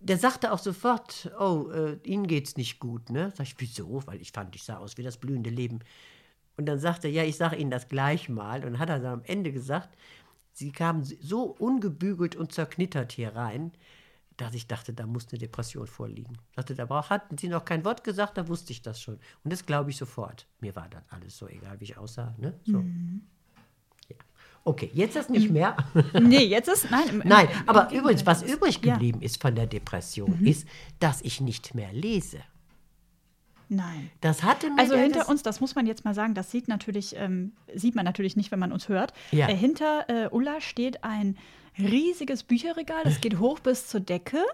der 0.00 0.18
sagte 0.18 0.52
auch 0.52 0.58
sofort, 0.58 1.32
oh, 1.38 1.70
äh, 1.70 1.98
Ihnen 2.04 2.26
geht's 2.26 2.56
nicht 2.56 2.78
gut, 2.78 3.10
ne? 3.10 3.32
Sag 3.34 3.46
ich, 3.46 3.54
wieso? 3.58 4.02
Weil 4.06 4.20
ich 4.20 4.32
fand, 4.32 4.54
ich 4.54 4.64
sah 4.64 4.76
aus 4.76 4.98
wie 4.98 5.02
das 5.02 5.16
blühende 5.16 5.50
Leben. 5.50 5.80
Und 6.56 6.66
dann 6.66 6.78
sagte 6.78 7.08
er, 7.08 7.14
ja, 7.14 7.24
ich 7.24 7.36
sage 7.36 7.56
Ihnen 7.56 7.70
das 7.70 7.88
gleich 7.88 8.28
mal. 8.28 8.64
Und 8.64 8.78
hat 8.78 8.90
er 8.90 8.98
dann 8.98 9.20
am 9.20 9.24
Ende 9.24 9.52
gesagt, 9.52 9.96
Sie 10.52 10.70
kamen 10.70 11.02
so 11.02 11.44
ungebügelt 11.44 12.36
und 12.36 12.52
zerknittert 12.52 13.12
hier 13.12 13.34
rein, 13.34 13.72
dass 14.42 14.54
ich 14.54 14.66
dachte, 14.66 14.92
da 14.92 15.06
muss 15.06 15.28
eine 15.30 15.38
Depression 15.38 15.86
vorliegen. 15.86 16.36
Sagte, 16.54 16.74
da 16.74 16.84
brauch- 16.86 17.10
hatten 17.10 17.38
Sie 17.38 17.48
noch 17.48 17.64
kein 17.64 17.84
Wort 17.84 18.04
gesagt, 18.04 18.36
da 18.38 18.46
wusste 18.48 18.72
ich 18.72 18.82
das 18.82 19.00
schon. 19.00 19.18
Und 19.44 19.52
das 19.52 19.64
glaube 19.66 19.90
ich 19.90 19.96
sofort. 19.96 20.46
Mir 20.60 20.74
war 20.76 20.88
dann 20.88 21.02
alles 21.10 21.36
so 21.38 21.48
egal, 21.48 21.80
wie 21.80 21.84
ich 21.84 21.96
aussah, 21.98 22.34
ne? 22.38 22.54
So. 22.64 22.78
Ja. 24.08 24.16
Okay, 24.64 24.90
jetzt 24.94 25.16
das 25.16 25.28
nicht 25.28 25.50
mehr. 25.50 25.76
Nee, 26.20 26.44
jetzt 26.44 26.68
ist, 26.68 26.90
nein. 26.90 27.08
Im, 27.08 27.20
im, 27.22 27.28
Nein, 27.28 27.48
im 27.50 27.68
aber 27.68 27.80
Gegenteil, 27.86 27.98
übrigens, 27.98 28.26
was 28.26 28.42
ist- 28.42 28.54
übrig 28.54 28.80
ja. 28.84 28.92
geblieben 28.94 29.20
ist 29.22 29.40
von 29.42 29.54
der 29.54 29.66
Depression, 29.66 30.44
ist, 30.44 30.66
dass 31.00 31.20
ich 31.22 31.40
nicht 31.40 31.74
mehr 31.74 31.92
lese. 31.92 32.38
Nein. 33.72 34.10
Das 34.20 34.42
hatte 34.42 34.68
mir 34.70 34.78
Also 34.78 34.96
hinter 34.96 35.30
uns, 35.30 35.42
das 35.42 35.60
muss 35.62 35.74
man 35.74 35.86
jetzt 35.86 36.04
mal 36.04 36.12
sagen, 36.12 36.34
das 36.34 36.50
sieht 36.50 36.68
natürlich, 36.68 37.16
ähm, 37.16 37.52
sieht 37.74 37.94
man 37.94 38.04
natürlich 38.04 38.36
nicht, 38.36 38.52
wenn 38.52 38.58
man 38.58 38.70
uns 38.70 38.90
hört. 38.90 39.14
Ja. 39.30 39.48
Äh, 39.48 39.56
hinter 39.56 40.04
äh, 40.08 40.28
Ulla 40.30 40.60
steht 40.60 41.02
ein 41.04 41.38
riesiges 41.78 42.42
Bücherregal, 42.42 43.02
das 43.04 43.22
geht 43.22 43.38
hoch 43.38 43.60
bis 43.60 43.88
zur 43.88 44.00
Decke 44.00 44.44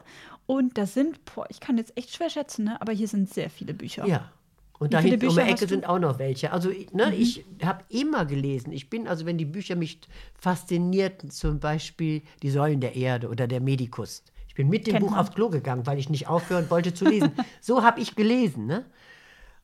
und 0.47 0.79
das 0.79 0.95
sind, 0.95 1.25
boah, 1.25 1.47
ich 1.49 1.59
kann 1.59 1.77
jetzt 1.77 1.97
echt 1.97 2.15
schwer 2.15 2.31
schätzen, 2.31 2.67
ne? 2.67 2.81
aber 2.81 2.93
hier 2.93 3.09
sind 3.09 3.29
sehr 3.29 3.51
viele 3.51 3.75
Bücher. 3.75 4.07
Ja. 4.07 4.31
Und 4.79 4.95
da 4.95 5.01
viele 5.01 5.15
hinten 5.15 5.27
um 5.27 5.35
die 5.35 5.41
Bücher 5.41 5.53
Ecke? 5.53 5.65
Mhm. 5.65 5.69
sind 5.69 5.89
auch 5.89 5.99
noch 5.99 6.21
welche. 6.21 6.53
Also 6.53 6.71
ne, 6.93 7.13
ich 7.17 7.45
habe 7.65 7.83
immer 7.89 8.25
gelesen. 8.25 8.71
Ich 8.71 8.89
bin, 8.89 9.09
also 9.09 9.27
wenn 9.27 9.37
die 9.37 9.45
Bücher 9.45 9.75
mich 9.75 9.99
faszinierten, 10.39 11.31
zum 11.31 11.59
Beispiel 11.59 12.23
Die 12.43 12.51
Säulen 12.51 12.81
der 12.81 12.95
Erde 12.95 13.29
oder 13.29 13.49
Der 13.49 13.61
Medikus. 13.61 14.23
Ich 14.47 14.55
bin 14.55 14.69
mit 14.69 14.87
dem 14.87 14.93
Kennt 14.93 15.05
Buch 15.05 15.11
man. 15.11 15.21
aufs 15.21 15.35
Klo 15.35 15.49
gegangen, 15.51 15.87
weil 15.87 15.99
ich 15.99 16.09
nicht 16.09 16.29
aufhören 16.29 16.71
wollte 16.71 16.95
zu 16.95 17.05
lesen. 17.07 17.33
so 17.61 17.83
habe 17.83 18.01
ich 18.01 18.15
gelesen. 18.15 18.67
Ne? 18.67 18.85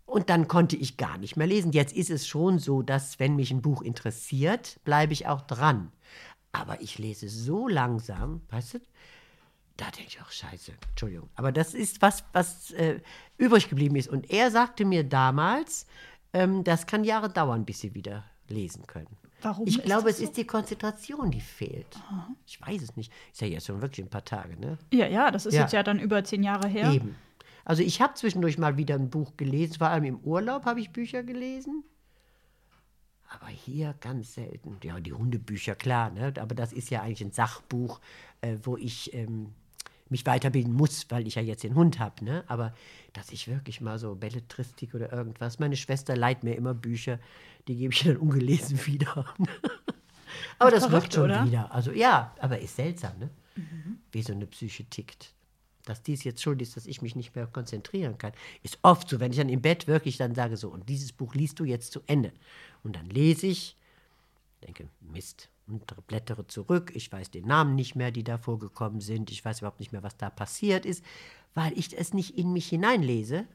Und 0.07 0.29
dann 0.31 0.49
konnte 0.49 0.77
ich 0.77 0.97
gar 0.97 1.19
nicht 1.19 1.37
mehr 1.37 1.47
lesen. 1.47 1.73
Jetzt 1.73 1.95
ist 1.95 2.11
es 2.11 2.27
schon 2.27 2.59
so, 2.59 2.83
dass 2.83 3.19
wenn 3.19 3.37
mich 3.37 3.51
ein 3.51 3.63
Buch 3.63 3.83
interessiert, 3.83 4.79
bleibe 4.85 5.13
ich 5.13 5.27
auch 5.27 5.41
dran. 5.43 5.91
Aber 6.53 6.81
ich 6.83 6.99
lese 6.99 7.29
so 7.29 7.67
langsam, 7.69 8.43
weißt 8.51 8.75
du? 8.75 8.79
Da 9.77 9.87
denke 9.87 10.09
ich 10.09 10.21
auch, 10.23 10.31
scheiße, 10.31 10.73
Entschuldigung. 10.91 11.29
Aber 11.35 11.51
das 11.51 11.75
ist 11.75 12.01
was, 12.01 12.23
was 12.33 12.71
äh, 12.73 13.01
übrig 13.39 13.69
geblieben 13.69 13.97
ist. 13.97 14.09
Und 14.09 14.31
er 14.31 14.53
sagte 14.53 14.85
mir 14.85 15.03
damals, 15.03 15.87
ähm, 16.33 16.63
das 16.63 16.87
kann 16.87 17.03
Jahre 17.03 17.29
dauern, 17.29 17.65
bis 17.65 17.81
Sie 17.81 17.95
wieder 17.95 18.23
lesen 18.49 18.87
können. 18.87 19.17
Warum 19.43 19.67
Ich 19.67 19.83
glaube, 19.83 20.11
es 20.11 20.19
so? 20.19 20.25
ist 20.25 20.37
die 20.37 20.47
Konzentration, 20.47 21.31
die 21.33 21.41
fehlt. 21.41 21.99
Ich 22.47 22.61
weiß 22.61 22.83
es 22.83 22.97
nicht. 22.97 23.13
Ist 23.33 23.41
ja 23.41 23.49
jetzt 23.49 23.67
schon 23.67 23.83
wirklich 23.83 24.07
ein 24.07 24.11
paar 24.11 24.25
Tage, 24.25 24.59
ne? 24.61 24.79
Ja, 24.93 25.07
ja, 25.09 25.31
das 25.33 25.45
ist 25.45 25.55
Ja. 25.55 25.63
jetzt 25.63 25.73
ja 25.73 25.83
dann 25.83 25.99
über 25.99 26.23
zehn 26.23 26.43
Jahre 26.45 26.69
her. 26.69 26.93
Eben. 26.93 27.17
Also 27.65 27.83
ich 27.83 28.01
habe 28.01 28.15
zwischendurch 28.15 28.59
mal 28.59 28.77
wieder 28.77 28.95
ein 28.95 29.11
Buch 29.11 29.37
gelesen, 29.37 29.75
vor 29.79 29.89
allem 29.89 30.05
im 30.05 30.19
Urlaub 30.19 30.67
habe 30.67 30.81
ich 30.81 30.91
Bücher 30.91 31.23
gelesen. 31.23 31.85
Aber 33.29 33.49
hier 33.49 33.95
ganz 34.01 34.35
selten. 34.35 34.79
Ja, 34.83 35.01
die 35.01 35.13
Hundebücher, 35.13 35.75
klar, 35.75 36.11
ne? 36.11 36.33
aber 36.39 36.55
das 36.55 36.73
ist 36.73 36.91
ja 36.91 37.03
eigentlich 37.03 37.25
ein 37.25 37.33
Sachbuch, 37.33 38.01
äh, 38.43 38.57
wo 38.63 38.77
ich 38.77 39.13
ähm, 39.15 39.53
mich 40.09 40.25
weiterbilden 40.27 40.73
muss, 40.73 41.07
weil 41.11 41.27
ich 41.27 41.35
ja 41.35 41.43
jetzt 41.43 41.65
den 41.65 41.75
Hund 41.75 41.99
habe. 41.99 42.25
Ne? 42.25 42.45
Aber 42.47 42.75
dass 43.13 43.33
ich 43.33 43.49
wirklich 43.49 43.81
mal 43.81 43.99
so 43.99 44.15
Belletristik 44.15 44.95
oder 44.95 45.13
irgendwas, 45.13 45.59
meine 45.59 45.77
Schwester 45.77 46.17
leiht 46.17 46.45
mir 46.45 46.55
immer 46.55 46.75
Bücher, 46.75 47.19
die 47.67 47.77
gebe 47.77 47.93
ich 47.93 48.05
dann 48.05 48.19
ungelesen 48.19 48.79
wieder. 48.87 49.35
aber 50.59 50.71
das 50.71 50.85
Verrückt, 50.85 50.93
wirkt 51.05 51.15
schon 51.15 51.25
oder? 51.25 51.47
wieder. 51.47 51.73
Also 51.73 51.91
ja, 51.91 52.35
aber 52.39 52.61
ist 52.61 52.77
seltsam, 52.77 53.19
ne? 53.19 53.31
wie 54.13 54.23
so 54.23 54.33
eine 54.33 54.47
Psyche 54.47 54.85
tickt. 54.85 55.34
Dass 55.85 56.03
dies 56.03 56.25
jetzt 56.25 56.43
schuld 56.43 56.63
ist, 56.63 56.77
dass 56.77 56.87
ich 56.87 57.03
mich 57.03 57.15
nicht 57.15 57.35
mehr 57.35 57.47
konzentrieren 57.47 58.17
kann, 58.17 58.33
ist 58.63 58.79
oft 58.83 59.09
so, 59.09 59.21
wenn 59.21 59.33
ich 59.33 59.39
dann 59.39 59.51
im 59.51 59.61
Bett 59.61 59.87
wirklich 59.87 60.17
dann 60.17 60.35
sage, 60.35 60.57
so, 60.57 60.69
und 60.69 60.89
dieses 60.89 61.13
Buch 61.13 61.35
liest 61.35 61.61
du 61.61 61.65
jetzt 61.65 61.93
zu 61.93 62.01
Ende. 62.07 62.33
Und 62.83 62.97
dann 62.97 63.11
lese 63.11 63.47
ich, 63.47 63.77
denke, 64.63 64.89
Mist, 65.01 65.51
und 65.67 66.07
blättere 66.07 66.47
zurück. 66.47 66.93
Ich 66.95 67.11
weiß 67.11 67.31
den 67.31 67.47
Namen 67.47 67.75
nicht 67.75 67.95
mehr, 67.95 68.11
die 68.11 68.25
da 68.25 68.39
vorgekommen 68.39 69.01
sind. 69.01 69.31
Ich 69.31 69.45
weiß 69.45 69.59
überhaupt 69.61 69.81
nicht 69.81 69.93
mehr, 69.93 70.03
was 70.03 70.17
da 70.17 70.31
passiert 70.31 70.85
ist, 70.87 71.05
weil 71.55 71.73
ich 71.79 71.97
es 71.97 72.13
nicht 72.13 72.37
in 72.37 72.53
mich 72.53 72.69
hineinlese. 72.69 73.47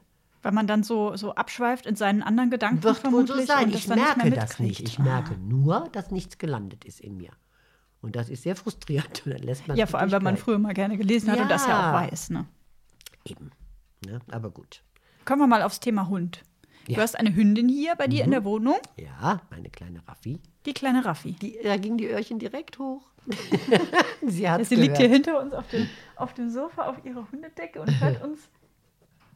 Weil 0.42 0.52
man 0.52 0.66
dann 0.66 0.82
so, 0.82 1.16
so 1.16 1.34
abschweift 1.34 1.86
in 1.86 1.96
seinen 1.96 2.22
anderen 2.22 2.50
Gedanken 2.50 2.82
Wird 2.82 3.04
wohl 3.12 3.26
so 3.26 3.38
sein. 3.42 3.68
Ich 3.68 3.74
nicht 3.74 3.88
merke 3.88 4.28
mehr 4.28 4.40
das 4.40 4.58
nicht. 4.58 4.80
Ich 4.80 4.98
merke 4.98 5.36
nur, 5.36 5.88
dass 5.92 6.10
nichts 6.10 6.38
gelandet 6.38 6.84
ist 6.84 7.00
in 7.00 7.16
mir. 7.16 7.30
Und 8.02 8.16
das 8.16 8.28
ist 8.30 8.42
sehr 8.42 8.56
frustrierend. 8.56 9.22
Und 9.26 9.32
dann 9.34 9.42
lässt 9.42 9.68
man 9.68 9.76
Ja, 9.76 9.86
vor 9.86 10.00
allem, 10.00 10.10
wenn 10.12 10.22
man 10.22 10.36
früher 10.36 10.58
mal 10.58 10.74
gerne 10.74 10.96
gelesen 10.96 11.30
hat 11.30 11.40
und 11.40 11.50
das 11.50 11.66
ja 11.66 11.70
Ja. 11.70 11.90
auch 11.90 11.94
weiß. 12.10 12.30
Ne? 12.30 12.46
Eben. 13.24 13.50
Ne? 14.06 14.20
Aber 14.30 14.50
gut. 14.50 14.82
Kommen 15.24 15.42
wir 15.42 15.46
mal 15.46 15.62
aufs 15.62 15.80
Thema 15.80 16.08
Hund. 16.08 16.42
Du 16.86 16.92
Ja. 16.92 16.98
Mhm. 16.98 17.02
hast 17.02 17.18
eine 17.18 17.34
Hündin 17.34 17.68
hier 17.68 17.94
bei 17.96 18.06
dir 18.06 18.24
in 18.24 18.30
der 18.30 18.42
Wohnung, 18.44 18.76
Ja, 18.96 19.42
meine 19.50 19.68
kleine 19.68 20.00
Raffi. 20.08 20.40
die 20.66 20.72
kleine 20.72 21.04
Raffi. 21.04 21.32
Die, 21.32 21.58
da 21.62 21.76
gingen 21.76 21.98
die 21.98 22.06
Öhrchen 22.06 22.38
direkt 22.38 22.78
hoch. 22.78 23.02
sie 24.26 24.48
hat 24.48 24.64
Sie 24.64 24.74
liegt 24.76 24.96
hier 24.96 25.08
hinter 25.08 25.40
uns 25.40 25.52
auf 25.52 25.68
dem, 25.68 25.86
auf 26.16 26.32
dem 26.32 26.48
Sofa 26.50 26.86
auf 26.86 27.04
ihrer 27.04 27.30
Hundedecke 27.30 27.80
und 27.82 28.00
hört 28.00 28.22
uns 28.24 28.40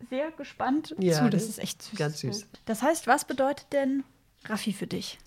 sehr 0.08 0.30
gespannt 0.32 0.94
Ja, 0.98 1.18
zu. 1.22 1.28
Das 1.30 1.44
ist 1.48 1.58
echt 1.58 1.82
süß. 1.82 1.98
Ganz 1.98 2.20
süß. 2.20 2.46
Das 2.64 2.82
heißt, 2.82 3.06
was 3.06 3.26
bedeutet 3.26 3.66
denn 3.74 4.04
Raffi 4.46 4.72
für 4.72 4.86
dich? 4.86 5.18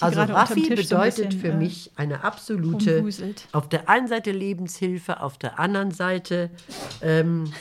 Also 0.00 0.20
Raffi 0.20 0.68
bedeutet 0.68 1.30
bisschen, 1.30 1.40
für 1.40 1.48
äh, 1.48 1.56
mich 1.56 1.90
eine 1.96 2.24
absolute, 2.24 2.98
rumwuselt. 2.98 3.48
auf 3.52 3.68
der 3.68 3.88
einen 3.88 4.08
Seite 4.08 4.32
Lebenshilfe, 4.32 5.20
auf 5.20 5.38
der 5.38 5.58
anderen 5.58 5.90
Seite 5.90 6.50
ähm, 7.02 7.52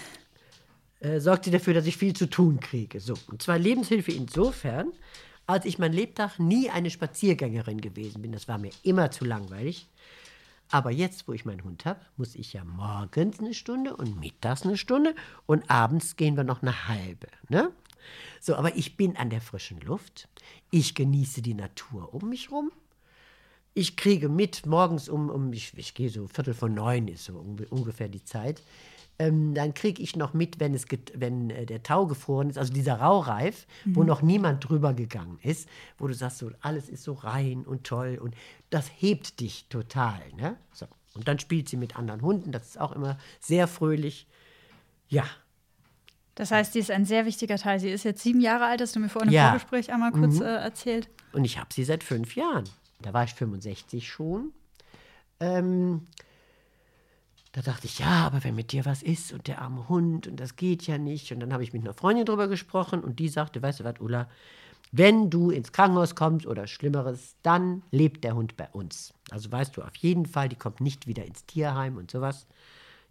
äh, 1.00 1.20
sorgt 1.20 1.46
sie 1.46 1.52
dafür, 1.52 1.74
dass 1.74 1.86
ich 1.86 1.98
viel 1.98 2.14
zu 2.14 2.28
tun 2.28 2.60
kriege. 2.60 3.00
So, 3.00 3.16
und 3.28 3.42
zwar 3.42 3.58
Lebenshilfe 3.60 4.12
insofern, 4.12 4.92
als 5.46 5.66
ich 5.66 5.78
mein 5.78 5.94
Lebtag 5.94 6.40
nie 6.40 6.70
eine 6.70 6.90
Spaziergängerin 6.90 7.82
gewesen 7.82 8.22
bin. 8.22 8.32
Das 8.32 8.48
war 8.48 8.58
mir 8.58 8.72
immer 8.84 9.12
zu 9.12 9.26
langweilig. 9.26 9.88
Aber 10.72 10.90
jetzt, 10.90 11.28
wo 11.28 11.34
ich 11.34 11.46
meinen 11.46 11.64
Hund 11.64 11.86
habe, 11.86 12.00
muss 12.18 12.36
ich 12.36 12.54
ja 12.54 12.64
morgens 12.64 13.40
eine 13.40 13.54
Stunde 13.54 13.96
und 13.96 14.20
mittags 14.20 14.64
eine 14.64 14.78
Stunde 14.78 15.14
und 15.46 15.70
abends 15.70 16.16
gehen 16.16 16.36
wir 16.36 16.44
noch 16.44 16.62
eine 16.62 16.88
halbe. 16.88 17.28
Ne? 17.50 17.72
So, 18.42 18.56
aber 18.56 18.76
ich 18.76 18.98
bin 18.98 19.16
an 19.18 19.30
der 19.30 19.42
frischen 19.42 19.80
Luft. 19.82 20.28
Ich 20.72 20.96
genieße 20.96 21.42
die 21.42 21.54
Natur 21.54 22.14
um 22.14 22.30
mich 22.30 22.52
rum. 22.52 22.72
ich 23.76 23.96
kriege 23.98 24.30
mit, 24.30 24.66
morgens 24.66 25.10
um, 25.10 25.30
um 25.30 25.52
ich, 25.54 25.76
ich 25.78 25.94
gehe 25.96 26.10
so 26.10 26.28
Viertel 26.28 26.54
vor 26.54 26.70
neun 26.70 27.08
ist 27.08 27.26
so 27.26 27.34
un- 27.40 27.66
ungefähr 27.70 28.08
die 28.08 28.24
Zeit. 28.24 28.62
Ähm, 29.20 29.54
dann 29.54 29.74
kriege 29.76 30.02
ich 30.02 30.16
noch 30.16 30.34
mit, 30.34 30.60
wenn, 30.60 30.74
es 30.74 30.86
wenn 31.14 31.50
äh, 31.52 31.66
der 31.68 31.84
Tau 31.84 32.08
gefroren 32.08 32.50
ist, 32.50 32.58
also 32.58 32.74
dieser 32.74 32.96
Raureif, 33.00 33.68
wo 33.86 34.04
noch 34.04 34.22
niemand 34.24 34.68
drüber 34.68 34.94
gegangen 34.94 35.38
ist, 35.44 35.70
wo 36.00 36.08
du 36.08 36.14
sagst, 36.16 36.40
so, 36.40 36.52
alles 36.62 36.90
ist 36.90 37.04
so 37.04 37.14
rein 37.14 37.64
und 37.64 37.84
toll 37.84 38.20
und 38.22 38.36
das 38.72 38.90
hebt 38.98 39.40
dich 39.40 39.68
total. 39.70 40.22
Ne? 40.36 40.58
So. 40.72 40.88
Und 41.14 41.28
dann 41.28 41.38
spielt 41.38 41.70
sie 41.70 41.78
mit 41.78 41.96
anderen 41.96 42.22
Hunden, 42.24 42.52
das 42.52 42.70
ist 42.70 42.80
auch 42.80 42.92
immer 42.92 43.18
sehr 43.40 43.68
fröhlich. 43.68 44.26
Ja, 45.10 45.26
Das 46.36 46.52
heißt, 46.52 46.74
sie 46.74 46.80
ist 46.80 46.90
ein 46.92 47.06
sehr 47.06 47.26
wichtiger 47.26 47.58
Teil. 47.58 47.80
Sie 47.80 47.90
ist 47.90 48.04
jetzt 48.04 48.24
sieben 48.24 48.42
Jahre 48.42 48.66
alt, 48.66 48.82
hast 48.82 48.96
du 48.96 49.00
mir 49.00 49.10
vorhin 49.10 49.30
im 49.30 49.36
Ja. 49.36 49.50
Vorgespräch 49.50 49.92
einmal 49.94 50.12
kurz 50.12 50.40
äh, 50.40 50.46
erzählt. 50.46 51.10
Und 51.32 51.46
ich 51.46 51.60
habe 51.60 51.72
sie 51.74 51.84
seit 51.84 52.04
fünf 52.04 52.36
Jahren. 52.36 52.64
Da 53.02 53.14
war 53.14 53.24
ich 53.24 53.34
65 53.34 54.08
schon. 54.08 54.52
Ähm, 55.40 56.08
da 57.52 57.62
dachte 57.62 57.86
ich, 57.86 58.00
ja, 58.00 58.26
aber 58.26 58.44
wenn 58.44 58.56
mit 58.56 58.72
dir 58.72 58.86
was 58.86 59.04
ist 59.04 59.32
und 59.32 59.48
der 59.48 59.62
arme 59.62 59.88
Hund 59.90 60.28
und 60.28 60.40
das 60.40 60.56
geht 60.56 60.88
ja 60.88 60.98
nicht. 60.98 61.32
Und 61.32 61.40
dann 61.40 61.54
habe 61.54 61.64
ich 61.64 61.72
mit 61.74 61.84
einer 61.84 61.94
Freundin 61.94 62.26
drüber 62.26 62.48
gesprochen 62.48 63.02
und 63.02 63.20
die 63.20 63.30
sagte, 63.30 63.62
weißt 63.62 63.82
du 63.82 63.84
was, 63.84 64.00
Ulla, 64.00 64.28
wenn 64.92 65.30
du 65.30 65.52
ins 65.52 65.72
Krankenhaus 65.72 66.16
kommst 66.16 66.46
oder 66.48 66.66
Schlimmeres, 66.66 67.36
dann 67.44 67.84
lebt 67.92 68.24
der 68.24 68.36
Hund 68.36 68.58
bei 68.58 68.68
uns. 68.70 69.14
Also 69.30 69.52
weißt 69.52 69.78
du 69.78 69.82
auf 69.84 69.96
jeden 69.98 70.26
Fall, 70.26 70.50
die 70.50 70.56
kommt 70.56 70.82
nicht 70.82 71.06
wieder 71.06 71.26
ins 71.26 71.46
Tierheim 71.46 71.98
und 71.98 72.10
sowas. 72.10 72.48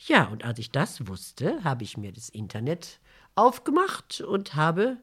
Ja, 0.07 0.25
und 0.25 0.45
als 0.45 0.59
ich 0.59 0.73
das 0.73 1.07
wusste, 1.07 1.62
habe 1.62 1.85
ich 1.85 1.97
mir 1.97 2.12
das 2.12 2.29
Internet 2.29 2.99
aufgemacht 3.35 4.20
und 4.20 4.55
habe 4.55 4.99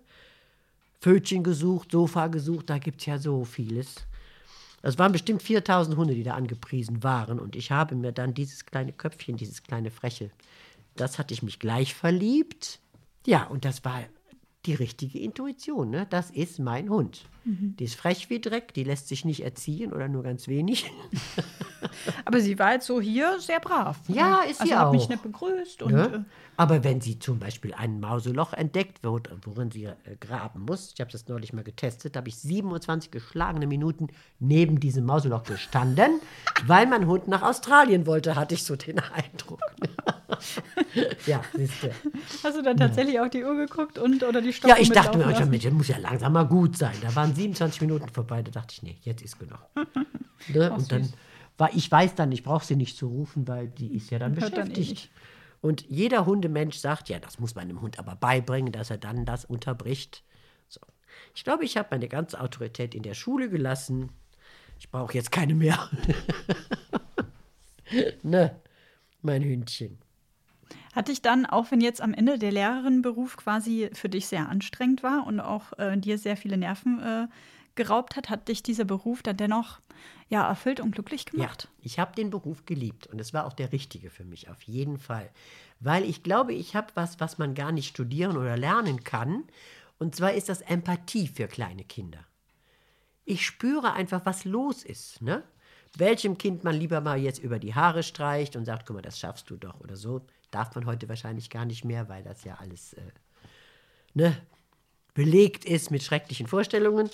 Pfötchen 1.01 1.43
gesucht, 1.43 1.91
Sofa 1.91 2.27
gesucht, 2.27 2.69
da 2.69 2.77
gibt 2.77 2.99
es 3.01 3.05
ja 3.05 3.17
so 3.17 3.45
vieles. 3.45 3.95
Es 4.82 4.97
waren 4.97 5.11
bestimmt 5.11 5.41
4000 5.43 5.97
Hunde, 5.97 6.15
die 6.15 6.23
da 6.23 6.36
angepriesen 6.36 7.03
waren. 7.03 7.39
Und 7.39 7.55
ich 7.55 7.71
habe 7.71 7.95
mir 7.95 8.11
dann 8.11 8.34
dieses 8.34 8.65
kleine 8.65 8.93
Köpfchen, 8.93 9.38
dieses 9.38 9.63
kleine 9.63 9.91
Freche, 9.91 10.32
das 10.95 11.17
hatte 11.17 11.34
ich 11.34 11.43
mich 11.43 11.59
gleich 11.59 11.93
verliebt. 11.93 12.80
Ja, 13.25 13.45
und 13.45 13.65
das 13.65 13.86
war 13.86 14.03
die 14.65 14.73
richtige 14.73 15.19
Intuition. 15.19 15.89
Ne? 15.89 16.07
Das 16.09 16.30
ist 16.32 16.59
mein 16.59 16.89
Hund. 16.89 17.25
Die 17.80 17.86
ist 17.86 17.95
frech 17.95 18.30
wie 18.30 18.39
Dreck, 18.39 18.73
die 18.73 18.84
lässt 18.84 19.07
sich 19.07 19.25
nicht 19.25 19.43
erziehen 19.43 19.93
oder 19.93 20.07
nur 20.07 20.23
ganz 20.23 20.47
wenig. 20.47 20.91
Aber 22.25 22.39
sie 22.39 22.57
war 22.59 22.73
jetzt 22.73 22.86
so 22.88 22.99
hier 23.01 23.39
sehr 23.39 23.59
brav. 23.59 23.97
Ja, 24.07 24.41
ist 24.49 24.61
sie 24.61 24.73
also 24.73 24.86
hat 24.86 24.91
mich 24.91 25.03
auch. 25.03 25.09
nicht 25.09 25.23
begrüßt 25.23 25.82
und 25.84 25.93
Ne? 25.93 26.25
Aber 26.57 26.84
wenn 26.84 26.99
sie 26.99 27.17
zum 27.19 27.39
Beispiel 27.39 27.73
ein 27.73 28.01
Mauseloch 28.01 28.51
entdeckt, 28.51 28.99
wo- 29.01 29.21
worin 29.43 29.71
sie 29.71 29.86
äh, 29.86 29.95
graben 30.19 30.61
muss, 30.65 30.91
ich 30.93 30.99
habe 30.99 31.09
das 31.09 31.25
neulich 31.30 31.53
mal 31.53 31.63
getestet, 31.63 32.15
da 32.15 32.19
habe 32.19 32.27
ich 32.27 32.36
27 32.38 33.11
geschlagene 33.11 33.65
Minuten 33.65 34.07
neben 34.39 34.80
diesem 34.82 35.05
Mauseloch 35.05 35.43
gestanden, 35.43 36.19
weil 36.65 36.86
mein 36.88 37.07
Hund 37.07 37.27
nach 37.30 37.43
Australien 37.43 38.05
wollte, 38.05 38.36
hatte 38.36 38.55
ich 38.55 38.63
so 38.63 38.75
den 38.75 38.99
Eindruck. 38.99 39.61
ja, 41.25 41.41
siehst 41.55 41.84
du. 41.84 41.89
hast 42.43 42.57
du 42.57 42.61
dann 42.61 42.77
tatsächlich 42.77 43.19
auch 43.19 43.30
die 43.30 43.43
Uhr 43.43 43.55
geguckt 43.55 43.97
und 43.97 44.23
oder 44.23 44.41
die 44.41 44.47
Ja, 44.49 44.53
Stoppuhr 44.53 44.80
ich 44.80 44.89
dachte 44.91 45.17
mir, 45.17 45.25
lassen? 45.25 45.51
das 45.51 45.71
muss 45.71 45.88
ja 45.88 45.97
langsam 45.97 46.34
mal 46.34 46.43
gut 46.47 46.77
sein. 46.77 46.95
Da 47.01 47.15
waren 47.15 47.34
27 47.34 47.82
Minuten 47.82 48.09
vorbei, 48.09 48.41
da 48.43 48.51
dachte 48.51 48.73
ich, 48.73 48.84
nee, 48.84 48.97
jetzt 49.01 49.21
ist 49.21 49.39
genug. 49.39 49.59
ne? 50.49 50.71
Und 50.71 50.91
dann 50.91 51.11
war, 51.60 51.74
ich 51.74 51.91
weiß 51.91 52.16
dann, 52.16 52.32
ich 52.32 52.43
brauche 52.43 52.66
sie 52.66 52.76
nicht 52.76 52.97
zu 52.97 53.07
rufen, 53.07 53.47
weil 53.47 53.68
die 53.68 53.95
ist 53.95 54.10
ja 54.12 54.20
dann 54.20 54.39
Hört 54.39 54.57
dann 54.57 54.68
eh 54.68 54.70
beschäftigt. 54.70 54.89
nicht. 54.89 55.12
Und 55.62 55.86
jeder 55.89 56.26
Hundemensch 56.26 56.78
sagt, 56.78 57.10
ja, 57.10 57.20
das 57.20 57.39
muss 57.39 57.55
man 57.55 57.68
dem 57.68 57.82
Hund 57.82 57.99
aber 57.99 58.16
beibringen, 58.16 58.72
dass 58.72 58.89
er 58.89 58.97
dann 58.97 59.26
das 59.26 59.43
unterbricht. 59.43 60.24
So. 60.70 60.80
Ich 61.36 61.43
glaube, 61.43 61.66
ich 61.66 61.76
habe 61.76 61.89
meine 61.91 62.07
ganze 62.07 62.39
Autorität 62.39 62.95
in 62.95 63.03
der 63.03 63.14
Schule 63.14 63.49
gelassen. 63.49 64.10
Ich 64.80 64.89
brauche 64.89 65.14
jetzt 65.14 65.32
keine 65.32 65.55
mehr. 65.55 65.89
ne, 68.24 68.55
mein 69.22 69.43
Hündchen. 69.43 69.99
Hat 70.93 71.10
dich 71.10 71.22
dann, 71.22 71.45
auch 71.45 71.72
wenn 71.72 71.82
jetzt 71.82 72.01
am 72.01 72.14
Ende 72.14 72.39
der 72.39 72.51
Lehrerinnenberuf 72.51 73.38
quasi 73.38 73.89
für 73.93 74.10
dich 74.10 74.28
sehr 74.28 74.47
anstrengend 74.47 75.03
war 75.03 75.28
und 75.28 75.39
auch 75.39 75.78
äh, 75.78 75.97
dir 75.97 76.18
sehr 76.18 76.38
viele 76.38 76.57
Nerven 76.57 76.99
äh, 77.01 77.28
geraubt 77.76 78.15
hat, 78.15 78.30
hat 78.30 78.47
dich 78.47 78.63
dieser 78.63 78.86
Beruf 78.86 79.24
dann 79.24 79.38
dennoch 79.38 79.80
ja, 80.30 80.47
erfüllt 80.47 80.80
und 80.80 80.91
glücklich 80.91 81.26
gemacht? 81.26 81.70
Ja, 81.70 81.86
ich 81.86 81.99
habe 81.99 82.15
den 82.15 82.30
Beruf 82.30 82.65
geliebt 82.65 83.07
und 83.07 83.20
es 83.20 83.34
war 83.34 83.45
auch 83.45 83.53
der 83.53 83.72
richtige 83.72 84.09
für 84.09 84.24
mich, 84.24 84.49
auf 84.49 84.61
jeden 84.63 84.97
Fall. 84.97 85.30
Weil 85.80 86.03
ich 86.03 86.24
glaube, 86.24 86.53
ich 86.53 86.76
habe 86.76 86.88
was, 86.95 87.20
was 87.20 87.38
man 87.38 87.55
gar 87.55 87.72
nicht 87.72 87.88
studieren 87.88 88.38
oder 88.38 88.57
lernen 88.57 89.03
kann. 89.03 89.43
Und 89.97 90.15
zwar 90.15 90.34
ist 90.34 90.49
das 90.49 90.61
Empathie 90.61 91.28
für 91.28 91.47
kleine 91.47 91.84
Kinder. 91.84 92.26
Ich 93.26 93.45
spüre 93.45 93.93
einfach, 93.93 94.26
was 94.26 94.45
los 94.45 94.84
ist. 94.84 95.22
Ne? 95.22 95.43
Welchem 95.97 96.38
Kind 96.38 96.63
man 96.63 96.76
lieber 96.76 97.01
mal 97.01 97.20
jetzt 97.20 97.39
über 97.39 97.59
die 97.59 97.76
Haare 97.76 98.03
streicht 98.03 98.55
und 98.55 98.65
sagt, 98.65 98.86
guck 98.86 98.95
mal, 98.95 99.01
das 99.01 99.20
schaffst 99.20 99.49
du 99.49 99.57
doch 99.57 99.80
oder 99.80 99.95
so. 99.95 100.22
Darf 100.51 100.74
man 100.76 100.86
heute 100.86 101.09
wahrscheinlich 101.09 101.49
gar 101.49 101.65
nicht 101.65 101.86
mehr, 101.86 102.09
weil 102.09 102.24
das 102.24 102.43
ja 102.43 102.55
alles 102.55 102.93
äh, 102.93 103.01
ne, 104.13 104.36
belegt 105.14 105.66
ist 105.66 105.91
mit 105.91 106.03
schrecklichen 106.03 106.47
Vorstellungen. 106.47 107.10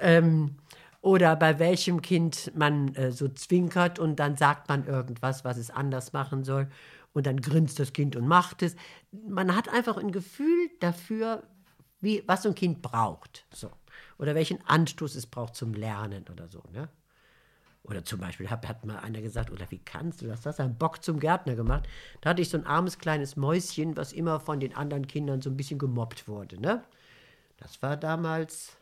Ähm, 0.00 0.56
oder 1.00 1.36
bei 1.36 1.58
welchem 1.58 2.02
Kind 2.02 2.52
man 2.56 2.94
äh, 2.94 3.12
so 3.12 3.28
zwinkert 3.28 3.98
und 3.98 4.16
dann 4.16 4.36
sagt 4.36 4.68
man 4.68 4.86
irgendwas, 4.86 5.44
was 5.44 5.56
es 5.56 5.70
anders 5.70 6.12
machen 6.12 6.44
soll. 6.44 6.68
Und 7.12 7.26
dann 7.26 7.40
grinst 7.40 7.78
das 7.78 7.92
Kind 7.92 8.16
und 8.16 8.26
macht 8.26 8.62
es. 8.62 8.76
Man 9.10 9.54
hat 9.56 9.68
einfach 9.68 9.96
ein 9.96 10.12
Gefühl 10.12 10.70
dafür, 10.80 11.42
wie, 12.00 12.22
was 12.26 12.42
so 12.42 12.50
ein 12.50 12.54
Kind 12.54 12.82
braucht. 12.82 13.46
So. 13.52 13.70
Oder 14.18 14.34
welchen 14.34 14.58
Anstoß 14.66 15.14
es 15.14 15.26
braucht 15.26 15.54
zum 15.54 15.72
Lernen 15.72 16.24
oder 16.30 16.48
so. 16.48 16.62
Ne? 16.72 16.88
Oder 17.82 18.04
zum 18.04 18.20
Beispiel 18.20 18.50
hat, 18.50 18.68
hat 18.68 18.84
mal 18.84 18.98
einer 18.98 19.22
gesagt, 19.22 19.50
oder 19.50 19.70
wie 19.70 19.78
kannst 19.78 20.20
du 20.20 20.26
das? 20.26 20.42
Das 20.42 20.54
hast 20.54 20.60
einen 20.60 20.76
Bock 20.76 21.02
zum 21.02 21.18
Gärtner 21.18 21.54
gemacht. 21.54 21.88
Da 22.20 22.30
hatte 22.30 22.42
ich 22.42 22.50
so 22.50 22.58
ein 22.58 22.66
armes 22.66 22.98
kleines 22.98 23.36
Mäuschen, 23.36 23.96
was 23.96 24.12
immer 24.12 24.40
von 24.40 24.60
den 24.60 24.76
anderen 24.76 25.06
Kindern 25.06 25.40
so 25.40 25.48
ein 25.48 25.56
bisschen 25.56 25.78
gemobbt 25.78 26.28
wurde. 26.28 26.60
Ne? 26.60 26.84
Das 27.58 27.82
war 27.82 27.96
damals, 27.96 28.76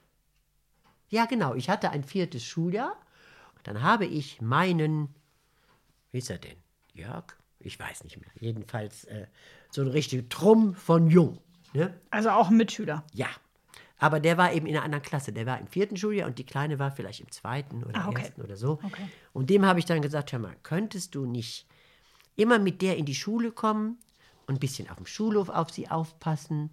ja 1.08 1.26
genau, 1.26 1.54
ich 1.54 1.68
hatte 1.68 1.90
ein 1.90 2.04
viertes 2.04 2.44
Schuljahr. 2.44 2.96
Und 3.56 3.66
dann 3.66 3.82
habe 3.82 4.06
ich 4.06 4.40
meinen, 4.40 5.14
wie 6.12 6.18
ist 6.18 6.30
er 6.30 6.38
denn? 6.38 6.56
Jörg? 6.92 7.24
Ich 7.58 7.78
weiß 7.78 8.04
nicht 8.04 8.20
mehr. 8.20 8.30
Jedenfalls 8.38 9.04
äh, 9.04 9.26
so 9.70 9.82
ein 9.82 9.88
richtiger 9.88 10.28
Trumm 10.28 10.74
von 10.74 11.08
Jung. 11.10 11.38
Ne? 11.72 11.98
Also 12.10 12.30
auch 12.30 12.48
ein 12.48 12.56
Mitschüler. 12.56 13.02
Ja. 13.12 13.28
Aber 13.98 14.20
der 14.20 14.36
war 14.36 14.52
eben 14.52 14.66
in 14.66 14.76
einer 14.76 14.84
anderen 14.84 15.02
Klasse. 15.02 15.32
Der 15.32 15.46
war 15.46 15.58
im 15.58 15.66
vierten 15.66 15.96
Schuljahr 15.96 16.28
und 16.28 16.38
die 16.38 16.44
Kleine 16.44 16.78
war 16.78 16.90
vielleicht 16.90 17.20
im 17.20 17.30
zweiten 17.30 17.82
oder 17.82 17.98
Ah, 18.04 18.08
okay. 18.08 18.20
ersten 18.22 18.42
oder 18.42 18.56
so. 18.56 18.72
Okay. 18.82 19.08
Und 19.32 19.48
dem 19.48 19.64
habe 19.64 19.78
ich 19.78 19.86
dann 19.86 20.02
gesagt, 20.02 20.32
hör 20.32 20.38
mal, 20.38 20.54
könntest 20.62 21.14
du 21.14 21.24
nicht 21.24 21.66
immer 22.36 22.58
mit 22.58 22.82
der 22.82 22.98
in 22.98 23.06
die 23.06 23.14
Schule 23.14 23.52
kommen 23.52 23.98
und 24.46 24.56
ein 24.56 24.60
bisschen 24.60 24.90
auf 24.90 24.96
dem 24.96 25.06
Schulhof 25.06 25.48
auf 25.48 25.70
sie 25.70 25.88
aufpassen 25.88 26.70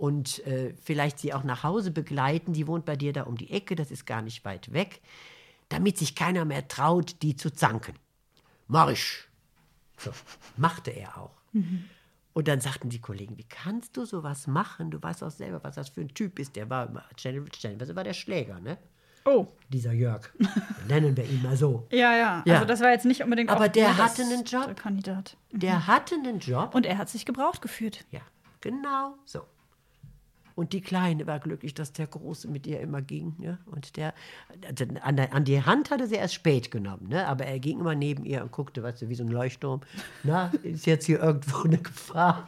und 0.00 0.44
äh, 0.46 0.72
vielleicht 0.82 1.18
sie 1.18 1.34
auch 1.34 1.44
nach 1.44 1.62
Hause 1.62 1.90
begleiten. 1.90 2.54
Die 2.54 2.66
wohnt 2.66 2.86
bei 2.86 2.96
dir 2.96 3.12
da 3.12 3.24
um 3.24 3.36
die 3.36 3.50
Ecke, 3.50 3.76
das 3.76 3.90
ist 3.90 4.06
gar 4.06 4.22
nicht 4.22 4.46
weit 4.46 4.72
weg, 4.72 5.02
damit 5.68 5.98
sich 5.98 6.14
keiner 6.14 6.46
mehr 6.46 6.66
traut, 6.68 7.16
die 7.20 7.36
zu 7.36 7.50
zanken. 7.52 7.94
Mach 8.66 8.88
ich. 8.88 9.24
So, 9.98 10.10
machte 10.56 10.90
er 10.90 11.18
auch. 11.18 11.36
Und 12.32 12.48
dann 12.48 12.62
sagten 12.62 12.88
die 12.88 13.02
Kollegen, 13.02 13.36
wie 13.36 13.44
kannst 13.44 13.98
du 13.98 14.06
sowas 14.06 14.46
machen? 14.46 14.90
Du 14.90 15.02
weißt 15.02 15.22
auch 15.22 15.30
selber, 15.30 15.62
was 15.62 15.74
das 15.74 15.90
für 15.90 16.00
ein 16.00 16.14
Typ 16.14 16.38
ist. 16.38 16.56
Der 16.56 16.70
war 16.70 16.88
immer, 16.88 17.04
stellenweise 17.16 17.94
war 17.94 18.04
der 18.04 18.14
Schläger, 18.14 18.58
ne? 18.58 18.78
Oh, 19.26 19.48
Dieser 19.68 19.92
Jörg. 19.92 20.32
Nennen 20.88 21.14
wir 21.14 21.24
ihn 21.24 21.42
mal 21.42 21.58
so. 21.58 21.86
ja, 21.92 22.16
ja. 22.16 22.42
Ja. 22.46 22.54
Also 22.54 22.64
das 22.64 22.80
war 22.80 22.90
jetzt 22.90 23.04
nicht 23.04 23.22
unbedingt 23.22 23.50
Aber 23.50 23.68
der 23.68 23.98
hatte 23.98 24.22
einen 24.22 24.44
Job. 24.44 24.64
Der 24.64 24.74
Kandidat. 24.74 25.36
Der 25.52 25.86
hatte 25.86 26.14
einen 26.14 26.38
Job. 26.38 26.74
Und 26.74 26.86
er 26.86 26.96
hat 26.96 27.10
sich 27.10 27.26
gebraucht 27.26 27.60
gefühlt. 27.60 28.06
ja, 28.10 28.22
genau 28.62 29.18
so. 29.26 29.44
Und 30.60 30.74
die 30.74 30.82
Kleine 30.82 31.26
war 31.26 31.38
glücklich, 31.38 31.72
dass 31.72 31.94
der 31.94 32.06
Große 32.06 32.46
mit 32.46 32.66
ihr 32.66 32.80
immer 32.80 33.00
ging. 33.00 33.34
Ja? 33.38 33.56
Und 33.64 33.96
der, 33.96 34.12
an, 35.00 35.16
der, 35.16 35.32
an 35.32 35.46
die 35.46 35.62
Hand 35.64 35.90
hatte 35.90 36.06
sie 36.06 36.16
erst 36.16 36.34
spät 36.34 36.70
genommen, 36.70 37.08
ne? 37.08 37.26
aber 37.26 37.46
er 37.46 37.58
ging 37.58 37.80
immer 37.80 37.94
neben 37.94 38.26
ihr 38.26 38.42
und 38.42 38.52
guckte, 38.52 38.82
weißt 38.82 39.00
du, 39.00 39.08
wie 39.08 39.14
so 39.14 39.24
ein 39.24 39.30
Leuchtturm. 39.30 39.80
Na, 40.22 40.52
ist 40.62 40.84
jetzt 40.84 41.06
hier 41.06 41.18
irgendwo 41.18 41.62
eine 41.62 41.78
Gefahr? 41.78 42.46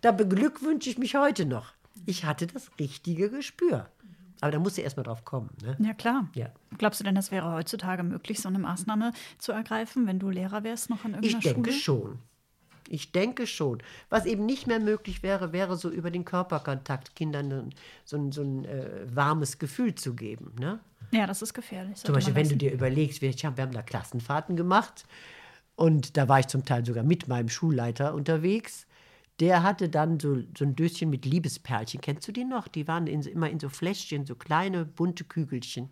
Da 0.00 0.12
beglückwünsche 0.12 0.88
ich 0.88 0.96
mich 0.96 1.16
heute 1.16 1.44
noch. 1.44 1.72
Ich 2.04 2.24
hatte 2.24 2.46
das 2.46 2.70
richtige 2.78 3.30
Gespür. 3.30 3.88
Aber 4.40 4.52
da 4.52 4.60
musste 4.60 4.82
erst 4.82 4.96
mal 4.96 5.02
drauf 5.02 5.24
kommen. 5.24 5.50
Ne? 5.64 5.76
Ja, 5.80 5.92
klar. 5.92 6.28
Ja. 6.36 6.50
Glaubst 6.78 7.00
du 7.00 7.04
denn, 7.04 7.16
das 7.16 7.32
wäre 7.32 7.50
heutzutage 7.50 8.04
möglich, 8.04 8.38
so 8.38 8.48
eine 8.48 8.60
Maßnahme 8.60 9.12
zu 9.38 9.50
ergreifen, 9.50 10.06
wenn 10.06 10.20
du 10.20 10.30
Lehrer 10.30 10.62
wärst 10.62 10.88
noch 10.88 11.04
an 11.04 11.14
irgendeiner 11.14 11.38
Ich 11.38 11.52
denke 11.52 11.72
Schule? 11.72 12.06
schon. 12.12 12.18
Ich 12.88 13.12
denke 13.12 13.46
schon. 13.46 13.82
Was 14.08 14.26
eben 14.26 14.46
nicht 14.46 14.66
mehr 14.66 14.80
möglich 14.80 15.22
wäre, 15.22 15.52
wäre 15.52 15.76
so 15.76 15.90
über 15.90 16.10
den 16.10 16.24
Körperkontakt 16.24 17.16
Kindern 17.16 17.72
so 18.04 18.16
ein, 18.16 18.32
so 18.32 18.42
ein 18.42 18.64
äh, 18.64 19.06
warmes 19.12 19.58
Gefühl 19.58 19.94
zu 19.94 20.14
geben. 20.14 20.52
Ne? 20.58 20.80
Ja, 21.12 21.26
das 21.26 21.42
ist 21.42 21.54
gefährlich. 21.54 21.96
Zum 21.96 22.14
Beispiel, 22.14 22.34
wenn 22.34 22.48
du 22.48 22.56
dir 22.56 22.72
überlegst, 22.72 23.22
wir, 23.22 23.32
wir 23.32 23.62
haben 23.62 23.72
da 23.72 23.82
Klassenfahrten 23.82 24.56
gemacht 24.56 25.04
und 25.76 26.16
da 26.16 26.28
war 26.28 26.40
ich 26.40 26.46
zum 26.46 26.64
Teil 26.64 26.84
sogar 26.84 27.04
mit 27.04 27.28
meinem 27.28 27.48
Schulleiter 27.48 28.14
unterwegs. 28.14 28.86
Der 29.38 29.62
hatte 29.62 29.90
dann 29.90 30.18
so, 30.18 30.38
so 30.56 30.64
ein 30.64 30.74
Döschen 30.74 31.10
mit 31.10 31.26
Liebesperlchen. 31.26 32.00
Kennst 32.00 32.26
du 32.26 32.32
die 32.32 32.44
noch? 32.44 32.68
Die 32.68 32.88
waren 32.88 33.06
in, 33.06 33.20
immer 33.22 33.50
in 33.50 33.60
so 33.60 33.68
Fläschchen, 33.68 34.24
so 34.24 34.34
kleine 34.34 34.86
bunte 34.86 35.24
Kügelchen. 35.24 35.90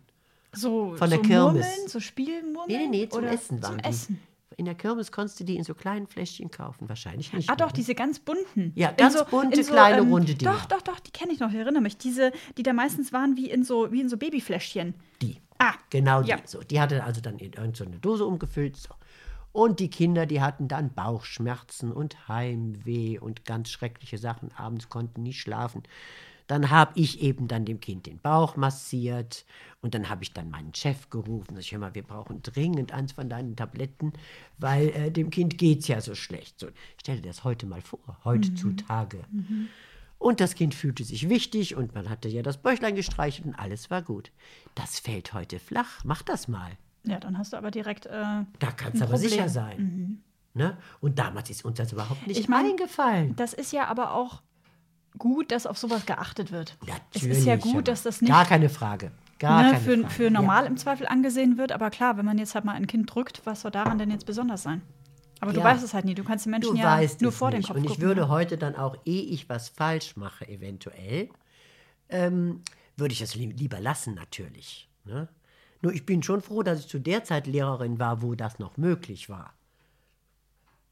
So, 0.51 0.95
Von 0.95 1.09
der 1.09 1.19
so 1.19 1.25
Kirmes. 1.25 1.65
Murmeln, 1.65 1.87
so 1.87 1.99
Spielmurmeln? 1.99 2.65
Nee, 2.67 2.87
nee, 2.87 2.97
nee, 3.03 3.09
zum 3.09 3.19
oder 3.19 3.31
Essen 3.31 3.61
waren 3.61 3.73
Zum 3.73 3.77
die. 3.77 3.89
Essen. 3.89 4.19
In 4.57 4.65
der 4.65 4.75
Kirmes 4.75 5.11
konntest 5.11 5.39
du 5.39 5.43
die 5.43 5.57
in 5.57 5.63
so 5.63 5.73
kleinen 5.73 6.07
Fläschchen 6.07 6.49
kaufen. 6.49 6.87
Wahrscheinlich 6.87 7.33
nicht. 7.33 7.49
Ah, 7.49 7.55
doch, 7.55 7.71
diese 7.71 7.93
ganz 7.95 8.19
bunten. 8.19 8.71
Ja, 8.75 8.91
ganz 8.91 9.21
bunte, 9.25 9.61
kleine, 9.63 10.01
runde 10.01 10.35
Dinger. 10.35 10.53
Doch, 10.53 10.65
doch, 10.65 10.81
doch, 10.81 10.99
die 10.99 11.11
kenne 11.11 11.33
ich 11.33 11.39
noch, 11.39 11.49
ich 11.49 11.55
erinnere 11.57 11.81
mich. 11.81 11.97
Diese, 11.97 12.31
die 12.57 12.63
da 12.63 12.71
meistens 12.73 13.11
waren 13.11 13.35
wie 13.35 13.49
in 13.49 13.63
so, 13.63 13.91
wie 13.91 14.01
in 14.01 14.09
so 14.09 14.17
Babyfläschchen. 14.17 14.93
Die. 15.21 15.41
Ah, 15.57 15.73
Genau 15.89 16.21
die. 16.21 16.29
ja. 16.29 16.37
So, 16.45 16.61
die 16.61 16.79
hatte 16.79 17.03
also 17.03 17.21
dann 17.21 17.33
in 17.39 17.47
irgendeine 17.53 17.75
so 17.75 17.83
eine 17.85 17.99
Dose 17.99 18.25
umgefüllt. 18.25 18.77
So. 18.77 18.93
Und 19.51 19.79
die 19.79 19.89
Kinder, 19.89 20.25
die 20.25 20.41
hatten 20.41 20.67
dann 20.67 20.93
Bauchschmerzen 20.93 21.91
und 21.91 22.27
Heimweh 22.27 23.19
und 23.19 23.45
ganz 23.45 23.69
schreckliche 23.69 24.17
Sachen. 24.17 24.51
Abends 24.57 24.89
konnten 24.89 25.23
nicht 25.23 25.39
schlafen. 25.39 25.83
Dann 26.47 26.69
habe 26.69 26.91
ich 26.95 27.21
eben 27.21 27.47
dann 27.47 27.65
dem 27.65 27.79
Kind 27.79 28.05
den 28.05 28.19
Bauch 28.19 28.55
massiert 28.55 29.45
und 29.81 29.95
dann 29.95 30.09
habe 30.09 30.23
ich 30.23 30.31
dann 30.33 30.49
meinen 30.51 30.73
Chef 30.75 31.09
gerufen. 31.09 31.57
Ich, 31.57 31.71
hör 31.71 31.79
mal, 31.79 31.95
wir 31.95 32.03
brauchen 32.03 32.41
dringend 32.43 32.91
eins 32.91 33.13
von 33.13 33.29
deinen 33.29 33.55
Tabletten, 33.55 34.13
weil 34.59 34.89
äh, 34.89 35.11
dem 35.11 35.31
Kind 35.31 35.57
geht's 35.57 35.87
ja 35.87 36.01
so 36.01 36.13
schlecht. 36.13 36.59
So, 36.59 36.67
stell 37.01 37.17
dir 37.21 37.29
das 37.29 37.43
heute 37.43 37.65
mal 37.65 37.81
vor, 37.81 38.19
heutzutage. 38.23 39.23
Und 40.17 40.39
das 40.39 40.55
Kind 40.55 40.73
fühlte 40.75 41.03
sich 41.03 41.29
wichtig 41.29 41.75
und 41.75 41.93
man 41.93 42.09
hatte 42.09 42.29
ja 42.29 42.41
das 42.41 42.57
Bäuchlein 42.57 42.95
gestreichelt 42.95 43.47
und 43.47 43.55
alles 43.55 43.89
war 43.89 44.01
gut. 44.01 44.31
Das 44.75 44.99
fällt 44.99 45.33
heute 45.33 45.59
flach. 45.59 46.03
Mach 46.03 46.21
das 46.21 46.47
mal. 46.47 46.71
Ja, 47.03 47.19
dann 47.19 47.37
hast 47.37 47.53
du 47.53 47.57
aber 47.57 47.69
direkt. 47.71 48.05
Äh, 48.07 48.11
Da 48.11 48.71
kannst 48.75 48.99
du 49.01 49.03
aber 49.05 49.13
Problem. 49.13 49.29
sicher 49.29 49.49
sein. 49.49 50.23
Ne? 50.53 50.77
Und 51.01 51.19
damals 51.19 51.49
ist 51.49 51.65
uns 51.65 51.77
das 51.77 51.91
überhaupt 51.91 52.25
nicht 52.27 52.39
Ich 52.39 52.47
mein, 52.47 52.65
eingefallen. 52.71 53.35
das 53.35 53.53
ist 53.53 53.73
ja 53.73 53.87
aber 53.87 54.13
auch 54.13 54.41
gut, 55.17 55.51
dass 55.51 55.65
auf 55.65 55.77
sowas 55.77 56.05
geachtet 56.05 56.51
wird. 56.51 56.77
Natürlich. 56.81 57.31
es 57.31 57.37
ist 57.39 57.45
ja 57.45 57.55
gut, 57.55 57.87
dass 57.87 58.03
das 58.03 58.21
nicht 58.21 58.31
Gar 58.31 58.45
keine 58.45 58.69
Frage. 58.69 59.11
Gar 59.39 59.63
ne, 59.63 59.71
keine 59.71 59.83
für, 59.83 59.97
Frage. 59.99 60.13
für 60.13 60.31
normal 60.31 60.65
im 60.65 60.77
Zweifel 60.77 61.07
angesehen 61.07 61.57
wird. 61.57 61.71
Aber 61.71 61.89
klar, 61.89 62.17
wenn 62.17 62.25
man 62.25 62.37
jetzt 62.37 62.55
halt 62.55 62.63
mal 62.65 62.73
ein 62.73 62.87
Kind 62.87 63.13
drückt, 63.13 63.41
was 63.45 63.61
soll 63.61 63.71
daran 63.71 63.97
denn 63.97 64.09
jetzt 64.11 64.25
besonders 64.25 64.63
sein? 64.63 64.81
Aber 65.41 65.51
du 65.51 65.59
Ja. 65.59 65.65
weißt 65.65 65.83
es 65.83 65.93
halt 65.93 66.05
nie. 66.05 66.15
Du 66.15 66.23
kannst 66.23 66.45
Ja. 66.45 66.51
Menschen 66.51 66.75
Du 66.75 66.77
ja 66.81 66.99
nur 67.19 67.31
vor 67.31 67.49
nicht. 67.49 67.57
den 67.59 67.67
Kopf 67.67 67.75
Und 67.77 67.83
ich 67.83 67.89
gucken. 67.89 68.03
würde 68.03 68.29
heute 68.29 68.57
dann 68.57 68.75
auch, 68.75 68.95
ehe 69.05 69.21
ich 69.23 69.49
was 69.49 69.67
falsch 69.69 70.15
mache, 70.15 70.47
eventuell, 70.47 71.29
ähm, 72.09 72.61
würde 72.97 73.11
ich 73.13 73.21
es 73.21 73.35
li 73.35 73.47
lieber 73.47 73.79
lassen, 73.81 74.15
natürlich. 74.15 74.87
Ne? 75.03 75.27
Nur 75.81 75.93
ich 75.93 76.05
bin 76.05 76.23
schon 76.23 76.41
froh, 76.41 76.63
dass 76.63 76.79
ich 76.79 76.87
zu 76.87 76.99
der 76.99 77.23
Zeit 77.25 77.45
Lehrerin 77.47 77.99
war, 77.99 78.21
wo 78.21 78.35
das 78.35 78.57
noch 78.59 78.77
möglich 78.77 79.29
war. 79.29 79.53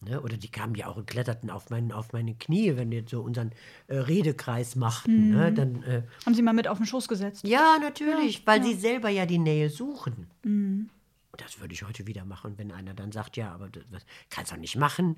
Ne? 0.03 0.21
Oder 0.21 0.37
die 0.37 0.49
kamen 0.49 0.75
ja 0.75 0.87
auch 0.87 0.97
und 0.97 1.07
kletterten 1.07 1.49
auf, 1.49 1.69
meinen, 1.69 1.91
auf 1.91 2.13
meine 2.13 2.35
Knie, 2.35 2.75
wenn 2.77 2.91
wir 2.91 3.03
so 3.07 3.21
unseren 3.21 3.51
äh, 3.87 3.97
Redekreis 3.97 4.75
machten. 4.75 5.31
Ne? 5.31 5.51
Dann, 5.53 5.83
äh, 5.83 6.03
Haben 6.25 6.35
sie 6.35 6.41
mal 6.41 6.53
mit 6.53 6.67
auf 6.67 6.77
den 6.77 6.85
Schoß 6.85 7.07
gesetzt. 7.07 7.45
ja, 7.47 7.77
natürlich, 7.81 8.45
weil 8.45 8.63
sie 8.63 8.73
selber 8.73 9.09
ja 9.09 9.25
die 9.25 9.39
Nähe 9.39 9.69
suchen. 9.69 10.27
Und 10.43 10.89
das 11.37 11.59
würde 11.59 11.73
ich 11.73 11.83
heute 11.87 12.05
wieder 12.07 12.25
machen, 12.25 12.53
wenn 12.57 12.71
einer 12.71 12.93
dann 12.93 13.11
sagt, 13.11 13.37
ja, 13.37 13.51
aber 13.53 13.69
das, 13.69 13.83
das 13.91 14.05
kannst 14.29 14.51
du 14.51 14.55
doch 14.55 14.61
nicht 14.61 14.75
machen. 14.75 15.15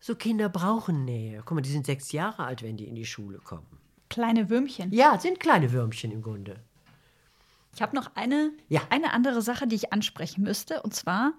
So 0.00 0.14
Kinder 0.14 0.48
brauchen 0.48 1.04
Nähe. 1.04 1.42
Guck 1.44 1.56
mal, 1.56 1.60
die 1.60 1.70
sind 1.70 1.86
sechs 1.86 2.12
Jahre 2.12 2.44
alt, 2.44 2.62
wenn 2.62 2.76
die 2.76 2.86
in 2.86 2.94
die 2.94 3.04
Schule 3.06 3.38
kommen. 3.38 3.66
Kleine 4.10 4.48
Würmchen. 4.48 4.92
Ja, 4.92 5.18
sind 5.18 5.40
kleine 5.40 5.72
Würmchen 5.72 6.12
im 6.12 6.22
Grunde. 6.22 6.56
Ich 7.74 7.82
habe 7.82 7.94
noch 7.94 8.14
eine, 8.16 8.50
Ja. 8.68 8.80
eine 8.90 9.12
andere 9.12 9.42
Sache, 9.42 9.66
die 9.66 9.76
ich 9.76 9.92
ansprechen 9.92 10.42
müsste. 10.42 10.82
Und 10.82 10.94
zwar 10.94 11.32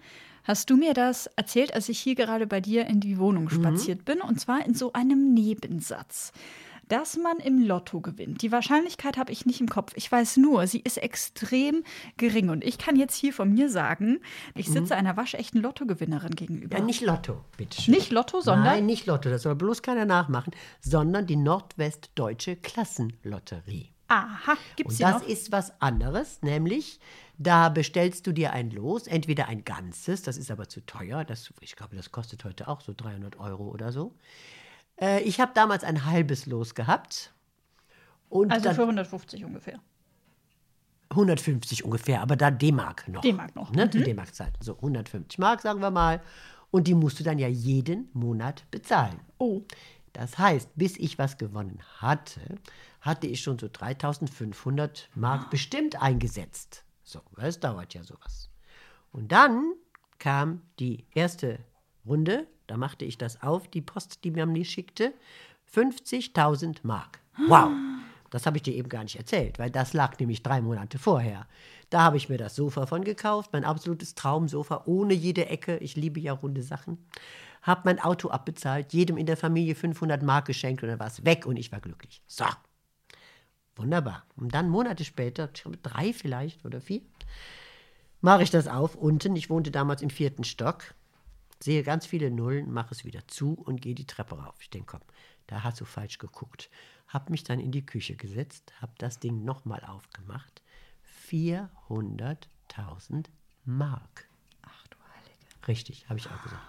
hast 0.43 0.69
du 0.69 0.77
mir 0.77 0.93
das 0.93 1.27
erzählt, 1.35 1.73
als 1.73 1.89
ich 1.89 1.99
hier 1.99 2.15
gerade 2.15 2.47
bei 2.47 2.61
dir 2.61 2.85
in 2.87 2.99
die 2.99 3.17
Wohnung 3.17 3.45
Mhm. 3.45 3.49
spaziert 3.49 4.05
bin. 4.05 4.21
Und 4.21 4.39
zwar 4.39 4.65
in 4.65 4.73
so 4.73 4.93
einem 4.93 5.33
Nebensatz. 5.33 6.31
Dass 6.87 7.17
man 7.17 7.37
im 7.37 7.61
Lotto 7.61 8.01
gewinnt. 8.01 8.41
Die 8.41 8.51
Wahrscheinlichkeit 8.51 9.17
habe 9.17 9.31
ich 9.31 9.45
nicht 9.45 9.61
im 9.61 9.69
Kopf. 9.69 9.91
Ich 9.95 10.11
weiß 10.11 10.37
nur, 10.37 10.65
sie 10.65 10.79
ist 10.79 10.97
extrem 10.97 11.83
gering. 12.17 12.49
Und 12.49 12.63
ich 12.63 12.79
kann 12.79 12.95
jetzt 12.95 13.13
hier 13.15 13.31
von 13.31 13.53
mir 13.53 13.69
sagen, 13.69 14.21
ich 14.55 14.67
sitze 14.69 14.95
einer 14.95 15.15
waschechten 15.15 15.61
Lottogewinnerin 15.61 16.31
gegenüber. 16.35 16.77
Mhm. 16.77 16.81
Ja, 16.81 16.85
nicht 16.87 17.01
Lotto, 17.01 17.45
bitte. 17.57 17.79
schön. 17.79 17.93
Nicht 17.93 18.11
Lotto, 18.11 18.41
sondern 18.41 18.63
Nein, 18.65 18.85
nicht 18.87 19.05
Lotto, 19.05 19.29
das 19.29 19.43
soll 19.43 19.53
bloß 19.53 19.83
keiner 19.83 20.05
nachmachen, 20.05 20.51
sondern 20.81 21.27
die 21.27 21.35
Nordwestdeutsche 21.35 22.55
Klassenlotterie. 22.55 23.89
aha, 24.07 24.57
gibt 24.75 24.89
Und 24.89 24.99
das 24.99 25.21
noch? 25.21 25.27
ist 25.29 25.51
was 25.51 25.79
anderes, 25.81 26.41
nämlich 26.41 26.99
da 27.39 27.69
bestellst 27.69 28.27
du 28.27 28.33
dir 28.33 28.51
ein 28.51 28.69
Los, 28.69 29.07
entweder 29.07 29.47
ein 29.47 29.63
ganzes, 29.63 30.21
das 30.21 30.37
ist 30.37 30.51
aber 30.51 30.67
zu 30.67 30.85
teuer, 30.85 31.23
das, 31.23 31.51
ich 31.61 31.75
glaube, 31.75 31.95
das 31.95 32.11
kostet 32.11 32.43
heute 32.43 32.67
auch 32.67 32.81
so 32.81 32.93
300 32.95 33.39
Euro 33.39 33.69
oder 33.69 33.93
so. 33.93 34.13
Äh, 34.99 35.21
ich 35.23 35.39
habe 35.39 35.53
damals 35.55 35.85
ein 35.85 36.05
halbes 36.05 36.45
Los 36.45 36.75
gehabt 36.75 37.33
und 38.27 38.51
Also 38.51 38.73
für 38.73 38.81
150 38.81 39.45
ungefähr. 39.45 39.79
150 41.11 41.85
ungefähr, 41.85 42.21
aber 42.21 42.35
da 42.35 42.51
D-Mark 42.51 43.07
noch. 43.07 43.21
D-Mark 43.21 43.55
noch, 43.55 43.71
Ne, 43.71 43.89
zu 43.89 44.03
D-Mark-Zeiten, 44.03 44.61
so 44.61 44.75
150 44.75 45.39
Mark, 45.39 45.61
sagen 45.61 45.79
wir 45.81 45.91
mal. 45.91 46.21
Und 46.71 46.87
die 46.87 46.93
musst 46.93 47.19
du 47.19 47.23
dann 47.23 47.39
ja 47.39 47.47
jeden 47.47 48.09
Monat 48.13 48.69
bezahlen. 48.69 49.19
Oh. 49.39 49.61
Das 50.11 50.37
heißt, 50.37 50.71
bis 50.75 50.97
ich 50.97 51.17
was 51.17 51.37
gewonnen 51.37 51.79
hatte, 51.97 52.41
hatte 52.99 53.27
ich 53.27 53.41
schon 53.41 53.57
so 53.57 53.69
3500 53.71 55.09
Mark 55.15 55.49
bestimmt 55.49 55.99
eingesetzt. 56.01 56.83
So, 57.09 57.21
weil 57.31 57.49
es 57.49 57.59
dauert 57.59 57.95
ja 57.95 58.03
sowas. 58.03 58.51
Und 59.11 59.31
dann 59.31 59.73
kam 60.19 60.61
die 60.77 61.05
erste 61.15 61.57
Runde, 62.05 62.45
da 62.67 62.77
machte 62.77 63.03
ich 63.03 63.17
das 63.17 63.41
auf, 63.41 63.67
die 63.67 63.81
Post, 63.81 64.23
die 64.23 64.29
mir 64.29 64.45
mir 64.45 64.63
schickte, 64.63 65.15
50.000 65.73 66.77
Mark. 66.83 67.19
Wow! 67.47 67.71
Das 68.29 68.45
habe 68.45 68.57
ich 68.57 68.63
dir 68.63 68.75
eben 68.75 68.89
gar 68.89 69.01
nicht 69.01 69.15
erzählt, 69.15 69.57
weil 69.57 69.71
das 69.71 69.93
lag 69.93 70.19
nämlich 70.19 70.43
drei 70.43 70.61
Monate 70.61 70.99
vorher. 70.99 71.47
Da 71.89 72.01
habe 72.03 72.17
ich 72.17 72.29
mir 72.29 72.37
das 72.37 72.55
Sofa 72.55 72.85
von 72.85 73.03
gekauft, 73.03 73.53
mein 73.53 73.65
absolutes 73.65 74.13
Traumsofa, 74.13 74.83
ohne 74.85 75.15
jede 75.15 75.47
Ecke. 75.47 75.77
Ich 75.77 75.95
liebe 75.95 76.19
ja 76.19 76.33
runde 76.33 76.61
Sachen. 76.61 76.99
Habe 77.63 77.81
mein 77.85 77.99
Auto 77.99 78.29
abbezahlt, 78.29 78.93
jedem 78.93 79.17
in 79.17 79.25
der 79.25 79.35
Familie 79.35 79.73
500 79.73 80.21
Mark 80.21 80.45
geschenkt 80.45 80.83
und 80.83 80.89
dann 80.89 80.99
war 80.99 81.07
es 81.07 81.25
weg 81.25 81.47
und 81.47 81.57
ich 81.57 81.71
war 81.71 81.79
glücklich. 81.79 82.21
So, 82.27 82.45
wunderbar. 83.79 84.25
Und 84.35 84.53
dann 84.53 84.69
Monate 84.69 85.03
später, 85.05 85.49
drei 85.81 86.13
vielleicht 86.13 86.65
oder 86.65 86.81
vier, 86.81 87.01
mache 88.21 88.43
ich 88.43 88.51
das 88.51 88.67
auf 88.67 88.95
unten. 88.95 89.35
Ich 89.35 89.49
wohnte 89.49 89.71
damals 89.71 90.01
im 90.01 90.09
vierten 90.09 90.43
Stock, 90.43 90.93
sehe 91.59 91.83
ganz 91.83 92.05
viele 92.05 92.29
Nullen, 92.29 92.71
mache 92.71 92.93
es 92.93 93.05
wieder 93.05 93.27
zu 93.27 93.53
und 93.53 93.81
gehe 93.81 93.95
die 93.95 94.07
Treppe 94.07 94.35
rauf. 94.35 94.55
Ich 94.59 94.69
denke, 94.69 94.97
komm, 94.97 95.01
da 95.47 95.63
hast 95.63 95.81
du 95.81 95.85
falsch 95.85 96.19
geguckt. 96.19 96.69
Hab 97.07 97.29
mich 97.29 97.43
dann 97.43 97.59
in 97.59 97.71
die 97.71 97.85
Küche 97.85 98.15
gesetzt, 98.15 98.71
hab 98.81 98.99
das 98.99 99.19
Ding 99.19 99.43
nochmal 99.43 99.83
aufgemacht. 99.83 100.61
400.000 101.29 103.25
Mark. 103.65 104.28
Richtig, 105.67 106.07
habe 106.09 106.19
ich 106.19 106.27
auch 106.27 106.41
gesagt. 106.43 106.61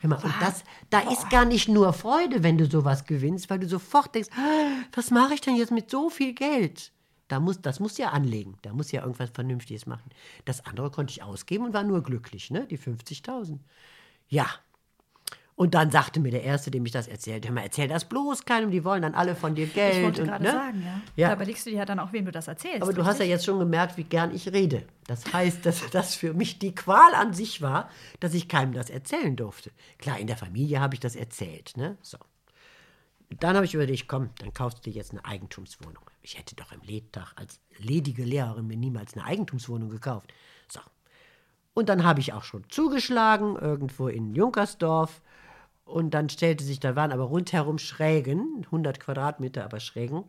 Hör 0.00 0.10
mal, 0.10 0.22
und 0.22 0.34
das, 0.40 0.64
da 0.90 1.00
ist 1.10 1.30
gar 1.30 1.44
nicht 1.44 1.68
nur 1.68 1.92
Freude, 1.92 2.42
wenn 2.42 2.58
du 2.58 2.66
sowas 2.66 3.06
gewinnst, 3.06 3.48
weil 3.48 3.58
du 3.58 3.68
sofort 3.68 4.14
denkst, 4.14 4.28
"Ah, 4.36 4.84
was 4.92 5.10
mache 5.10 5.34
ich 5.34 5.40
denn 5.40 5.56
jetzt 5.56 5.72
mit 5.72 5.90
so 5.90 6.10
viel 6.10 6.34
Geld? 6.34 6.92
Da 7.28 7.40
muss, 7.40 7.60
das 7.62 7.80
muss 7.80 7.96
ja 7.96 8.10
anlegen, 8.10 8.58
da 8.62 8.72
muss 8.74 8.92
ja 8.92 9.00
irgendwas 9.00 9.30
Vernünftiges 9.30 9.86
machen. 9.86 10.10
Das 10.44 10.66
andere 10.66 10.90
konnte 10.90 11.10
ich 11.10 11.22
ausgeben 11.22 11.64
und 11.64 11.72
war 11.72 11.82
nur 11.82 12.02
glücklich, 12.02 12.50
ne? 12.50 12.66
die 12.66 12.78
50.000. 12.78 13.60
Ja. 14.28 14.46
Und 15.56 15.74
dann 15.74 15.92
sagte 15.92 16.18
mir 16.18 16.32
der 16.32 16.42
Erste, 16.42 16.72
dem 16.72 16.84
ich 16.84 16.90
das 16.90 17.06
erzählte, 17.06 17.48
hör 17.48 17.54
mal, 17.54 17.62
erzähl 17.62 17.86
das 17.86 18.04
bloß 18.06 18.44
keinem, 18.44 18.72
die 18.72 18.82
wollen 18.82 19.02
dann 19.02 19.14
alle 19.14 19.36
von 19.36 19.54
dir 19.54 19.68
Geld. 19.68 19.96
Ich 19.96 20.02
wollte 20.02 20.22
und, 20.22 20.28
gerade 20.28 20.42
ne? 20.42 20.50
sagen, 20.50 20.82
ja. 20.82 21.00
Ja. 21.14 21.28
Da 21.28 21.34
überlegst 21.34 21.64
du 21.64 21.70
dir 21.70 21.76
ja 21.76 21.84
dann 21.84 22.00
auch, 22.00 22.12
wem 22.12 22.24
du 22.24 22.32
das 22.32 22.48
erzählst. 22.48 22.82
Aber 22.82 22.92
du 22.92 23.04
hast 23.04 23.18
ja 23.18 23.22
richtig? 23.22 23.30
jetzt 23.30 23.44
schon 23.44 23.60
gemerkt, 23.60 23.96
wie 23.96 24.02
gern 24.02 24.34
ich 24.34 24.52
rede. 24.52 24.82
Das 25.06 25.32
heißt, 25.32 25.64
dass 25.64 25.88
das 25.92 26.16
für 26.16 26.34
mich 26.34 26.58
die 26.58 26.74
Qual 26.74 27.14
an 27.14 27.34
sich 27.34 27.62
war, 27.62 27.88
dass 28.18 28.34
ich 28.34 28.48
keinem 28.48 28.72
das 28.72 28.90
erzählen 28.90 29.36
durfte. 29.36 29.70
Klar, 29.98 30.18
in 30.18 30.26
der 30.26 30.36
Familie 30.36 30.80
habe 30.80 30.94
ich 30.94 31.00
das 31.00 31.14
erzählt. 31.14 31.76
Ne? 31.76 31.96
So. 32.02 32.18
Dann 33.38 33.54
habe 33.54 33.64
ich 33.64 33.74
überlegt, 33.74 34.08
komm, 34.08 34.30
dann 34.38 34.52
kaufst 34.52 34.78
du 34.78 34.90
dir 34.90 34.96
jetzt 34.96 35.12
eine 35.12 35.24
Eigentumswohnung. 35.24 36.02
Ich 36.22 36.36
hätte 36.36 36.56
doch 36.56 36.72
im 36.72 36.80
Lebtag 36.82 37.32
als 37.36 37.60
ledige 37.78 38.24
Lehrerin 38.24 38.66
mir 38.66 38.76
niemals 38.76 39.14
eine 39.14 39.24
Eigentumswohnung 39.24 39.88
gekauft. 39.88 40.32
So. 40.68 40.80
Und 41.74 41.88
dann 41.88 42.04
habe 42.04 42.20
ich 42.20 42.32
auch 42.32 42.44
schon 42.44 42.68
zugeschlagen, 42.70 43.56
irgendwo 43.56 44.08
in 44.08 44.34
Junkersdorf. 44.34 45.20
Und 45.84 46.12
dann 46.12 46.28
stellte 46.28 46.64
sich, 46.64 46.80
da 46.80 46.96
waren 46.96 47.12
aber 47.12 47.24
rundherum 47.24 47.78
Schrägen, 47.78 48.62
100 48.66 49.00
Quadratmeter, 49.00 49.64
aber 49.64 49.80
Schrägen. 49.80 50.24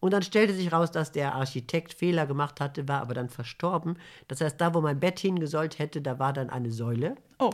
Und 0.00 0.12
dann 0.12 0.22
stellte 0.22 0.54
sich 0.54 0.72
raus, 0.72 0.92
dass 0.92 1.10
der 1.10 1.34
Architekt 1.34 1.92
Fehler 1.92 2.26
gemacht 2.26 2.60
hatte, 2.60 2.86
war 2.86 3.00
aber 3.00 3.14
dann 3.14 3.28
verstorben. 3.28 3.98
Das 4.28 4.40
heißt, 4.40 4.60
da, 4.60 4.72
wo 4.72 4.80
mein 4.80 5.00
Bett 5.00 5.18
hingesollt 5.18 5.78
hätte, 5.80 6.00
da 6.00 6.18
war 6.20 6.32
dann 6.32 6.50
eine 6.50 6.70
Säule. 6.70 7.16
Oh, 7.40 7.50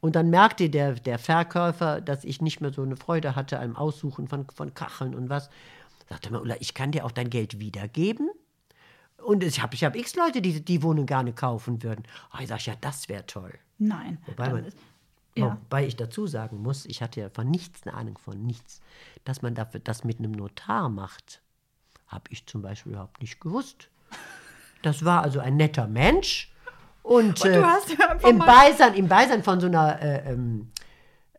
Und 0.00 0.14
dann 0.14 0.30
merkte 0.30 0.70
der, 0.70 0.94
der 0.94 1.18
Verkäufer, 1.18 2.00
dass 2.00 2.24
ich 2.24 2.40
nicht 2.40 2.60
mehr 2.60 2.72
so 2.72 2.82
eine 2.82 2.96
Freude 2.96 3.34
hatte 3.34 3.58
am 3.58 3.74
Aussuchen 3.74 4.28
von, 4.28 4.46
von 4.54 4.74
Kacheln 4.74 5.14
und 5.16 5.28
was. 5.28 5.50
Sagte 6.08 6.32
mal, 6.32 6.40
Ulla, 6.40 6.54
ich 6.60 6.74
kann 6.74 6.92
dir 6.92 7.04
auch 7.04 7.10
dein 7.12 7.30
Geld 7.30 7.58
wiedergeben. 7.58 8.30
Und 9.16 9.42
ich 9.42 9.60
habe 9.62 9.74
ich 9.74 9.82
hab 9.84 9.96
x 9.96 10.14
Leute, 10.14 10.42
die 10.42 10.64
die 10.64 10.82
Wohnung 10.82 11.06
gerne 11.06 11.32
kaufen 11.32 11.82
würden. 11.82 12.04
Oh, 12.34 12.38
ich 12.40 12.48
sage, 12.48 12.62
ja, 12.66 12.74
das 12.80 13.08
wäre 13.08 13.26
toll. 13.26 13.52
nein. 13.78 14.18
Wobei, 14.26 14.50
man, 14.50 14.72
ja. 15.36 15.58
wobei 15.60 15.86
ich 15.86 15.96
dazu 15.96 16.26
sagen 16.26 16.62
muss, 16.62 16.86
ich 16.86 17.02
hatte 17.02 17.20
ja 17.20 17.28
von 17.30 17.50
nichts 17.50 17.86
eine 17.86 17.94
Ahnung 17.94 18.18
von 18.18 18.44
nichts. 18.44 18.80
Dass 19.24 19.42
man 19.42 19.54
dafür 19.54 19.80
das 19.80 20.04
mit 20.04 20.18
einem 20.18 20.32
Notar 20.32 20.88
macht, 20.88 21.40
habe 22.06 22.24
ich 22.30 22.46
zum 22.46 22.62
Beispiel 22.62 22.92
überhaupt 22.92 23.20
nicht 23.20 23.40
gewusst. 23.40 23.88
Das 24.82 25.04
war 25.04 25.22
also 25.22 25.40
ein 25.40 25.56
netter 25.56 25.86
Mensch. 25.86 26.52
Und, 27.02 27.40
Und 27.42 27.44
äh, 27.44 27.62
im, 28.28 28.38
Beisein, 28.38 28.94
im 28.94 29.08
Beisein 29.08 29.42
von 29.42 29.60
so 29.60 29.66
einer 29.66 30.00
äh, 30.00 30.32
ähm, 30.32 30.70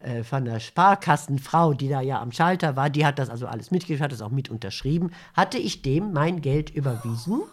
äh, 0.04 0.24
von 0.24 0.44
der 0.44 0.60
Sparkassenfrau, 0.60 1.74
die 1.74 1.88
da 1.88 2.02
ja 2.02 2.22
am 2.22 2.34
Schalter 2.34 2.76
war, 2.76 2.90
die 2.90 3.06
hat 3.06 3.20
das 3.20 3.30
also 3.30 3.48
alles 3.48 3.72
mitgekriegt, 3.72 4.02
hat 4.02 4.12
das 4.12 4.22
auch 4.22 4.32
mit 4.32 4.50
unterschrieben, 4.50 5.12
hatte 5.34 5.58
ich 5.58 5.82
dem 5.82 6.12
mein 6.12 6.42
Geld 6.42 6.70
überwiesen. 6.70 7.44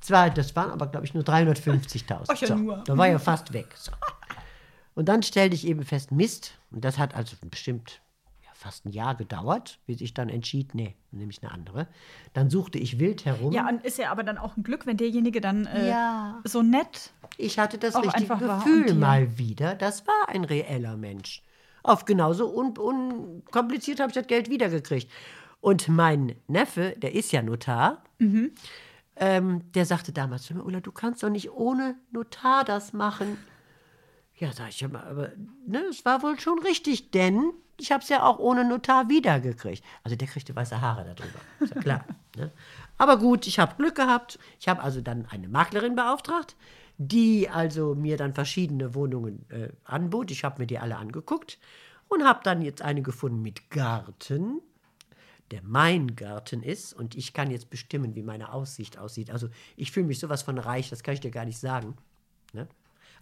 Zwar, 0.00 0.30
das 0.30 0.54
waren 0.54 0.70
aber, 0.70 0.86
glaube 0.86 1.06
ich, 1.06 1.14
nur 1.14 1.24
350.000. 1.24 2.24
Ach 2.28 2.36
ja, 2.36 2.46
so. 2.48 2.76
Da 2.84 2.96
war 2.96 3.08
ja 3.08 3.18
fast 3.18 3.52
weg. 3.52 3.66
So. 3.76 3.92
Und 4.94 5.08
dann 5.08 5.22
stellte 5.22 5.54
ich 5.54 5.66
eben 5.66 5.82
fest, 5.84 6.12
Mist, 6.12 6.58
und 6.70 6.84
das 6.84 6.98
hat 6.98 7.14
also 7.14 7.36
bestimmt 7.50 8.02
ja, 8.44 8.50
fast 8.52 8.84
ein 8.84 8.90
Jahr 8.90 9.14
gedauert, 9.14 9.78
bis 9.86 10.00
ich 10.00 10.12
dann 10.14 10.28
entschied, 10.28 10.74
nee, 10.74 10.94
nehme 11.10 11.30
ich 11.32 11.42
eine 11.42 11.50
andere. 11.52 11.86
Dann 12.34 12.50
suchte 12.50 12.78
ich 12.78 12.98
wild 12.98 13.24
herum. 13.24 13.52
Ja, 13.52 13.68
und 13.68 13.84
ist 13.84 13.98
ja 13.98 14.10
aber 14.10 14.22
dann 14.22 14.36
auch 14.38 14.56
ein 14.56 14.62
Glück, 14.62 14.84
wenn 14.86 14.96
derjenige 14.98 15.40
dann 15.40 15.66
äh, 15.66 15.88
Ja. 15.90 16.40
so 16.44 16.62
nett. 16.62 17.12
Ich 17.38 17.58
hatte 17.58 17.78
das 17.78 17.96
richtige 17.96 18.36
Gefühl 18.36 18.94
mal 18.94 19.38
wieder. 19.38 19.74
Das 19.74 20.06
war 20.06 20.28
ein 20.28 20.44
reeller 20.44 20.96
Mensch. 20.96 21.42
Auf 21.82 22.04
genauso 22.04 22.54
un 22.56 22.76
unkompliziert 22.76 23.98
habe 24.00 24.10
ich 24.10 24.14
das 24.14 24.26
Geld 24.26 24.50
wiedergekriegt. 24.50 25.10
Und 25.60 25.88
mein 25.88 26.34
Neffe, 26.48 26.94
der 26.98 27.14
ist 27.14 27.32
ja 27.32 27.40
Notar, 27.42 28.02
Mhm. 28.18 28.52
ähm, 29.16 29.72
der 29.72 29.86
sagte 29.86 30.12
damals 30.12 30.42
zu 30.44 30.54
mir, 30.54 30.64
Ulla, 30.64 30.80
du 30.80 30.92
kannst 30.92 31.22
doch 31.22 31.28
nicht 31.30 31.50
ohne 31.50 31.96
Notar 32.12 32.64
das 32.64 32.92
machen. 32.92 33.38
Ja, 34.42 34.50
sag 34.52 34.70
ich 34.70 34.88
mal, 34.88 35.04
aber 35.04 35.30
ne, 35.68 35.84
es 35.88 36.04
war 36.04 36.20
wohl 36.24 36.36
schon 36.40 36.58
richtig, 36.58 37.12
denn 37.12 37.52
ich 37.78 37.92
habe 37.92 38.02
es 38.02 38.08
ja 38.08 38.24
auch 38.24 38.40
ohne 38.40 38.64
Notar 38.64 39.08
wiedergekriegt. 39.08 39.84
Also 40.02 40.16
der 40.16 40.26
kriegte 40.26 40.56
weiße 40.56 40.80
Haare 40.80 41.14
darüber, 41.14 41.38
ist 41.60 41.72
ja 41.76 41.80
klar. 41.80 42.04
ne? 42.36 42.50
Aber 42.98 43.18
gut, 43.18 43.46
ich 43.46 43.60
habe 43.60 43.76
Glück 43.76 43.94
gehabt. 43.94 44.40
Ich 44.58 44.66
habe 44.66 44.82
also 44.82 45.00
dann 45.00 45.26
eine 45.26 45.46
Maklerin 45.46 45.94
beauftragt, 45.94 46.56
die 46.98 47.50
also 47.50 47.94
mir 47.94 48.16
dann 48.16 48.34
verschiedene 48.34 48.96
Wohnungen 48.96 49.48
äh, 49.48 49.68
anbot. 49.84 50.32
Ich 50.32 50.42
habe 50.42 50.60
mir 50.60 50.66
die 50.66 50.80
alle 50.80 50.96
angeguckt 50.96 51.60
und 52.08 52.24
habe 52.24 52.40
dann 52.42 52.62
jetzt 52.62 52.82
eine 52.82 53.02
gefunden 53.02 53.42
mit 53.42 53.70
Garten 53.70 54.60
der 55.52 55.62
mein 55.62 56.16
Garten 56.16 56.62
ist 56.62 56.94
und 56.94 57.14
ich 57.14 57.34
kann 57.34 57.50
jetzt 57.50 57.68
bestimmen, 57.68 58.14
wie 58.14 58.22
meine 58.22 58.54
Aussicht 58.54 58.96
aussieht. 58.96 59.30
Also 59.30 59.50
ich 59.76 59.92
fühle 59.92 60.06
mich 60.06 60.18
sowas 60.18 60.42
von 60.42 60.56
reich, 60.56 60.88
das 60.88 61.02
kann 61.02 61.12
ich 61.12 61.20
dir 61.20 61.30
gar 61.30 61.44
nicht 61.44 61.58
sagen. 61.58 61.94
Ne? 62.54 62.66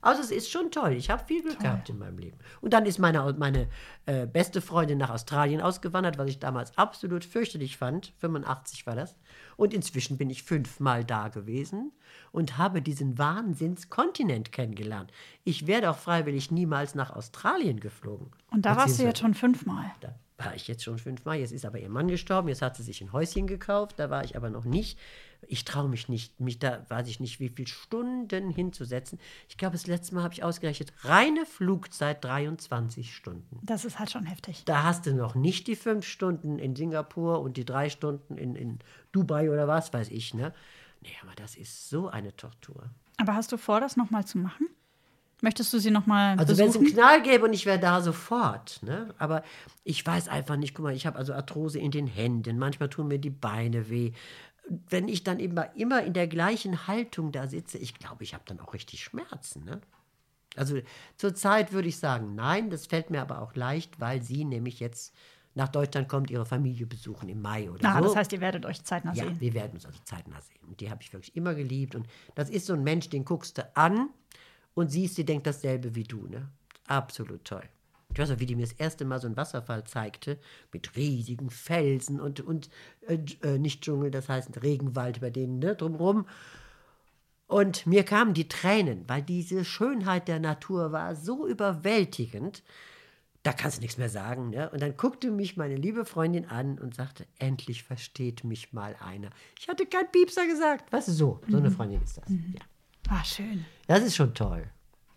Also 0.02 0.22
es 0.22 0.30
ist 0.30 0.50
schon 0.50 0.70
toll. 0.70 0.92
Ich 0.92 1.10
habe 1.10 1.24
viel 1.24 1.42
Glück 1.42 1.58
gehabt 1.60 1.88
in 1.90 1.98
meinem 1.98 2.18
Leben. 2.18 2.38
Und 2.60 2.72
dann 2.72 2.86
ist 2.86 2.98
meine, 2.98 3.34
meine 3.38 3.68
äh, 4.06 4.26
beste 4.26 4.60
Freundin 4.60 4.98
nach 4.98 5.10
Australien 5.10 5.60
ausgewandert, 5.60 6.16
was 6.16 6.28
ich 6.28 6.38
damals 6.38 6.76
absolut 6.78 7.24
fürchterlich 7.24 7.76
fand. 7.76 8.12
85 8.18 8.86
war 8.86 8.96
das. 8.96 9.16
Und 9.56 9.74
inzwischen 9.74 10.16
bin 10.16 10.30
ich 10.30 10.42
fünfmal 10.42 11.04
da 11.04 11.28
gewesen 11.28 11.92
und 12.32 12.56
habe 12.56 12.80
diesen 12.80 13.18
Wahnsinnskontinent 13.18 14.52
kennengelernt. 14.52 15.12
Ich 15.44 15.66
wäre 15.66 15.82
doch 15.82 15.98
freiwillig 15.98 16.50
niemals 16.50 16.94
nach 16.94 17.10
Australien 17.14 17.80
geflogen. 17.80 18.30
Und 18.50 18.64
da 18.64 18.76
warst 18.76 18.98
du 18.98 19.04
jetzt 19.04 19.20
schon 19.20 19.34
fünfmal. 19.34 19.90
da 20.00 20.14
war 20.38 20.54
ich 20.54 20.66
jetzt 20.68 20.82
schon 20.82 20.98
fünfmal. 20.98 21.38
Jetzt 21.38 21.52
ist 21.52 21.66
aber 21.66 21.78
ihr 21.78 21.90
Mann 21.90 22.08
gestorben. 22.08 22.48
Jetzt 22.48 22.62
hat 22.62 22.76
sie 22.76 22.82
sich 22.82 23.00
ein 23.02 23.12
Häuschen 23.12 23.46
gekauft. 23.46 23.98
Da 23.98 24.10
war 24.10 24.24
ich 24.24 24.36
aber 24.36 24.50
noch 24.50 24.64
nicht. 24.64 24.98
Ich 25.46 25.64
traue 25.64 25.88
mich 25.88 26.08
nicht, 26.08 26.38
mich 26.40 26.58
da 26.58 26.84
weiß 26.88 27.08
ich 27.08 27.20
nicht, 27.20 27.40
wie 27.40 27.48
viele 27.48 27.68
Stunden 27.68 28.50
hinzusetzen. 28.50 29.18
Ich 29.48 29.56
glaube, 29.56 29.72
das 29.72 29.86
letzte 29.86 30.14
Mal 30.14 30.22
habe 30.22 30.34
ich 30.34 30.44
ausgerechnet, 30.44 30.92
reine 31.00 31.46
Flugzeit 31.46 32.24
23 32.24 33.14
Stunden. 33.14 33.58
Das 33.62 33.84
ist 33.84 33.98
halt 33.98 34.10
schon 34.10 34.26
heftig. 34.26 34.62
Da 34.64 34.82
hast 34.82 35.06
du 35.06 35.14
noch 35.14 35.34
nicht 35.34 35.66
die 35.66 35.76
fünf 35.76 36.06
Stunden 36.06 36.58
in 36.58 36.76
Singapur 36.76 37.40
und 37.40 37.56
die 37.56 37.64
drei 37.64 37.90
Stunden 37.90 38.36
in, 38.36 38.54
in 38.54 38.78
Dubai 39.12 39.50
oder 39.50 39.66
was 39.66 39.92
weiß 39.92 40.10
ich, 40.10 40.34
ne? 40.34 40.52
Nee, 41.02 41.16
aber 41.22 41.32
das 41.34 41.56
ist 41.56 41.88
so 41.88 42.08
eine 42.08 42.36
Tortur. 42.36 42.90
Aber 43.16 43.34
hast 43.34 43.52
du 43.52 43.56
vor, 43.56 43.80
das 43.80 43.96
nochmal 43.96 44.26
zu 44.26 44.38
machen? 44.38 44.66
Möchtest 45.42 45.72
du 45.72 45.78
sie 45.78 45.90
nochmal 45.90 46.38
Also 46.38 46.58
wenn 46.58 46.68
es 46.68 46.76
einen? 46.76 46.86
Knall 46.86 47.22
gäbe 47.22 47.44
und 47.46 47.52
ich 47.54 47.64
wäre 47.64 47.78
da 47.78 48.02
sofort. 48.02 48.82
Ne? 48.82 49.14
Aber 49.18 49.42
ich 49.84 50.04
weiß 50.04 50.28
einfach 50.28 50.56
nicht, 50.56 50.74
guck 50.74 50.84
mal, 50.84 50.94
ich 50.94 51.06
habe 51.06 51.18
also 51.18 51.32
Arthrose 51.32 51.78
in 51.78 51.90
den 51.90 52.06
Händen, 52.06 52.58
manchmal 52.58 52.90
tun 52.90 53.08
mir 53.08 53.18
die 53.18 53.30
Beine 53.30 53.88
weh. 53.88 54.12
Wenn 54.88 55.08
ich 55.08 55.24
dann 55.24 55.40
immer, 55.40 55.74
immer 55.74 56.02
in 56.04 56.12
der 56.12 56.28
gleichen 56.28 56.86
Haltung 56.86 57.32
da 57.32 57.46
sitze, 57.48 57.76
ich 57.78 57.94
glaube, 57.94 58.22
ich 58.22 58.34
habe 58.34 58.44
dann 58.46 58.60
auch 58.60 58.72
richtig 58.72 59.02
Schmerzen. 59.02 59.64
Ne? 59.64 59.80
Also 60.56 60.78
zurzeit 61.16 61.72
würde 61.72 61.88
ich 61.88 61.98
sagen, 61.98 62.34
nein, 62.36 62.70
das 62.70 62.86
fällt 62.86 63.10
mir 63.10 63.20
aber 63.20 63.42
auch 63.42 63.54
leicht, 63.56 63.98
weil 64.00 64.22
sie 64.22 64.44
nämlich 64.44 64.78
jetzt 64.80 65.14
nach 65.56 65.68
Deutschland 65.68 66.08
kommt, 66.08 66.30
ihre 66.30 66.46
Familie 66.46 66.86
besuchen 66.86 67.28
im 67.28 67.42
Mai 67.42 67.68
oder 67.70 67.84
Ah, 67.88 67.98
so. 67.98 68.04
das 68.04 68.16
heißt, 68.16 68.32
ihr 68.32 68.40
werdet 68.40 68.64
euch 68.64 68.84
zeitnah 68.84 69.12
Ja, 69.14 69.24
sehen. 69.24 69.40
wir 69.40 69.52
werden 69.54 69.72
uns 69.72 69.84
also 69.84 69.98
zeitnah 70.04 70.40
sehen. 70.40 70.60
Und 70.68 70.80
die 70.80 70.88
habe 70.90 71.02
ich 71.02 71.12
wirklich 71.12 71.34
immer 71.34 71.54
geliebt. 71.56 71.96
Und 71.96 72.06
das 72.36 72.48
ist 72.50 72.66
so 72.66 72.72
ein 72.74 72.84
Mensch, 72.84 73.08
den 73.08 73.24
guckst 73.24 73.58
du 73.58 73.76
an 73.76 74.10
und 74.74 74.92
siehst, 74.92 75.18
die 75.18 75.24
denkt 75.24 75.48
dasselbe 75.48 75.96
wie 75.96 76.04
du. 76.04 76.26
Ne? 76.28 76.48
Absolut 76.86 77.44
toll. 77.44 77.64
Ich 78.12 78.18
weiß 78.18 78.30
noch, 78.30 78.40
wie 78.40 78.46
die 78.46 78.56
mir 78.56 78.66
das 78.66 78.72
erste 78.72 79.04
Mal 79.04 79.20
so 79.20 79.26
einen 79.26 79.36
Wasserfall 79.36 79.84
zeigte, 79.84 80.38
mit 80.72 80.96
riesigen 80.96 81.50
Felsen 81.50 82.20
und, 82.20 82.40
und 82.40 82.68
äh, 83.06 83.18
äh, 83.42 83.58
nicht 83.58 83.82
Dschungel, 83.82 84.10
das 84.10 84.28
heißt 84.28 84.62
Regenwald 84.62 85.20
bei 85.20 85.30
denen 85.30 85.58
ne, 85.58 85.76
drumherum. 85.76 86.26
Und 87.46 87.86
mir 87.86 88.04
kamen 88.04 88.34
die 88.34 88.48
Tränen, 88.48 89.04
weil 89.08 89.22
diese 89.22 89.64
Schönheit 89.64 90.28
der 90.28 90.38
Natur 90.38 90.92
war 90.92 91.16
so 91.16 91.46
überwältigend, 91.46 92.62
da 93.42 93.52
kannst 93.52 93.78
du 93.78 93.80
nichts 93.80 93.96
mehr 93.96 94.10
sagen. 94.10 94.50
Ne? 94.50 94.70
Und 94.70 94.82
dann 94.82 94.96
guckte 94.96 95.30
mich 95.30 95.56
meine 95.56 95.74
liebe 95.76 96.04
Freundin 96.04 96.46
an 96.46 96.78
und 96.78 96.94
sagte, 96.94 97.26
endlich 97.38 97.82
versteht 97.82 98.44
mich 98.44 98.72
mal 98.72 98.94
einer. 99.00 99.30
Ich 99.58 99.68
hatte 99.68 99.86
kein 99.86 100.10
Piepser 100.12 100.46
gesagt. 100.46 100.92
Weißt 100.92 101.08
du, 101.08 101.12
so, 101.12 101.40
so 101.48 101.56
eine 101.56 101.70
Freundin 101.70 102.02
ist 102.02 102.18
das. 102.18 102.28
Ja. 102.28 102.60
Ah, 103.08 103.24
schön. 103.24 103.64
Das 103.86 104.02
ist 104.04 104.14
schon 104.14 104.34
toll. 104.34 104.70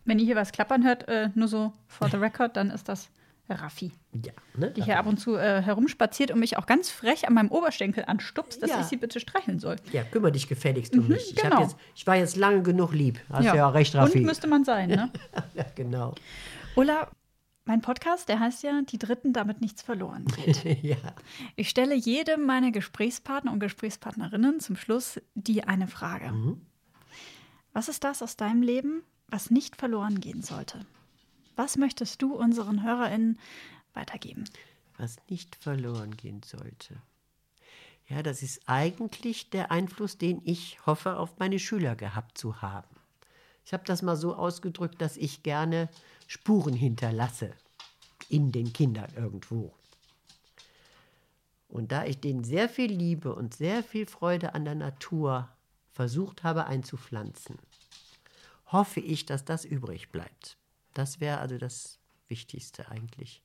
Wenn 0.05 0.19
ihr 0.19 0.25
hier 0.25 0.35
was 0.35 0.51
klappern 0.51 0.83
hört, 0.85 1.07
äh, 1.07 1.29
nur 1.35 1.47
so 1.47 1.73
for 1.87 2.09
the 2.09 2.17
record, 2.17 2.57
dann 2.57 2.69
ist 2.71 2.89
das 2.89 3.09
Raffi, 3.49 3.91
Ja, 4.13 4.31
ne? 4.55 4.71
die 4.71 4.83
hier 4.83 4.97
ab 4.97 5.05
und 5.05 5.17
zu 5.17 5.35
äh, 5.35 5.61
herumspaziert 5.61 6.31
und 6.31 6.39
mich 6.39 6.57
auch 6.57 6.65
ganz 6.65 6.89
frech 6.89 7.27
an 7.27 7.33
meinem 7.33 7.49
Oberschenkel 7.51 8.05
anstupst, 8.05 8.63
dass 8.63 8.69
Ja. 8.69 8.79
ich 8.79 8.85
sie 8.87 8.97
bitte 8.97 9.19
streicheln 9.19 9.59
soll. 9.59 9.75
ja, 9.91 10.03
kümmere 10.03 10.31
dich 10.31 10.47
gefälligst 10.47 10.95
um 10.97 11.07
mich. 11.09 11.31
Ich, 11.31 11.35
genau. 11.35 11.61
jetzt, 11.61 11.75
ich 11.93 12.07
war 12.07 12.15
jetzt 12.15 12.37
lange 12.37 12.63
genug 12.63 12.93
lieb. 12.93 13.19
Hast 13.29 13.43
ja, 13.45 13.55
ja 13.55 13.69
recht, 13.69 13.95
Raffi. 13.95 14.19
Und 14.19 14.25
müsste 14.25 14.47
man 14.47 14.63
sein, 14.63 14.89
ne? 14.89 15.11
ja, 15.55 15.65
genau. 15.75 16.15
Ulla, 16.75 17.09
mein 17.65 17.81
Podcast, 17.81 18.29
der 18.29 18.39
heißt 18.39 18.63
ja 18.63 18.81
Die 18.81 18.97
Dritten, 18.97 19.33
damit 19.33 19.59
nichts 19.61 19.81
verloren 19.81 20.25
geht. 20.25 20.63
ja. 20.83 20.97
Ich 21.57 21.69
stelle 21.69 21.95
jedem 21.95 22.45
meiner 22.45 22.71
Gesprächspartner 22.71 23.51
und 23.51 23.59
Gesprächspartnerinnen 23.59 24.61
zum 24.61 24.75
Schluss 24.77 25.19
die 25.35 25.63
eine 25.65 25.87
Frage. 25.87 26.31
Mhm. 26.31 26.61
Was 27.73 27.89
ist 27.89 28.03
das 28.05 28.21
aus 28.23 28.37
deinem 28.37 28.61
Leben, 28.61 29.03
was 29.33 29.51
nicht 29.51 29.75
verloren 29.75 30.21
gehen 30.21 30.41
sollte? 30.41 30.85
Was 31.55 31.75
möchtest 31.75 32.21
du 32.21 32.35
unseren 32.35 32.83
HörerInnen 32.83 33.37
weitergeben? 33.93 34.45
was 34.97 35.17
nicht 35.27 35.55
verloren 35.55 36.15
gehen 36.15 36.41
sollte. 36.43 36.95
Ja, 38.07 38.21
das 38.21 38.43
ist 38.43 38.61
eigentlich 38.67 39.49
der 39.49 39.71
Einfluss, 39.71 40.17
den 40.17 40.41
ich 40.43 40.85
hoffe, 40.85 41.17
auf 41.17 41.39
meine 41.39 41.59
Schüler 41.59 41.95
gehabt 41.95 42.37
zu 42.37 42.61
haben. 42.61 42.95
Ich 43.65 43.73
habe 43.73 43.83
das 43.85 44.01
mal 44.01 44.17
so 44.17 44.35
ausgedrückt, 44.35 45.01
dass 45.01 45.15
ich 45.17 45.43
gerne 45.43 45.89
Spuren 46.27 46.73
hinterlasse 46.73 47.51
in 48.29 48.51
den 48.51 48.73
Kindern 48.73 49.11
irgendwo. 49.15 49.73
Und 51.69 51.91
da 51.91 52.05
ich 52.05 52.19
denen 52.19 52.43
sehr 52.43 52.69
viel 52.69 52.91
Liebe 52.91 53.33
und 53.33 53.55
sehr 53.55 53.83
viel 53.83 54.05
Freude 54.05 54.53
an 54.53 54.65
der 54.65 54.75
Natur 54.75 55.49
versucht 55.91 56.43
habe 56.43 56.65
einzupflanzen, 56.65 57.57
hoffe 58.73 58.99
ich, 58.99 59.25
dass 59.25 59.45
das 59.45 59.63
übrig 59.63 60.09
bleibt. 60.09 60.57
Das 60.93 61.19
wäre 61.21 61.37
also 61.37 61.57
das 61.57 61.99
Wichtigste 62.27 62.89
eigentlich. 62.89 63.43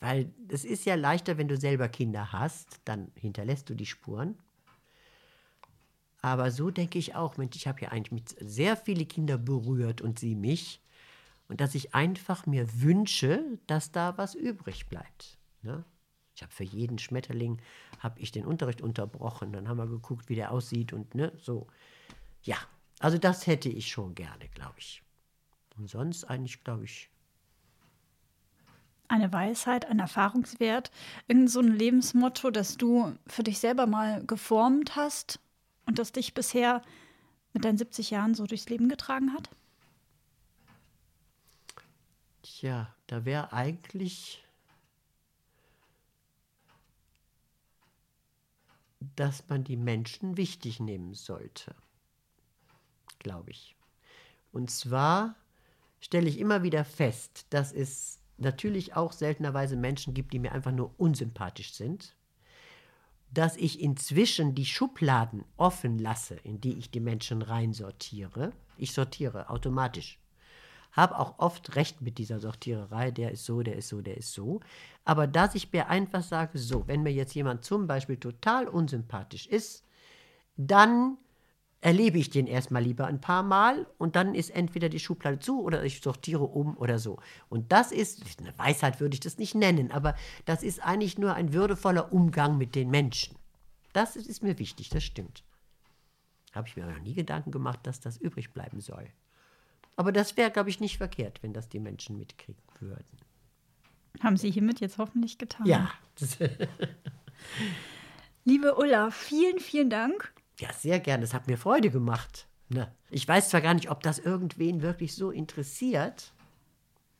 Weil 0.00 0.32
es 0.48 0.64
ist 0.64 0.84
ja 0.84 0.94
leichter, 0.94 1.38
wenn 1.38 1.48
du 1.48 1.56
selber 1.56 1.88
Kinder 1.88 2.32
hast, 2.32 2.80
dann 2.84 3.10
hinterlässt 3.14 3.70
du 3.70 3.74
die 3.74 3.86
Spuren. 3.86 4.36
Aber 6.20 6.50
so 6.50 6.70
denke 6.70 6.98
ich 6.98 7.14
auch, 7.14 7.36
Mensch, 7.36 7.56
ich 7.56 7.66
habe 7.66 7.80
ja 7.82 7.88
eigentlich 7.88 8.12
mit 8.12 8.36
sehr 8.40 8.76
viele 8.76 9.04
Kinder 9.04 9.36
berührt 9.38 10.00
und 10.00 10.18
sie 10.18 10.34
mich. 10.34 10.80
Und 11.48 11.60
dass 11.60 11.74
ich 11.74 11.94
einfach 11.94 12.46
mir 12.46 12.80
wünsche, 12.80 13.44
dass 13.66 13.92
da 13.92 14.16
was 14.16 14.34
übrig 14.34 14.86
bleibt. 14.86 15.38
Ne? 15.62 15.84
Ich 16.34 16.42
habe 16.42 16.52
für 16.52 16.64
jeden 16.64 16.98
Schmetterling 16.98 17.60
habe 17.98 18.20
ich 18.20 18.32
den 18.32 18.46
Unterricht 18.46 18.80
unterbrochen. 18.80 19.52
Dann 19.52 19.68
haben 19.68 19.76
wir 19.76 19.86
geguckt, 19.86 20.28
wie 20.28 20.34
der 20.34 20.50
aussieht 20.50 20.92
und 20.92 21.14
ne, 21.14 21.32
so. 21.36 21.66
Ja, 22.42 22.56
also 22.98 23.18
das 23.18 23.46
hätte 23.46 23.68
ich 23.68 23.88
schon 23.90 24.14
gerne, 24.14 24.48
glaube 24.48 24.74
ich. 24.78 25.02
Und 25.76 25.88
sonst 25.90 26.24
eigentlich, 26.24 26.62
glaube 26.64 26.84
ich, 26.84 27.10
Eine 29.08 29.32
Weisheit, 29.32 29.86
ein 29.86 29.98
Erfahrungswert, 29.98 30.90
irgend 31.28 31.50
so 31.50 31.60
ein 31.60 31.72
Lebensmotto, 31.72 32.50
das 32.50 32.76
du 32.76 33.16
für 33.26 33.42
dich 33.42 33.58
selber 33.58 33.86
mal 33.86 34.24
geformt 34.26 34.96
hast 34.96 35.40
und 35.86 35.98
das 35.98 36.12
dich 36.12 36.34
bisher 36.34 36.82
mit 37.52 37.64
deinen 37.64 37.78
70 37.78 38.10
Jahren 38.10 38.34
so 38.34 38.46
durchs 38.46 38.68
Leben 38.68 38.88
getragen 38.88 39.32
hat? 39.34 39.50
Tja, 42.42 42.94
da 43.08 43.24
wäre 43.24 43.52
eigentlich, 43.52 44.44
dass 49.16 49.48
man 49.48 49.62
die 49.64 49.76
Menschen 49.76 50.36
wichtig 50.36 50.80
nehmen 50.80 51.14
sollte. 51.14 51.76
Glaube 53.24 53.50
ich. 53.50 53.74
Und 54.52 54.70
zwar 54.70 55.34
stelle 55.98 56.28
ich 56.28 56.38
immer 56.38 56.62
wieder 56.62 56.84
fest, 56.84 57.46
dass 57.50 57.72
es 57.72 58.20
natürlich 58.36 58.94
auch 58.94 59.12
seltenerweise 59.12 59.76
Menschen 59.76 60.14
gibt, 60.14 60.32
die 60.32 60.38
mir 60.38 60.52
einfach 60.52 60.70
nur 60.70 60.94
unsympathisch 60.96 61.72
sind, 61.72 62.14
dass 63.32 63.56
ich 63.56 63.80
inzwischen 63.80 64.54
die 64.54 64.64
Schubladen 64.64 65.44
offen 65.56 65.98
lasse, 65.98 66.36
in 66.36 66.60
die 66.60 66.74
ich 66.74 66.90
die 66.90 67.00
Menschen 67.00 67.42
reinsortiere. 67.42 68.52
Ich 68.78 68.92
sortiere 68.92 69.50
automatisch. 69.50 70.20
Habe 70.92 71.18
auch 71.18 71.40
oft 71.40 71.74
recht 71.74 72.00
mit 72.00 72.18
dieser 72.18 72.38
Sortiererei, 72.38 73.10
der 73.10 73.32
ist 73.32 73.44
so, 73.44 73.62
der 73.62 73.74
ist 73.74 73.88
so, 73.88 74.00
der 74.00 74.16
ist 74.16 74.32
so. 74.32 74.60
Aber 75.04 75.26
dass 75.26 75.56
ich 75.56 75.72
mir 75.72 75.88
einfach 75.88 76.22
sage, 76.22 76.58
so, 76.58 76.86
wenn 76.86 77.02
mir 77.02 77.12
jetzt 77.12 77.34
jemand 77.34 77.64
zum 77.64 77.88
Beispiel 77.88 78.16
total 78.16 78.68
unsympathisch 78.68 79.48
ist, 79.48 79.82
dann 80.56 81.18
erlebe 81.84 82.16
ich 82.16 82.30
den 82.30 82.46
erstmal 82.46 82.82
lieber 82.82 83.06
ein 83.06 83.20
paar 83.20 83.42
Mal 83.42 83.86
und 83.98 84.16
dann 84.16 84.34
ist 84.34 84.48
entweder 84.48 84.88
die 84.88 84.98
Schublade 84.98 85.38
zu 85.38 85.62
oder 85.62 85.84
ich 85.84 86.00
sortiere 86.00 86.44
um 86.44 86.78
oder 86.78 86.98
so. 86.98 87.18
Und 87.50 87.72
das 87.72 87.92
ist, 87.92 88.22
eine 88.40 88.58
Weisheit 88.58 89.00
würde 89.00 89.12
ich 89.12 89.20
das 89.20 89.36
nicht 89.36 89.54
nennen, 89.54 89.92
aber 89.92 90.14
das 90.46 90.62
ist 90.62 90.82
eigentlich 90.82 91.18
nur 91.18 91.34
ein 91.34 91.52
würdevoller 91.52 92.10
Umgang 92.10 92.56
mit 92.56 92.74
den 92.74 92.88
Menschen. 92.88 93.36
Das 93.92 94.16
ist, 94.16 94.42
mir 94.42 94.58
wichtig, 94.58 94.88
das 94.88 95.04
stimmt. 95.04 95.44
Habe 96.54 96.68
ich 96.68 96.76
mir 96.76 96.86
noch 96.86 97.00
nie 97.00 97.12
Gedanken 97.12 97.50
gemacht, 97.50 97.80
dass 97.82 98.00
das 98.00 98.16
übrig 98.16 98.54
bleiben 98.54 98.80
soll. 98.80 99.06
Aber 99.96 100.10
das 100.10 100.38
wäre, 100.38 100.50
glaube 100.50 100.70
ich, 100.70 100.80
nicht 100.80 100.96
verkehrt, 100.96 101.42
wenn 101.42 101.52
das 101.52 101.68
die 101.68 101.80
Menschen 101.80 102.16
mitkriegen 102.16 102.62
würden. 102.80 103.04
Haben 104.22 104.38
Sie 104.38 104.50
hiermit 104.50 104.80
jetzt 104.80 104.96
hoffentlich 104.96 105.36
getan. 105.36 105.66
Ja. 105.66 105.90
Liebe 108.44 108.74
Ulla, 108.76 109.10
vielen, 109.10 109.58
vielen 109.58 109.90
Dank 109.90 110.33
Ja, 110.60 110.72
sehr 110.72 111.00
gern. 111.00 111.20
Das 111.20 111.34
hat 111.34 111.46
mir 111.48 111.56
Freude 111.58 111.90
gemacht. 111.90 112.46
Ne? 112.68 112.90
Ich 113.10 113.26
weiß 113.26 113.48
zwar 113.50 113.60
gar 113.60 113.74
nicht, 113.74 113.90
ob 113.90 114.02
das 114.02 114.18
irgendwen 114.18 114.82
wirklich 114.82 115.14
so 115.14 115.30
interessiert, 115.30 116.32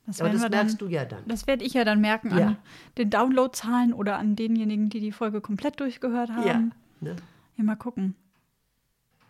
Das 0.05 0.21
aber 0.21 0.29
das 0.31 0.41
merkst 0.41 0.53
dann, 0.73 0.77
du 0.77 0.87
ja 0.87 1.05
dann. 1.05 1.23
Das 1.27 1.45
werde 1.47 1.63
ich 1.63 1.73
ja 1.73 1.83
dann 1.83 2.01
merken 2.01 2.35
Ja. 2.37 2.47
an 2.47 2.57
den 2.97 3.09
Downloadzahlen 3.09 3.93
oder 3.93 4.17
an 4.17 4.35
denjenigen, 4.35 4.89
die 4.89 4.99
die 4.99 5.11
Folge 5.11 5.41
komplett 5.41 5.79
durchgehört 5.79 6.29
haben. 6.31 6.47
Ja. 6.47 6.59
Ne? 7.01 7.15
Ja, 7.57 7.63
mal 7.63 7.75
gucken. 7.75 8.15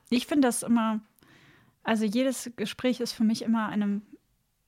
Ich 0.10 0.28
finde 0.28 0.47
das 0.47 0.64
immer, 0.64 0.99
also 1.84 2.06
jedes 2.06 2.51
Gespräch 2.56 2.99
ist 2.99 3.12
für 3.14 3.24
mich 3.24 3.41
immer 3.41 3.68
eine 3.70 4.01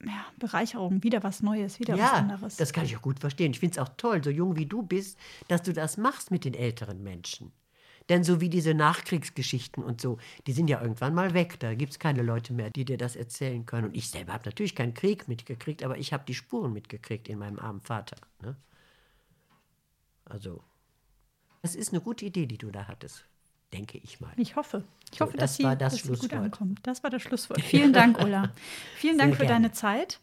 ja, 0.03 0.25
Bereicherung, 0.37 1.03
wieder 1.03 1.23
was 1.23 1.41
Neues, 1.41 1.79
wieder 1.79 1.93
was 1.93 1.99
Ja, 1.99 2.13
anderes. 2.13 2.57
das 2.57 2.73
kann 2.73 2.85
ich 2.85 2.95
auch 2.97 3.01
gut 3.01 3.19
verstehen. 3.19 3.51
Ich 3.51 3.59
finde 3.59 3.73
es 3.73 3.79
auch 3.79 3.89
toll, 3.97 4.23
so 4.23 4.29
jung 4.29 4.55
wie 4.55 4.65
du 4.65 4.83
bist, 4.83 5.17
dass 5.47 5.63
du 5.63 5.73
das 5.73 5.97
machst 5.97 6.29
mit 6.31 6.43
den 6.45 6.53
älteren 6.53 7.01
Menschen. 7.03 7.51
Denn 8.09 8.23
so 8.23 8.39
wie 8.39 8.49
diese 8.49 8.73
Nachkriegsgeschichten 8.73 9.83
und 9.83 9.99
so, 9.99 10.17
die 10.47 10.53
sind 10.53 10.69
ja 10.69 10.81
irgendwann 10.81 11.13
mal 11.13 11.33
weg. 11.33 11.59
Da 11.59 11.73
gibt 11.73 11.91
es 11.91 11.99
keine 11.99 12.21
Leute 12.21 12.53
mehr, 12.53 12.69
die 12.69 12.85
dir 12.85 12.97
das 12.97 13.15
erzählen 13.15 13.65
können. 13.65 13.87
Und 13.87 13.95
ich 13.97 14.09
selber 14.09 14.33
habe 14.33 14.45
natürlich 14.45 14.75
keinen 14.75 14.93
Krieg 14.93 15.27
mitgekriegt, 15.27 15.83
aber 15.83 15.97
ich 15.97 16.13
habe 16.13 16.23
die 16.25 16.33
Spuren 16.33 16.71
mitgekriegt 16.73 17.27
in 17.27 17.39
meinem 17.39 17.59
armen 17.59 17.81
Vater. 17.81 18.15
Ne? 18.41 18.55
Also, 20.25 20.61
das 21.61 21.75
ist 21.75 21.91
eine 21.91 22.01
gute 22.01 22.25
Idee, 22.25 22.45
die 22.45 22.57
du 22.57 22.71
da 22.71 22.87
hattest, 22.87 23.25
denke 23.73 23.97
ich 23.97 24.19
mal. 24.21 24.31
ich 24.37 24.55
hoffe. 24.55 24.83
Ich 25.11 25.19
So, 25.19 25.25
hoffe, 25.25 25.37
das 25.37 25.51
dass 25.51 25.57
sie, 25.57 25.63
das 25.77 25.77
dass 25.77 26.01
sie 26.03 26.09
gut 26.27 26.33
ankommt. 26.33 26.79
Das 26.83 27.03
war 27.03 27.09
das 27.09 27.21
Schlusswort. 27.21 27.61
Vielen 27.63 27.93
Dank, 27.93 28.19
Ulla. 28.23 28.51
Vielen 28.95 29.17
Dank 29.17 29.31
Sehr 29.31 29.37
für 29.37 29.45
gerne. 29.47 29.63
deine 29.63 29.73
Zeit. 29.73 30.19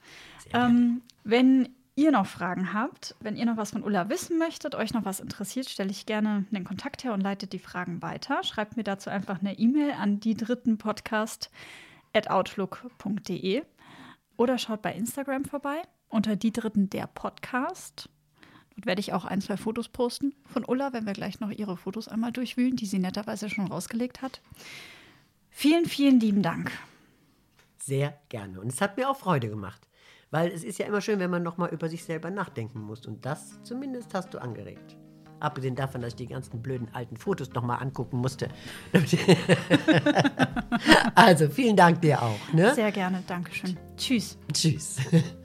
Ähm, 0.53 1.03
wenn 1.25 1.69
ihr 1.97 2.11
noch 2.11 2.27
Fragen 2.27 2.73
habt, 2.73 3.15
wenn 3.21 3.37
ihr 3.37 3.47
noch 3.47 3.57
was 3.57 3.71
von 3.71 3.85
Ulla 3.85 4.09
wissen 4.09 4.39
möchtet, 4.39 4.75
euch 4.75 4.93
noch 4.95 5.05
was 5.05 5.21
interessiert, 5.21 5.69
stelle 5.69 5.91
ich 5.91 6.07
gerne 6.07 6.45
den 6.51 6.65
Kontakt 6.65 7.05
her 7.05 7.13
und 7.13 7.21
leitet 7.21 7.53
die 7.53 7.59
Fragen 7.59 8.03
weiter. 8.03 8.43
Schreibt 8.43 8.77
mir 8.77 8.85
dazu 8.85 9.11
einfach 9.11 9.41
eine 9.41 9.59
E-Mail 9.59 9.93
an 9.93 10.21
die 10.21 10.35
dritten 10.35 10.79
Podcast 10.79 11.51
at 12.13 12.29
outlook.de 12.29 13.63
oder 14.37 14.59
schaut 14.59 14.83
bei 14.83 14.93
Instagram 14.93 15.45
vorbei 15.45 15.83
unter 16.09 16.37
die 16.37 16.53
dritten 16.53 16.91
der 16.91 17.07
Podcast. 17.07 18.09
Dort 18.75 18.87
werde 18.87 19.01
ich 19.01 19.13
auch 19.13 19.25
ein, 19.25 19.41
zwei 19.41 19.57
Fotos 19.57 19.89
posten 19.89 20.35
von 20.47 20.65
Ulla, 20.65 20.93
wenn 20.93 21.07
wir 21.07 21.13
gleich 21.13 21.39
noch 21.39 21.51
ihre 21.51 21.77
Fotos 21.77 22.09
einmal 22.09 22.33
durchwühlen, 22.33 22.77
die 22.77 22.87
sie 22.87 22.99
netterweise 22.99 23.49
schon 23.49 23.69
rausgelegt 23.69 24.21
hat. 24.21 24.41
Vielen, 25.51 25.87
vielen 25.87 26.19
lieben 26.19 26.43
Dank. 26.43 26.73
Sehr 27.79 28.19
gerne. 28.29 28.61
Und 28.61 28.73
es 28.73 28.81
hat 28.81 28.97
mir 28.97 29.09
auch 29.09 29.17
Freude 29.17 29.49
gemacht. 29.49 29.87
Weil 30.35 30.51
es 30.51 30.65
ist 30.65 30.81
ja 30.81 30.87
immer 30.87 31.01
schön, 31.01 31.21
wenn 31.21 31.31
man 31.31 31.45
nochmal 31.45 31.69
über 31.69 31.89
sich 31.89 32.03
selber 32.03 32.29
nachdenken 32.29 32.81
muss. 32.81 33.07
Und 33.07 33.25
das 33.25 33.63
zumindest 33.63 34.13
hast 34.15 34.35
du 34.35 34.39
angeregt. 34.39 34.97
Abgesehen 35.39 35.77
davon, 35.77 36.01
dass 36.01 36.15
ich 36.15 36.17
die 36.17 36.27
ganzen 36.27 36.61
blöden 36.61 36.89
alten 36.93 37.17
Fotos 37.17 37.53
nochmal 37.53 37.81
angucken 37.81 38.17
musste. 38.17 38.49
also, 41.15 41.49
vielen 41.49 41.77
Dank 41.77 42.01
dir 42.01 42.21
auch. 42.21 42.53
Ne? 42.53 42.75
Sehr 42.75 42.91
gerne. 42.91 43.23
Dankeschön. 43.29 43.79
Tschüss. 43.97 44.37
Tschüss. 44.53 44.97